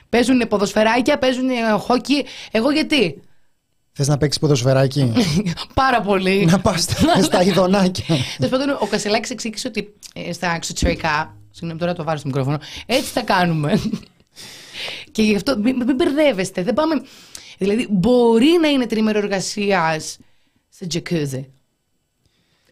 Παίζουν 0.08 0.48
ποδοσφαιράκια, 0.48 1.18
παίζουν 1.18 1.48
χόκι. 1.78 2.24
Εγώ 2.50 2.70
γιατί; 2.70 3.22
Θες 4.00 4.08
να 4.08 4.18
παίξεις 4.18 4.40
ποδοσφαιράκι; 4.40 5.12
Πάρα 5.74 6.00
πολύ. 6.00 6.44
να 6.44 6.60
πας 6.60 6.86
στα 7.22 7.42
ειδονάκια. 7.42 8.16
Τέλος 8.36 8.50
πάντων, 8.50 8.76
ο 8.80 8.86
Κασελάκης 8.86 9.30
εξήγησε 9.30 9.68
ότι 9.68 9.94
ε, 10.14 10.32
στα 10.32 10.54
εξωτερικά. 10.54 11.36
Συγγνώμη, 11.50 11.80
τώρα 11.80 11.92
το 11.92 12.04
βάρω 12.04 12.18
στο 12.18 12.26
μικρόφωνο. 12.26 12.58
Έτσι 12.86 13.10
θα 13.10 13.20
κάνουμε. 13.22 13.80
και 15.12 15.22
γι' 15.22 15.34
αυτό 15.34 15.58
μην, 15.58 15.76
μην 15.76 15.94
μπερδεύεστε. 15.94 16.62
Δεν 16.62 16.74
πάμε. 16.74 17.02
Δηλαδή, 17.58 17.86
μπορεί 17.90 18.58
να 18.60 18.68
είναι 18.68 18.86
τρίμερο 18.86 19.18
εργασίας 19.18 20.18
σε 20.68 20.86
τζακούζι. 20.86 21.48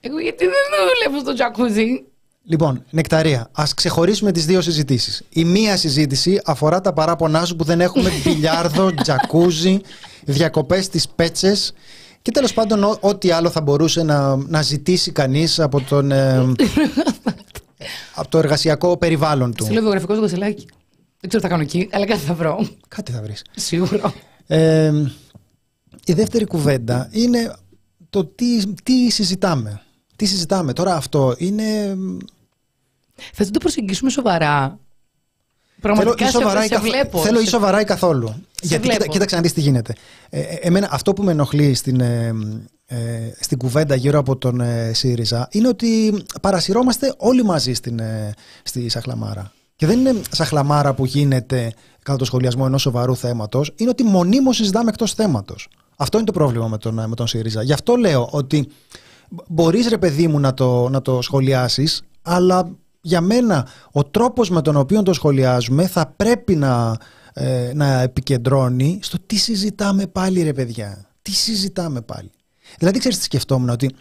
Εγώ 0.00 0.18
γιατί 0.18 0.44
δεν 0.44 0.54
δουλεύω 0.94 1.20
στο 1.20 1.34
τζακούζι; 1.34 2.04
Λοιπόν, 2.48 2.84
Νεκταρία, 2.90 3.48
ας 3.52 3.74
ξεχωρίσουμε 3.74 4.32
τις 4.32 4.46
δύο 4.46 4.60
συζητήσεις. 4.60 5.22
Η 5.28 5.44
μία 5.44 5.76
συζήτηση 5.76 6.40
αφορά 6.44 6.80
τα 6.80 6.92
παράπονά 6.92 7.44
σου 7.44 7.56
που 7.56 7.64
δεν 7.64 7.80
έχουμε 7.80 8.10
μπιλιάρδο, 8.24 8.94
τζακούζι, 8.94 9.80
διακοπές 10.26 10.84
στις 10.84 11.08
πέτσες 11.08 11.72
και 12.22 12.30
τέλος 12.30 12.54
πάντων 12.54 12.84
ό- 12.84 12.98
ό,τι 13.00 13.30
άλλο 13.30 13.50
θα 13.50 13.60
μπορούσε 13.60 14.02
να, 14.02 14.36
να 14.36 14.62
ζητήσει 14.62 15.10
κανείς 15.12 15.60
από, 15.60 15.80
τον, 15.80 16.10
ε, 16.12 16.38
από 18.14 18.28
το 18.28 18.38
εργασιακό 18.38 18.96
περιβάλλον 18.96 19.54
του. 19.54 19.64
Στείλω 19.64 19.80
βιογραφικό 19.80 20.12
στο 20.12 20.22
Κασελάκη. 20.22 20.66
Δεν 21.20 21.28
ξέρω 21.28 21.42
τι 21.42 21.48
θα 21.48 21.48
κάνω 21.48 21.62
εκεί, 21.62 21.88
αλλά 21.92 22.06
κάτι 22.06 22.20
θα 22.20 22.34
βρω. 22.34 22.68
Κάτι 22.88 23.12
θα 23.12 23.22
βρεις. 23.22 23.44
Σίγουρα. 23.56 24.14
Ε, 24.46 24.92
η 26.04 26.12
δεύτερη 26.12 26.44
κουβέντα 26.44 27.08
είναι 27.12 27.52
το 28.10 28.24
τι, 28.24 28.72
τι 28.82 29.10
συζητάμε. 29.10 29.80
Τι 30.16 30.24
συζητάμε 30.26 30.72
τώρα 30.72 30.94
αυτό 30.94 31.34
είναι 31.38 31.96
Θα 33.32 33.50
το 33.50 33.58
προσεγγίσουμε 33.58 34.10
σοβαρά. 34.10 34.78
Πραγματικά 35.80 36.26
Θέλω 36.26 36.28
ή 36.28 36.42
σοβαρά, 36.42 36.60
σε, 36.60 36.64
ή 36.64 36.68
σε 36.68 36.74
καθ- 36.74 36.86
βλέπω. 36.86 37.18
θέλω 37.18 37.40
ή 37.40 37.44
σε- 37.44 37.50
σοβαρά 37.50 37.80
ή 37.80 37.84
καθόλου. 37.84 38.34
Γιατί 38.62 38.82
βλέπω. 38.82 38.98
κοίτα, 38.98 39.12
κοίταξε 39.12 39.36
να 39.36 39.42
δεις 39.42 39.52
τι 39.52 39.60
γίνεται. 39.60 39.92
Ε, 40.30 40.40
ε, 40.40 40.54
εμένα 40.60 40.88
αυτό 40.90 41.12
που 41.12 41.22
με 41.22 41.30
ενοχλεί 41.30 41.74
στην, 41.74 42.00
ε, 42.00 42.32
ε, 42.86 42.96
στην 43.40 43.58
κουβέντα 43.58 43.94
γύρω 43.94 44.18
από 44.18 44.36
τον 44.36 44.60
ε, 44.60 44.90
ΣΥΡΙΖΑ 44.94 45.48
είναι 45.50 45.68
ότι 45.68 46.22
παρασυρώμαστε 46.42 47.14
όλοι 47.16 47.44
μαζί 47.44 47.72
στην, 47.74 47.98
ε, 47.98 48.34
στη 48.62 48.88
Σαχλαμάρα. 48.88 49.52
Και 49.76 49.86
δεν 49.86 49.98
είναι 49.98 50.14
σαχλαμάρα 50.30 50.94
που 50.94 51.04
γίνεται 51.04 51.72
κατά 52.02 52.18
το 52.18 52.24
σχολιασμό 52.24 52.64
ενός 52.66 52.82
σοβαρού 52.82 53.16
θέματος, 53.16 53.72
είναι 53.76 53.90
ότι 53.90 54.02
μονίμως 54.04 54.56
συζητάμε 54.56 54.88
εκτός 54.88 55.12
θέματος. 55.14 55.68
Αυτό 55.96 56.16
είναι 56.16 56.26
το 56.26 56.32
πρόβλημα 56.32 56.68
με 56.68 56.78
τον, 56.78 56.98
ε, 56.98 57.06
με 57.06 57.14
τον 57.14 57.26
ΣΥΡΙΖΑ. 57.26 57.62
Γι' 57.62 57.72
αυτό 57.72 57.94
λέω 57.96 58.28
ότι 58.30 58.68
μπορείς 59.48 59.88
ρε 59.88 59.98
παιδί 59.98 60.28
μου 60.28 60.40
να 60.40 60.54
το, 60.54 60.88
να 60.88 61.02
το 61.02 61.22
σχολιάσεις, 61.22 62.02
αλλά 62.22 62.68
για 63.06 63.20
μένα 63.20 63.66
ο 63.92 64.04
τρόπος 64.04 64.50
με 64.50 64.62
τον 64.62 64.76
οποίο 64.76 65.02
το 65.02 65.12
σχολιάζουμε 65.12 65.86
θα 65.86 66.12
πρέπει 66.16 66.56
να, 66.56 66.96
ε, 67.32 67.70
να 67.74 68.00
επικεντρώνει 68.00 68.98
στο 69.02 69.16
τι 69.26 69.36
συζητάμε 69.36 70.06
πάλι 70.06 70.42
ρε 70.42 70.52
παιδιά. 70.52 71.06
Τι 71.22 71.32
συζητάμε 71.32 72.00
πάλι. 72.00 72.30
Δηλαδή 72.78 72.98
ξέρεις 72.98 73.18
τι 73.18 73.24
σκεφτόμουν 73.24 73.68
ότι 73.68 73.94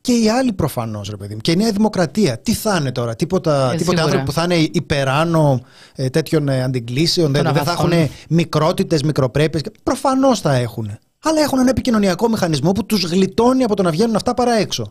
και 0.00 0.12
οι 0.12 0.28
άλλοι 0.28 0.52
προφανώς, 0.52 1.08
ρε 1.08 1.16
παιδί 1.16 1.34
μου. 1.34 1.40
Και 1.40 1.50
η 1.50 1.56
Νέα 1.56 1.70
Δημοκρατία. 1.72 2.38
Τι 2.38 2.54
θα 2.54 2.76
είναι 2.80 2.92
τώρα, 2.92 3.16
τίποτα, 3.16 3.52
Ε, 3.72 3.76
τίποτα 3.76 3.82
σίγουρα. 3.84 4.02
άνθρωποι 4.02 4.24
που 4.24 4.32
θα 4.32 4.42
είναι 4.42 4.68
υπεράνω 4.72 5.60
ε, 5.94 6.08
τέτοιων 6.08 6.48
ε, 6.48 6.62
αντιγκλήσεων, 6.62 7.32
δεν, 7.32 7.42
δεν 7.42 7.54
θα 7.54 7.60
αγαθών. 7.60 7.92
έχουν 7.92 8.10
μικρότητες, 8.28 9.02
μικροπρέπειες. 9.02 9.62
Προφανώς 9.82 10.40
θα 10.40 10.54
έχουν. 10.54 10.98
Αλλά 11.22 11.40
έχουν 11.40 11.58
ένα 11.58 11.70
επικοινωνιακό 11.70 12.28
μηχανισμό 12.28 12.72
που 12.72 12.86
τους 12.86 13.04
γλιτώνει 13.04 13.64
από 13.64 13.76
το 13.76 13.82
να 13.82 13.90
βγαίνουν 13.90 14.16
αυτά 14.16 14.34
παρά 14.34 14.52
έξω. 14.58 14.88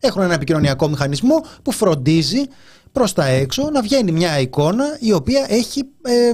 Έχουν 0.00 0.22
ένα 0.22 0.34
επικοινωνιακό 0.34 0.88
μηχανισμό 0.88 1.44
που 1.62 1.72
φροντίζει 1.72 2.40
προς 2.96 3.12
τα 3.12 3.24
έξω 3.26 3.70
να 3.70 3.82
βγαίνει 3.82 4.12
μια 4.12 4.38
εικόνα 4.38 4.96
η 5.00 5.12
οποία 5.12 5.46
έχει 5.48 5.82
ε, 6.02 6.30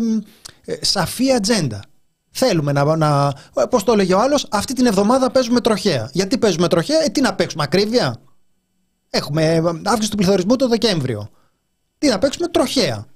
ε, 0.65 0.79
σαφή 0.81 1.33
ατζέντα. 1.33 1.83
Θέλουμε 2.31 2.73
να. 2.73 2.97
να 2.97 3.33
Πώς 3.71 3.85
το 3.85 3.93
έλεγε 3.93 4.15
ο 4.15 4.21
άλλος, 4.21 4.47
αυτή 4.51 4.73
την 4.73 4.87
εβδομάδα 4.87 5.31
παίζουμε 5.31 5.61
τροχέα. 5.61 6.11
Γιατί 6.13 6.39
παίζουμε 6.39 6.69
τροχέα, 6.69 7.05
ε, 7.05 7.09
τι 7.09 7.21
να 7.21 7.35
παίξουμε, 7.35 7.63
ακρίβεια; 7.63 8.17
Έχουμε 9.11 9.55
ε, 9.55 9.63
αύξηση 9.85 10.11
του 10.11 10.17
πληθωρισμού 10.17 10.57
το 10.57 10.69
Δεκέμβριο. 10.69 11.29
Τι 11.99 12.09
να 12.09 12.19
παίξουμε, 12.19 12.49
τροχέα. 12.49 13.07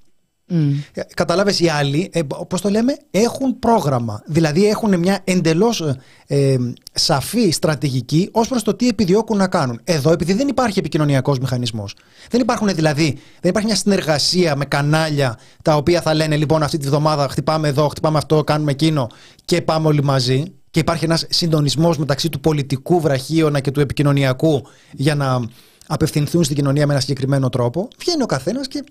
Μμ. 0.49 0.73
Ε, 0.93 1.03
Κατάλαβες 1.15 1.61
οι 1.61 1.69
άλλοι, 1.69 2.11
ε, 2.13 2.21
πώς 2.49 2.61
το 2.61 2.69
λέμε, 2.69 2.97
έχουν 3.11 3.59
πρόγραμμα. 3.59 4.23
Δηλαδή 4.27 4.69
έχουν 4.69 4.99
μια 4.99 5.21
εντελώς 5.25 5.85
ε, 6.27 6.57
σαφή 6.93 7.51
στρατηγική 7.51 8.29
ως 8.33 8.49
προς 8.49 8.63
το 8.63 8.75
τι 8.75 8.89
επιδιώκουν 8.89 9.37
να 9.37 9.49
κάνουν. 9.49 9.81
Εδώ 9.85 10.13
επειδή 10.13 10.33
δεν 10.33 10.49
υπάρχει 10.49 10.79
επικοινωνιακός 10.79 11.39
μηχανισμός. 11.39 11.95
Δεν 12.31 12.41
υπάρχουν 12.41 12.75
δηλαδή, 12.75 13.19
δεν 13.41 13.51
υπάρχει 13.51 13.69
μια 13.69 13.77
συνεργασία 13.77 14.57
με 14.57 14.65
κανάλια 14.65 15.39
τα 15.63 15.77
οποία 15.77 16.01
θα 16.01 16.15
λένε 16.15 16.37
λοιπόν 16.37 16.63
αυτή 16.63 16.79
τη 16.79 16.87
βδομάδα 16.87 17.29
χτυπάμε 17.29 17.69
εδώ, 17.69 17.89
χτυπάμε 17.89 18.19
αυτό, 18.19 18.45
κάνουμε 18.45 18.71
εκείνο 18.71 19.07
και 19.45 19.63
πάμε 19.63 19.87
όλοι 19.87 20.03
μαζί. 20.03 20.45
Και 20.71 20.83
υπάρχει 20.83 21.05
ένας 21.05 21.25
συντονισμός 21.29 21.99
μεταξύ 21.99 22.29
του 22.29 22.41
πολιτικού 22.41 23.01
βραχίωνα 23.01 23.61
και 23.61 23.71
του 23.71 23.81
επικοινωνιακού 23.81 24.67
για 24.93 25.15
να 25.15 25.41
απευθυνθούν 25.87 26.45
στην 26.45 26.57
κοινωνία 26.57 26.87
με 26.87 26.93
ένα 26.93 27.01
συγκεκριμένο 27.01 27.49
τρόπο. 27.49 27.89
Βγαίνει 27.99 28.22
ο 28.22 28.26
καθένας 28.26 28.68
και 28.68 28.84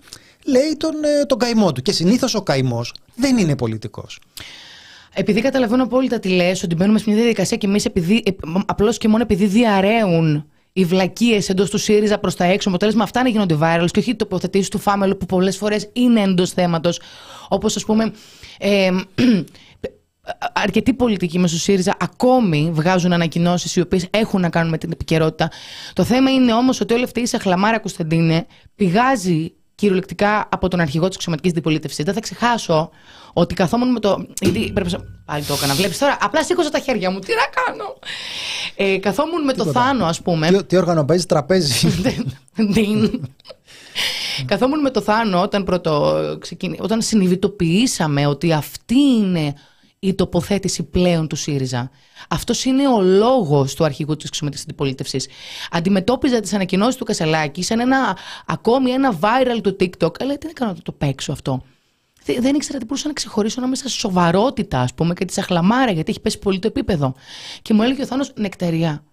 λέει 0.46 0.76
τον, 0.78 0.94
ε, 1.04 1.26
τον 1.26 1.38
καημό 1.38 1.72
του. 1.72 1.82
Και 1.82 1.92
συνήθως 1.92 2.36
ο 2.36 2.42
καημός 2.42 2.94
δεν 3.16 3.38
είναι 3.38 3.56
πολιτικός. 3.56 4.20
Επειδή 5.14 5.42
καταλαβαίνω 5.42 5.84
απόλυτα 5.84 6.20
τι 6.20 6.30
λες, 6.30 6.64
ότι 6.64 6.76
μπαίνουμε 6.76 7.00
σε 7.00 7.04
μια 7.08 7.18
διαδικασία 7.18 7.58
και 7.58 7.68
εμείς 7.68 7.88
απλώς 8.66 8.98
και 8.98 9.08
μόνο 9.08 9.24
επειδή 9.24 9.46
διαραίουν 9.46 10.46
οι 10.74 10.86
βλακίες 10.86 11.50
εντός 11.50 11.70
του 11.70 11.78
ΣΥΡΙΖΑ 11.78 12.18
προς 12.18 12.36
τα 12.36 12.44
έξω, 12.44 12.70
αποτέλεσμα 12.70 13.04
αυτά 13.04 13.24
να 13.24 13.30
γίνονται 13.30 13.58
viral 13.62 13.86
και 13.92 14.00
όχι 14.00 14.10
οι 14.10 14.16
τοποθετήσεις 14.16 14.70
του 14.70 14.80
Φάμελου 14.80 15.18
που 15.18 15.26
πολλές 15.26 15.58
φορές 15.58 15.90
είναι 15.94 16.22
εντός 16.22 16.52
θέματος. 16.52 17.00
Όπως 17.48 17.76
ας 17.76 17.86
πούμε. 17.86 18.12
Ε, 18.60 18.90
αρκετοί 20.54 20.94
πολιτικοί 20.94 21.40
με 21.40 21.48
στο 21.48 21.58
ΣΥΡΙΖΑ 21.58 21.96
ακόμη 22.00 22.70
βγάζουν 22.74 23.14
ανακοινώσεις 23.14 23.76
οι 23.76 23.82
οποίες 23.82 24.08
έχουν 24.10 24.42
να 24.42 24.50
κάνουν 24.50 24.70
με 24.70 24.78
την 24.78 24.92
επικαιρότητα. 24.92 25.52
Το 25.94 26.04
θέμα 26.04 26.32
είναι 26.32 26.54
όμως 26.54 26.82
ότι 26.82 26.94
όλη 26.94 27.04
αυτή 27.04 27.20
η 27.20 27.26
σαχλαμάρα 27.26 27.80
Κωνσταντίνε 27.80 28.46
πηγάζει 28.76 29.54
κυριολεκτικά 29.76 30.48
από 30.52 30.68
τον 30.68 30.80
αρχηγό 30.80 31.08
της 31.08 31.16
εξωματικής 31.16 31.52
αντιπολίτευσης. 31.52 32.06
Δεν 32.06 32.14
θα 32.14 32.20
ξεχάσω 32.20 32.90
ότι 33.34 33.54
καθόμουν 33.54 33.92
με 33.92 34.00
το. 34.00 34.26
Γιατί 34.42 34.72
πρέπει 34.74 34.92
να. 34.92 35.00
Πάλι 35.26 35.44
το 35.44 35.54
έκανα. 35.54 35.74
Βλέπεις 35.74 35.98
τώρα. 35.98 36.18
Απλά 36.22 36.44
σήκωσα 36.44 36.70
τα 36.70 36.80
χέρια 36.80 37.12
μου. 37.12 37.20
Τι 37.20 37.32
να 37.34 37.64
κάνω; 37.64 37.98
Ε, 38.76 38.98
καθόμουν 38.98 39.44
με 39.44 39.54
το 39.54 39.66
Θάνο, 39.66 40.06
ας 40.06 40.22
πούμε. 40.22 40.52
Τι, 40.52 40.64
τι 40.64 40.78
όργανο 40.78 41.06
παίζει, 41.06 41.26
τραπέζι. 41.26 41.88
καθόμουν 44.46 44.80
με 44.80 44.90
το 44.90 45.02
Θάνο 45.02 45.42
όταν, 45.42 45.64
πρώτο 45.64 46.18
ξεκίνη, 46.40 46.78
όταν 46.80 47.02
συνειδητοποιήσαμε 47.02 48.28
ότι 48.28 48.54
αυτή 48.54 49.00
είναι 49.00 49.54
η 50.08 50.14
τοποθέτηση 50.14 50.84
πλέον 50.84 51.28
του 51.28 51.36
ΣΥΡΙΖΑ. 51.36 51.92
Αυτός 52.30 52.66
είναι 52.66 52.88
ο 52.88 53.02
λόγος 53.02 53.74
του 53.76 53.84
αρχηγού 53.84 54.16
της 54.16 54.26
εξωματικής 54.26 54.66
αντιπολίτευσης. 54.66 55.28
Αντιμετώπιζα 55.72 56.40
τις 56.40 56.54
ανακοινώσεις 56.54 56.96
του 56.96 57.04
Κασελάκη 57.04 57.64
σαν 57.64 57.80
ένα, 57.80 58.18
ακόμη 58.46 58.92
ένα 58.92 59.20
viral 59.22 59.62
του 59.64 59.76
TikTok. 59.80 60.12
Αλλά 60.20 60.38
τι 60.38 60.48
έκανα 60.48 60.72
να 60.72 60.82
το 60.82 60.92
παίξω 60.92 61.32
αυτό. 61.32 61.64
Δεν 62.40 62.56
ήξερα 62.56 62.78
τι 62.78 62.86
μπορούσα 62.86 63.08
να 63.08 63.14
ξεχωρίσω 63.14 63.60
ανάμεσα 63.60 63.90
στη 63.90 64.00
σοβαρότητα, 64.00 64.80
ας 64.80 64.94
πούμε, 64.94 65.14
και 65.14 65.26
τη 65.26 65.34
σαχλαμάρα, 65.34 65.92
γιατί 65.92 66.12
έχει 66.12 66.20
πέσει 66.20 66.40
πολύ 66.40 66.60
το 66.60 66.68
επίπεδο. 66.68 67.16
Και 67.62 67.74
μου 67.74 67.82
έλεγε 67.82 68.02
ο 68.02 68.06
Θάνος 68.06 68.32
νεκταριά. 68.36 69.04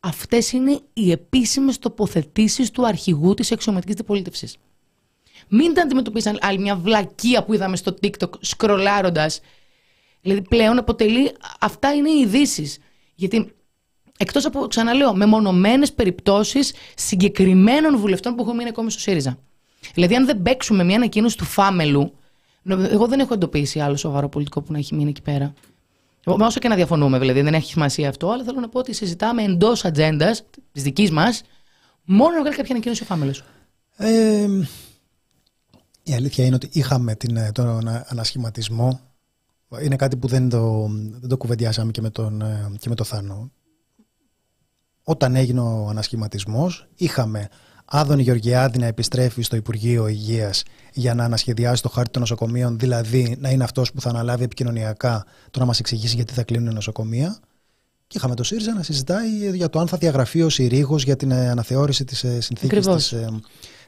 Αυτές 0.00 0.52
είναι 0.52 0.80
οι 0.92 1.10
επίσημες 1.10 1.78
τοποθετήσεις 1.78 2.70
του 2.70 2.86
αρχηγού 2.86 3.34
της 3.34 3.50
εξωματικής 3.50 3.94
αντιπολίτευσης. 3.94 4.56
Μην 5.48 5.74
τα 5.74 5.82
αντιμετωπίσαν 5.82 6.38
άλλη 6.40 6.58
μια 6.58 6.76
βλακεία 6.76 7.44
που 7.44 7.54
είδαμε 7.54 7.76
στο 7.76 7.94
TikTok 8.02 8.30
σκρολάροντας 8.40 9.40
Δηλαδή 10.24 10.42
πλέον 10.42 10.78
αποτελεί, 10.78 11.32
αυτά 11.60 11.94
είναι 11.94 12.10
οι 12.10 12.20
ειδήσεις. 12.20 12.78
Γιατί 13.14 13.54
εκτός 14.18 14.44
από, 14.44 14.66
ξαναλέω, 14.66 15.14
μεμονωμένες 15.14 15.92
περιπτώσεις 15.92 16.74
συγκεκριμένων 16.96 17.96
βουλευτών 17.98 18.34
που 18.34 18.42
έχουν 18.42 18.56
μείνει 18.56 18.68
ακόμη 18.68 18.90
στο 18.90 19.00
ΣΥΡΙΖΑ. 19.00 19.38
Δηλαδή, 19.94 20.14
αν 20.14 20.26
δεν 20.26 20.42
παίξουμε 20.42 20.84
μια 20.84 20.96
ανακοίνωση 20.96 21.36
του 21.36 21.44
Φάμελου, 21.44 22.12
εγώ 22.68 23.06
δεν 23.06 23.20
έχω 23.20 23.34
εντοπίσει 23.34 23.80
άλλο 23.80 23.96
σοβαρό 23.96 24.28
πολιτικό 24.28 24.62
που 24.62 24.72
να 24.72 24.78
έχει 24.78 24.94
μείνει 24.94 25.10
εκεί 25.10 25.22
πέρα. 25.22 25.54
Με 26.26 26.44
όσο 26.44 26.58
και 26.60 26.68
να 26.68 26.74
διαφωνούμε, 26.74 27.18
δηλαδή, 27.18 27.40
δεν 27.40 27.54
έχει 27.54 27.70
σημασία 27.70 28.08
αυτό, 28.08 28.30
αλλά 28.30 28.44
θέλω 28.44 28.60
να 28.60 28.68
πω 28.68 28.78
ότι 28.78 28.92
συζητάμε 28.92 29.42
εντός 29.42 29.84
ατζέντας 29.84 30.44
της 30.72 30.82
δικής 30.82 31.10
μας, 31.10 31.42
μόνο 32.04 32.30
να 32.30 32.40
βγάλει 32.40 32.56
κάποια 32.56 32.70
ανακοίνωση 32.70 33.02
ο 33.02 33.06
Φάμελος. 33.06 33.44
Ε, 33.96 34.46
η 36.02 36.14
αλήθεια 36.14 36.44
είναι 36.44 36.54
ότι 36.54 36.68
είχαμε 36.72 37.14
την, 37.14 37.36
ε, 37.36 37.50
τον 37.52 37.88
ανασχηματισμό 38.06 39.00
είναι 39.82 39.96
κάτι 39.96 40.16
που 40.16 40.26
δεν 40.26 40.48
το, 40.48 40.88
δεν 41.20 41.28
το 41.28 41.36
κουβεντιάσαμε 41.36 41.90
και 41.90 42.00
με, 42.00 42.10
τον, 42.10 42.40
ε, 42.42 42.70
και 42.78 42.88
με 42.88 42.94
το 42.94 43.04
Θάνο. 43.04 43.50
Όταν 45.02 45.36
έγινε 45.36 45.60
ο 45.60 45.88
ανασχηματισμός, 45.88 46.88
είχαμε 46.94 47.48
Άδωνη 47.84 48.22
Γεωργιάδη 48.22 48.78
να 48.78 48.86
επιστρέφει 48.86 49.42
στο 49.42 49.56
Υπουργείο 49.56 50.06
Υγείας 50.08 50.62
για 50.92 51.14
να 51.14 51.24
ανασχεδιάσει 51.24 51.82
το 51.82 51.88
χάρτη 51.88 52.10
των 52.10 52.20
νοσοκομείων, 52.20 52.78
δηλαδή 52.78 53.36
να 53.40 53.50
είναι 53.50 53.64
αυτός 53.64 53.92
που 53.92 54.00
θα 54.00 54.08
αναλάβει 54.08 54.44
επικοινωνιακά 54.44 55.24
το 55.50 55.58
να 55.58 55.64
μας 55.64 55.78
εξηγήσει 55.78 56.14
γιατί 56.14 56.32
θα 56.32 56.42
κλείνουν 56.42 56.74
νοσοκομεία. 56.74 57.38
Και 58.06 58.16
είχαμε 58.16 58.34
το 58.34 58.44
ΣΥΡΙΖΑ 58.44 58.74
να 58.74 58.82
συζητάει 58.82 59.56
για 59.56 59.68
το 59.68 59.78
αν 59.78 59.88
θα 59.88 59.96
διαγραφεί 59.96 60.42
ο 60.42 60.48
Συρίγος 60.48 61.04
για 61.04 61.16
την 61.16 61.30
ε, 61.30 61.48
αναθεώρηση 61.48 62.04
της 62.04 62.24
ε, 62.24 62.40
συνθήκης 62.40 62.86
της, 62.86 63.14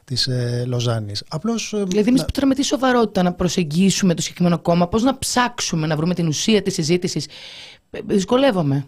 της 0.06 0.26
ε, 0.26 0.64
Λοζάνης. 0.66 1.24
Απλώς, 1.28 1.72
ε, 1.72 1.84
δηλαδή, 1.84 2.08
εμείς 2.08 2.24
τώρα 2.32 2.46
με 2.46 2.54
τι 2.54 2.62
σοβαρότητα 2.62 3.22
να 3.22 3.32
προσεγγίσουμε 3.32 4.14
το 4.14 4.22
συγκεκριμένο 4.22 4.58
κόμμα, 4.58 4.88
πώς 4.88 5.02
να 5.02 5.18
ψάξουμε 5.18 5.86
να 5.86 5.96
βρούμε 5.96 6.14
την 6.14 6.26
ουσία 6.26 6.62
της 6.62 6.74
συζήτησης. 6.74 7.26
Ε, 7.90 7.98
δυσκολεύομαι. 8.06 8.86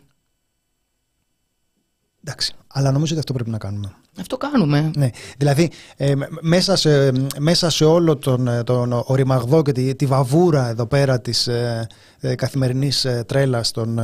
Εντάξει. 2.25 2.55
Αλλά 2.67 2.91
νομίζω 2.93 3.11
ότι 3.11 3.19
αυτό 3.19 3.33
πρέπει 3.33 3.51
να 3.51 3.59
κάνουμε. 3.59 3.95
Αυτό 4.21 4.37
κάνουμε. 4.37 4.91
Ναι. 4.97 5.11
Δηλαδή, 5.37 5.71
ε, 5.97 6.13
μέσα, 6.41 6.77
σε, 6.77 7.13
μέσα 7.39 7.71
σε 7.71 7.85
όλο 7.85 8.17
τον, 8.17 8.49
ε, 8.49 8.63
τον 8.63 9.03
οριμαγδό 9.07 9.63
και 9.63 9.73
τη, 9.73 9.95
τη 9.95 10.07
βαβούρα 10.07 10.69
εδώ 10.69 10.87
πέρα 10.87 11.21
της 11.21 11.47
ε, 11.47 11.87
ε 12.21 12.35
καθημερινής 12.35 13.07
τρέλας 13.27 13.71
των 13.71 14.01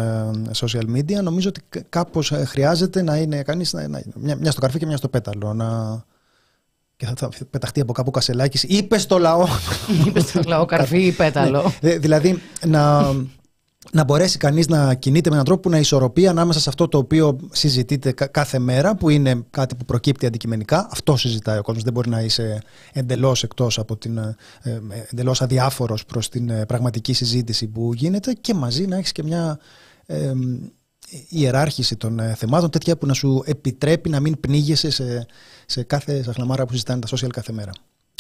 social 0.55 0.97
media, 0.97 1.23
νομίζω 1.23 1.49
ότι 1.49 1.63
κάπως 1.89 2.33
χρειάζεται 2.45 3.03
να 3.03 3.17
είναι 3.17 3.43
κανείς 3.43 3.73
να, 3.73 3.89
να, 3.89 4.03
μια, 4.15 4.37
μια 4.37 4.51
στο 4.51 4.61
καρφί 4.61 4.79
και 4.79 4.87
μια 4.87 4.97
στο 4.97 5.09
πέταλο. 5.09 5.55
Να, 5.55 6.05
και 7.05 7.13
θα, 7.17 7.29
πεταχτεί 7.51 7.81
από 7.81 7.93
κάπου 7.93 8.11
κασελάκι. 8.11 8.67
Είπες 8.67 9.03
στο 9.03 9.19
λαό. 9.19 9.47
Είπες 10.07 10.23
στο 10.23 10.41
λαό, 10.47 10.65
καρφί 10.65 11.03
ή 11.03 11.13
πέταλο. 11.13 11.73
Ναι. 11.81 11.97
Δηλαδή 11.97 12.43
να, 12.67 13.13
να 13.93 14.05
μπορέσει 14.05 14.39
κανείς 14.39 14.69
να 14.69 14.95
κινείται 14.95 15.29
με 15.29 15.35
έναν 15.35 15.47
τρόπο 15.47 15.61
που 15.61 15.71
να 15.71 15.79
ισορροπεί 15.79 16.27
ανάμεσα 16.27 16.61
σε 16.61 16.69
αυτό 16.69 16.89
το 16.89 16.99
οποίο 16.99 17.39
συζητείται 17.53 18.13
κάθε 18.13 18.59
μέρα, 18.59 18.95
που 18.95 19.09
είναι 19.09 19.45
κάτι 19.51 19.75
που 19.75 19.85
προκύπτει 19.85 20.27
αντικειμενικά. 20.27 20.89
Αυτό 20.91 21.17
συζητάει 21.17 21.59
ο 21.59 21.63
κόσμος. 21.63 21.85
Δεν 21.85 21.93
μπορεί 21.93 22.09
να 22.09 22.21
είσαι 22.21 22.63
εντελώς 22.93 23.43
εκτός 23.43 23.79
από 23.79 23.97
την. 23.97 24.19
Ε, 24.19 24.37
ε, 24.63 24.81
εντελώς 25.11 25.43
αδιάφορος 25.43 26.05
προς 26.05 26.29
την 26.29 26.49
ε, 26.49 26.67
πραγματική 26.67 27.13
συζήτηση 27.13 27.67
που 27.67 27.93
γίνεται 27.95 28.33
και 28.33 28.55
μαζί 28.55 28.87
να 28.87 28.97
έχεις 28.97 29.13
και 29.13 29.23
μια 29.23 29.59
ιεράρχηση 31.29 31.97
των 31.97 32.19
ε, 32.19 32.35
θεμάτων, 32.35 32.71
τέτοια 32.71 32.97
που 32.97 33.07
να 33.07 33.13
σου 33.13 33.43
επιτρέπει 33.47 34.09
να 34.09 34.21
μην 34.21 34.41
πνίγεσαι 34.41 34.91
σε, 34.91 35.27
σε 35.67 35.83
κάθε 35.83 36.23
σαχλαμάρα 36.23 36.65
που 36.65 36.73
συζητάνε 36.73 37.01
τα 37.01 37.17
social 37.17 37.29
κάθε 37.33 37.53
μέρα. 37.53 37.71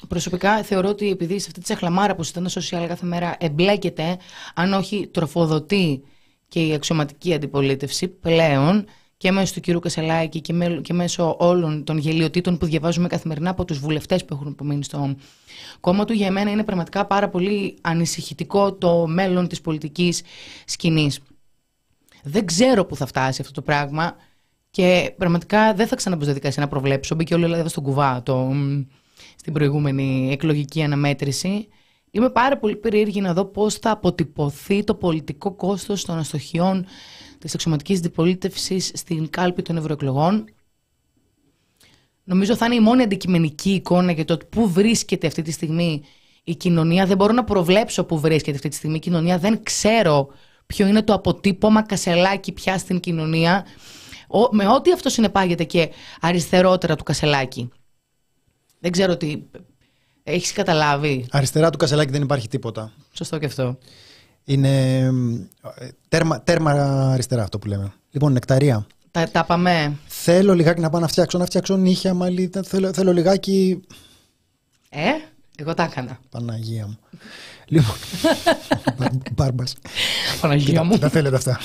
Προσωπικά 0.08 0.62
θεωρώ 0.62 0.88
ότι 0.88 1.10
επειδή 1.10 1.38
σε 1.38 1.46
αυτή 1.46 1.60
τη 1.60 1.66
σαχλαμάρα 1.66 2.14
που 2.14 2.22
συζητάνε 2.22 2.48
τα 2.48 2.60
social 2.60 2.88
κάθε 2.88 3.06
μέρα 3.06 3.36
εμπλέκεται, 3.38 4.16
αν 4.54 4.72
όχι 4.72 5.08
τροφοδοτεί 5.12 6.02
και 6.48 6.66
η 6.66 6.74
αξιωματική 6.74 7.34
αντιπολίτευση 7.34 8.08
πλέον 8.08 8.84
και 9.16 9.32
μέσω 9.32 9.54
του 9.54 9.60
κυρίου 9.60 9.80
Κασελάκη 9.80 10.40
και, 10.40 10.52
και 10.82 10.92
μέσω 10.92 11.36
όλων 11.38 11.84
των 11.84 11.98
γελιοτήτων 11.98 12.58
που 12.58 12.66
διαβάζουμε 12.66 13.08
καθημερινά 13.08 13.50
από 13.50 13.64
τους 13.64 13.78
βουλευτές 13.78 14.24
που 14.24 14.34
έχουν 14.34 14.46
απομείνει 14.46 14.84
στο 14.84 15.16
κόμμα 15.80 16.04
του, 16.04 16.12
για 16.12 16.30
μένα 16.30 16.50
είναι 16.50 16.64
πραγματικά 16.64 17.06
πάρα 17.06 17.28
πολύ 17.28 17.76
ανησυχητικό 17.80 18.72
το 18.72 19.06
μέλλον 19.06 19.48
της 19.48 19.60
πολιτικής 19.60 20.22
σκηνής. 20.64 21.20
Δεν 22.26 22.46
ξέρω 22.46 22.84
πού 22.84 22.96
θα 22.96 23.06
φτάσει 23.06 23.40
αυτό 23.40 23.52
το 23.52 23.62
πράγμα 23.62 24.16
και 24.70 25.14
πραγματικά 25.16 25.74
δεν 25.74 25.86
θα 25.86 25.96
ξαναμπω 25.96 26.22
στη 26.22 26.30
διαδικασία 26.32 26.62
να 26.62 26.68
προβλέψω. 26.68 27.14
Μπήκε 27.14 27.34
όλη 27.34 27.42
η 27.42 27.46
Ελλάδα 27.46 27.68
στον 27.68 27.82
κουβά 27.82 28.22
το, 28.22 28.52
στην 29.36 29.52
προηγούμενη 29.52 30.28
εκλογική 30.32 30.82
αναμέτρηση. 30.82 31.68
Είμαι 32.10 32.30
πάρα 32.30 32.58
πολύ 32.58 32.76
περίεργη 32.76 33.20
να 33.20 33.32
δω 33.32 33.44
πώς 33.44 33.74
θα 33.74 33.90
αποτυπωθεί 33.90 34.84
το 34.84 34.94
πολιτικό 34.94 35.52
κόστος 35.52 36.04
των 36.04 36.18
αστοχιών 36.18 36.86
της 37.38 37.54
εξωματικής 37.54 37.98
αντιπολίτευσης 37.98 38.90
στην 38.94 39.30
κάλπη 39.30 39.62
των 39.62 39.76
ευρωεκλογών. 39.76 40.44
Νομίζω 42.24 42.56
θα 42.56 42.66
είναι 42.66 42.74
η 42.74 42.80
μόνη 42.80 43.02
αντικειμενική 43.02 43.70
εικόνα 43.70 44.12
για 44.12 44.24
το 44.24 44.38
πού 44.50 44.68
βρίσκεται 44.68 45.26
αυτή 45.26 45.42
τη 45.42 45.50
στιγμή 45.50 46.02
η 46.44 46.54
κοινωνία. 46.54 47.06
Δεν 47.06 47.16
μπορώ 47.16 47.32
να 47.32 47.44
προβλέψω 47.44 48.04
πού 48.04 48.20
βρίσκεται 48.20 48.56
αυτή 48.56 48.68
τη 48.68 48.74
στιγμή 48.74 48.96
η 48.96 48.98
κοινωνία. 48.98 49.38
Δεν 49.38 49.62
ξέρω 49.62 50.28
ποιο 50.66 50.86
είναι 50.86 51.02
το 51.02 51.12
αποτύπωμα 51.12 51.82
κασελάκι 51.82 52.52
πια 52.52 52.78
στην 52.78 53.00
κοινωνία, 53.00 53.64
με 54.50 54.68
ό,τι 54.68 54.92
αυτό 54.92 55.08
συνεπάγεται 55.08 55.64
και 55.64 55.90
αριστερότερα 56.20 56.96
του 56.96 57.04
κασελάκι. 57.04 57.68
Δεν 58.78 58.92
ξέρω 58.92 59.16
τι. 59.16 59.42
Έχεις 60.22 60.52
καταλάβει; 60.52 61.26
Αριστερά 61.30 61.70
του 61.70 61.78
κασελάκι 61.78 62.10
δεν 62.10 62.22
υπάρχει 62.22 62.48
τίποτα. 62.48 62.92
Σωστό 63.12 63.38
και 63.38 63.46
αυτό. 63.46 63.78
Είναι 64.44 65.10
τέρμα, 66.08 66.42
τέρμα 66.42 66.70
αριστερά 67.12 67.42
αυτό 67.42 67.58
που 67.58 67.66
λέμε. 67.66 67.92
Λοιπόν, 68.10 68.32
νεκταρία. 68.32 68.86
Τα, 69.10 69.30
τα 69.30 69.44
πάμε. 69.44 69.96
Θέλω 70.06 70.54
λιγάκι 70.54 70.80
να 70.80 70.90
πάω 70.90 71.00
να 71.00 71.08
φτιάξω, 71.08 71.38
να 71.38 71.44
φτιάξω 71.44 71.76
νύχια, 71.76 72.14
μαλλί. 72.14 72.50
Θέλω, 72.64 72.92
θέλω 72.92 73.12
λιγάκι. 73.12 73.80
Ε, 74.88 75.10
εγώ 75.56 75.74
τα 75.74 75.82
έκανα. 75.82 76.18
Παναγία 76.30 76.86
μου. 76.86 76.98
Λοιπόν. 77.66 77.94
Μπάρμπα. 79.36 79.64
Παναγία 80.40 80.84
μου. 80.84 80.98
Δεν 80.98 81.10
θέλετε 81.10 81.36
αυτά. 81.36 81.60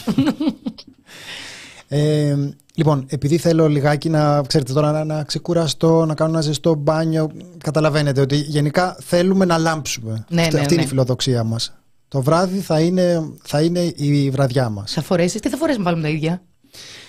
Ε, 1.91 2.35
λοιπόν, 2.75 3.05
επειδή 3.07 3.37
θέλω 3.37 3.67
λιγάκι 3.67 4.09
να, 4.09 4.41
ξέρετε 4.41 4.73
τώρα, 4.73 4.91
να, 4.91 5.03
να 5.03 5.23
ξεκουραστώ, 5.23 6.05
να 6.05 6.13
κάνω 6.13 6.31
ένα 6.31 6.41
ζεστό 6.41 6.75
μπάνιο, 6.75 7.31
καταλαβαίνετε 7.57 8.21
ότι 8.21 8.35
γενικά 8.35 8.97
θέλουμε 8.99 9.45
να 9.45 9.57
λάμψουμε. 9.57 10.25
Ναι, 10.29 10.41
αυτή, 10.41 10.55
ναι, 10.55 10.61
αυτή 10.61 10.73
είναι 10.73 10.81
η 10.81 10.85
ναι. 10.85 10.89
φιλοδοξία 10.89 11.43
μας. 11.43 11.73
Το 12.07 12.21
βράδυ 12.21 12.59
θα 12.59 12.79
είναι, 12.79 13.31
θα 13.41 13.61
είναι 13.61 13.93
η 13.95 14.29
βραδιά 14.29 14.69
μας. 14.69 14.91
Θα 14.91 15.01
φορέσεις, 15.01 15.41
τι 15.41 15.49
θα 15.49 15.57
φορέσουμε 15.57 15.83
βάλουμε 15.83 16.01
τα 16.03 16.09
ίδια; 16.09 16.41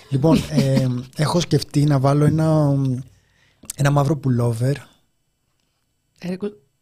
Λοιπόν, 0.09 0.43
ε, 0.49 0.87
έχω 1.15 1.39
σκεφτεί 1.39 1.83
να 1.83 1.99
βάλω 1.99 2.25
ένα, 2.25 2.75
ένα 3.75 3.91
μαύρο 3.91 4.17
πουλόβερ. 4.17 4.75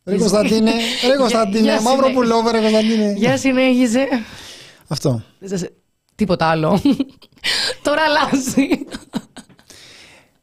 Ε, 0.04 0.12
Ρε 0.12 0.18
Κωνσταντίνε, 0.18 0.72
ρε 1.08 1.16
Κωνσταντίνε, 1.18 1.60
Για 1.64 1.82
μαύρο 1.82 1.91
συνέχισε. 2.06 2.14
πουλόβερ, 2.20 2.54
ρε 2.54 2.60
Κωνσταντίνε. 2.60 3.14
Για 3.18 3.38
συνέχιζε. 3.38 4.08
Αυτό. 4.88 5.22
Δεν 5.39 5.50
σας- 5.50 5.70
Τίποτα 6.16 6.45
άλλο. 6.45 6.82
Τώρα 7.84 8.02
αλλάζει. 8.02 8.68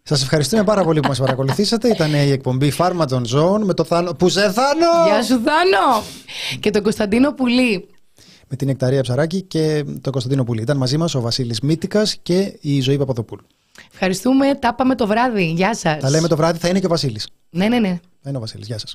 Σας 0.02 0.22
ευχαριστούμε 0.22 0.64
πάρα 0.64 0.82
πολύ 0.84 1.00
που 1.00 1.08
μας 1.08 1.18
παρακολουθήσατε. 1.18 1.88
Ήταν 1.88 2.14
η 2.14 2.30
εκπομπή 2.30 2.70
Φάρμα 2.70 3.06
των 3.06 3.24
Ζώων 3.26 3.62
με 3.62 3.74
το 3.74 3.84
Θάνο. 3.84 4.12
Που 4.14 4.28
σε 4.28 4.40
Θάνο! 4.52 5.04
Γεια 5.06 5.22
σου 5.22 5.42
Θάνο. 5.44 6.02
Και 6.60 6.70
τον 6.70 6.82
Κωνσταντίνο 6.82 7.32
Πουλή. 7.32 7.88
Με 8.48 8.56
την 8.56 8.68
Εκταρία 8.68 9.02
Ψαράκη 9.02 9.42
και 9.42 9.84
τον 10.00 10.12
Κωνσταντίνο 10.12 10.44
Πουλή. 10.44 10.60
Ήταν 10.62 10.76
μαζί 10.76 10.96
μας 10.96 11.14
ο 11.14 11.20
Βασίλης 11.20 11.60
Μύτικας 11.60 12.16
και 12.22 12.56
η 12.60 12.80
Ζωή 12.80 12.98
Παπαδοπούλου. 12.98 13.42
Ευχαριστούμε. 13.92 14.54
Τα 14.54 14.74
πάμε 14.74 14.94
το 14.94 15.06
βράδυ. 15.06 15.44
Γεια 15.56 15.74
σας. 15.74 16.00
Τα 16.00 16.10
λέμε 16.10 16.28
το 16.28 16.36
βράδυ, 16.36 16.58
θα 16.58 16.68
είναι 16.68 16.80
και 16.80 16.86
ο 16.86 16.88
Βασίλης. 16.88 17.28
Ναι, 17.50 17.68
ναι, 17.68 17.78
ναι. 17.78 17.98
Θα 18.22 18.28
είναι 18.28 18.36
ο 18.36 18.40
Βασίλης. 18.40 18.66
Γεια 18.66 18.78
σας. 18.78 18.94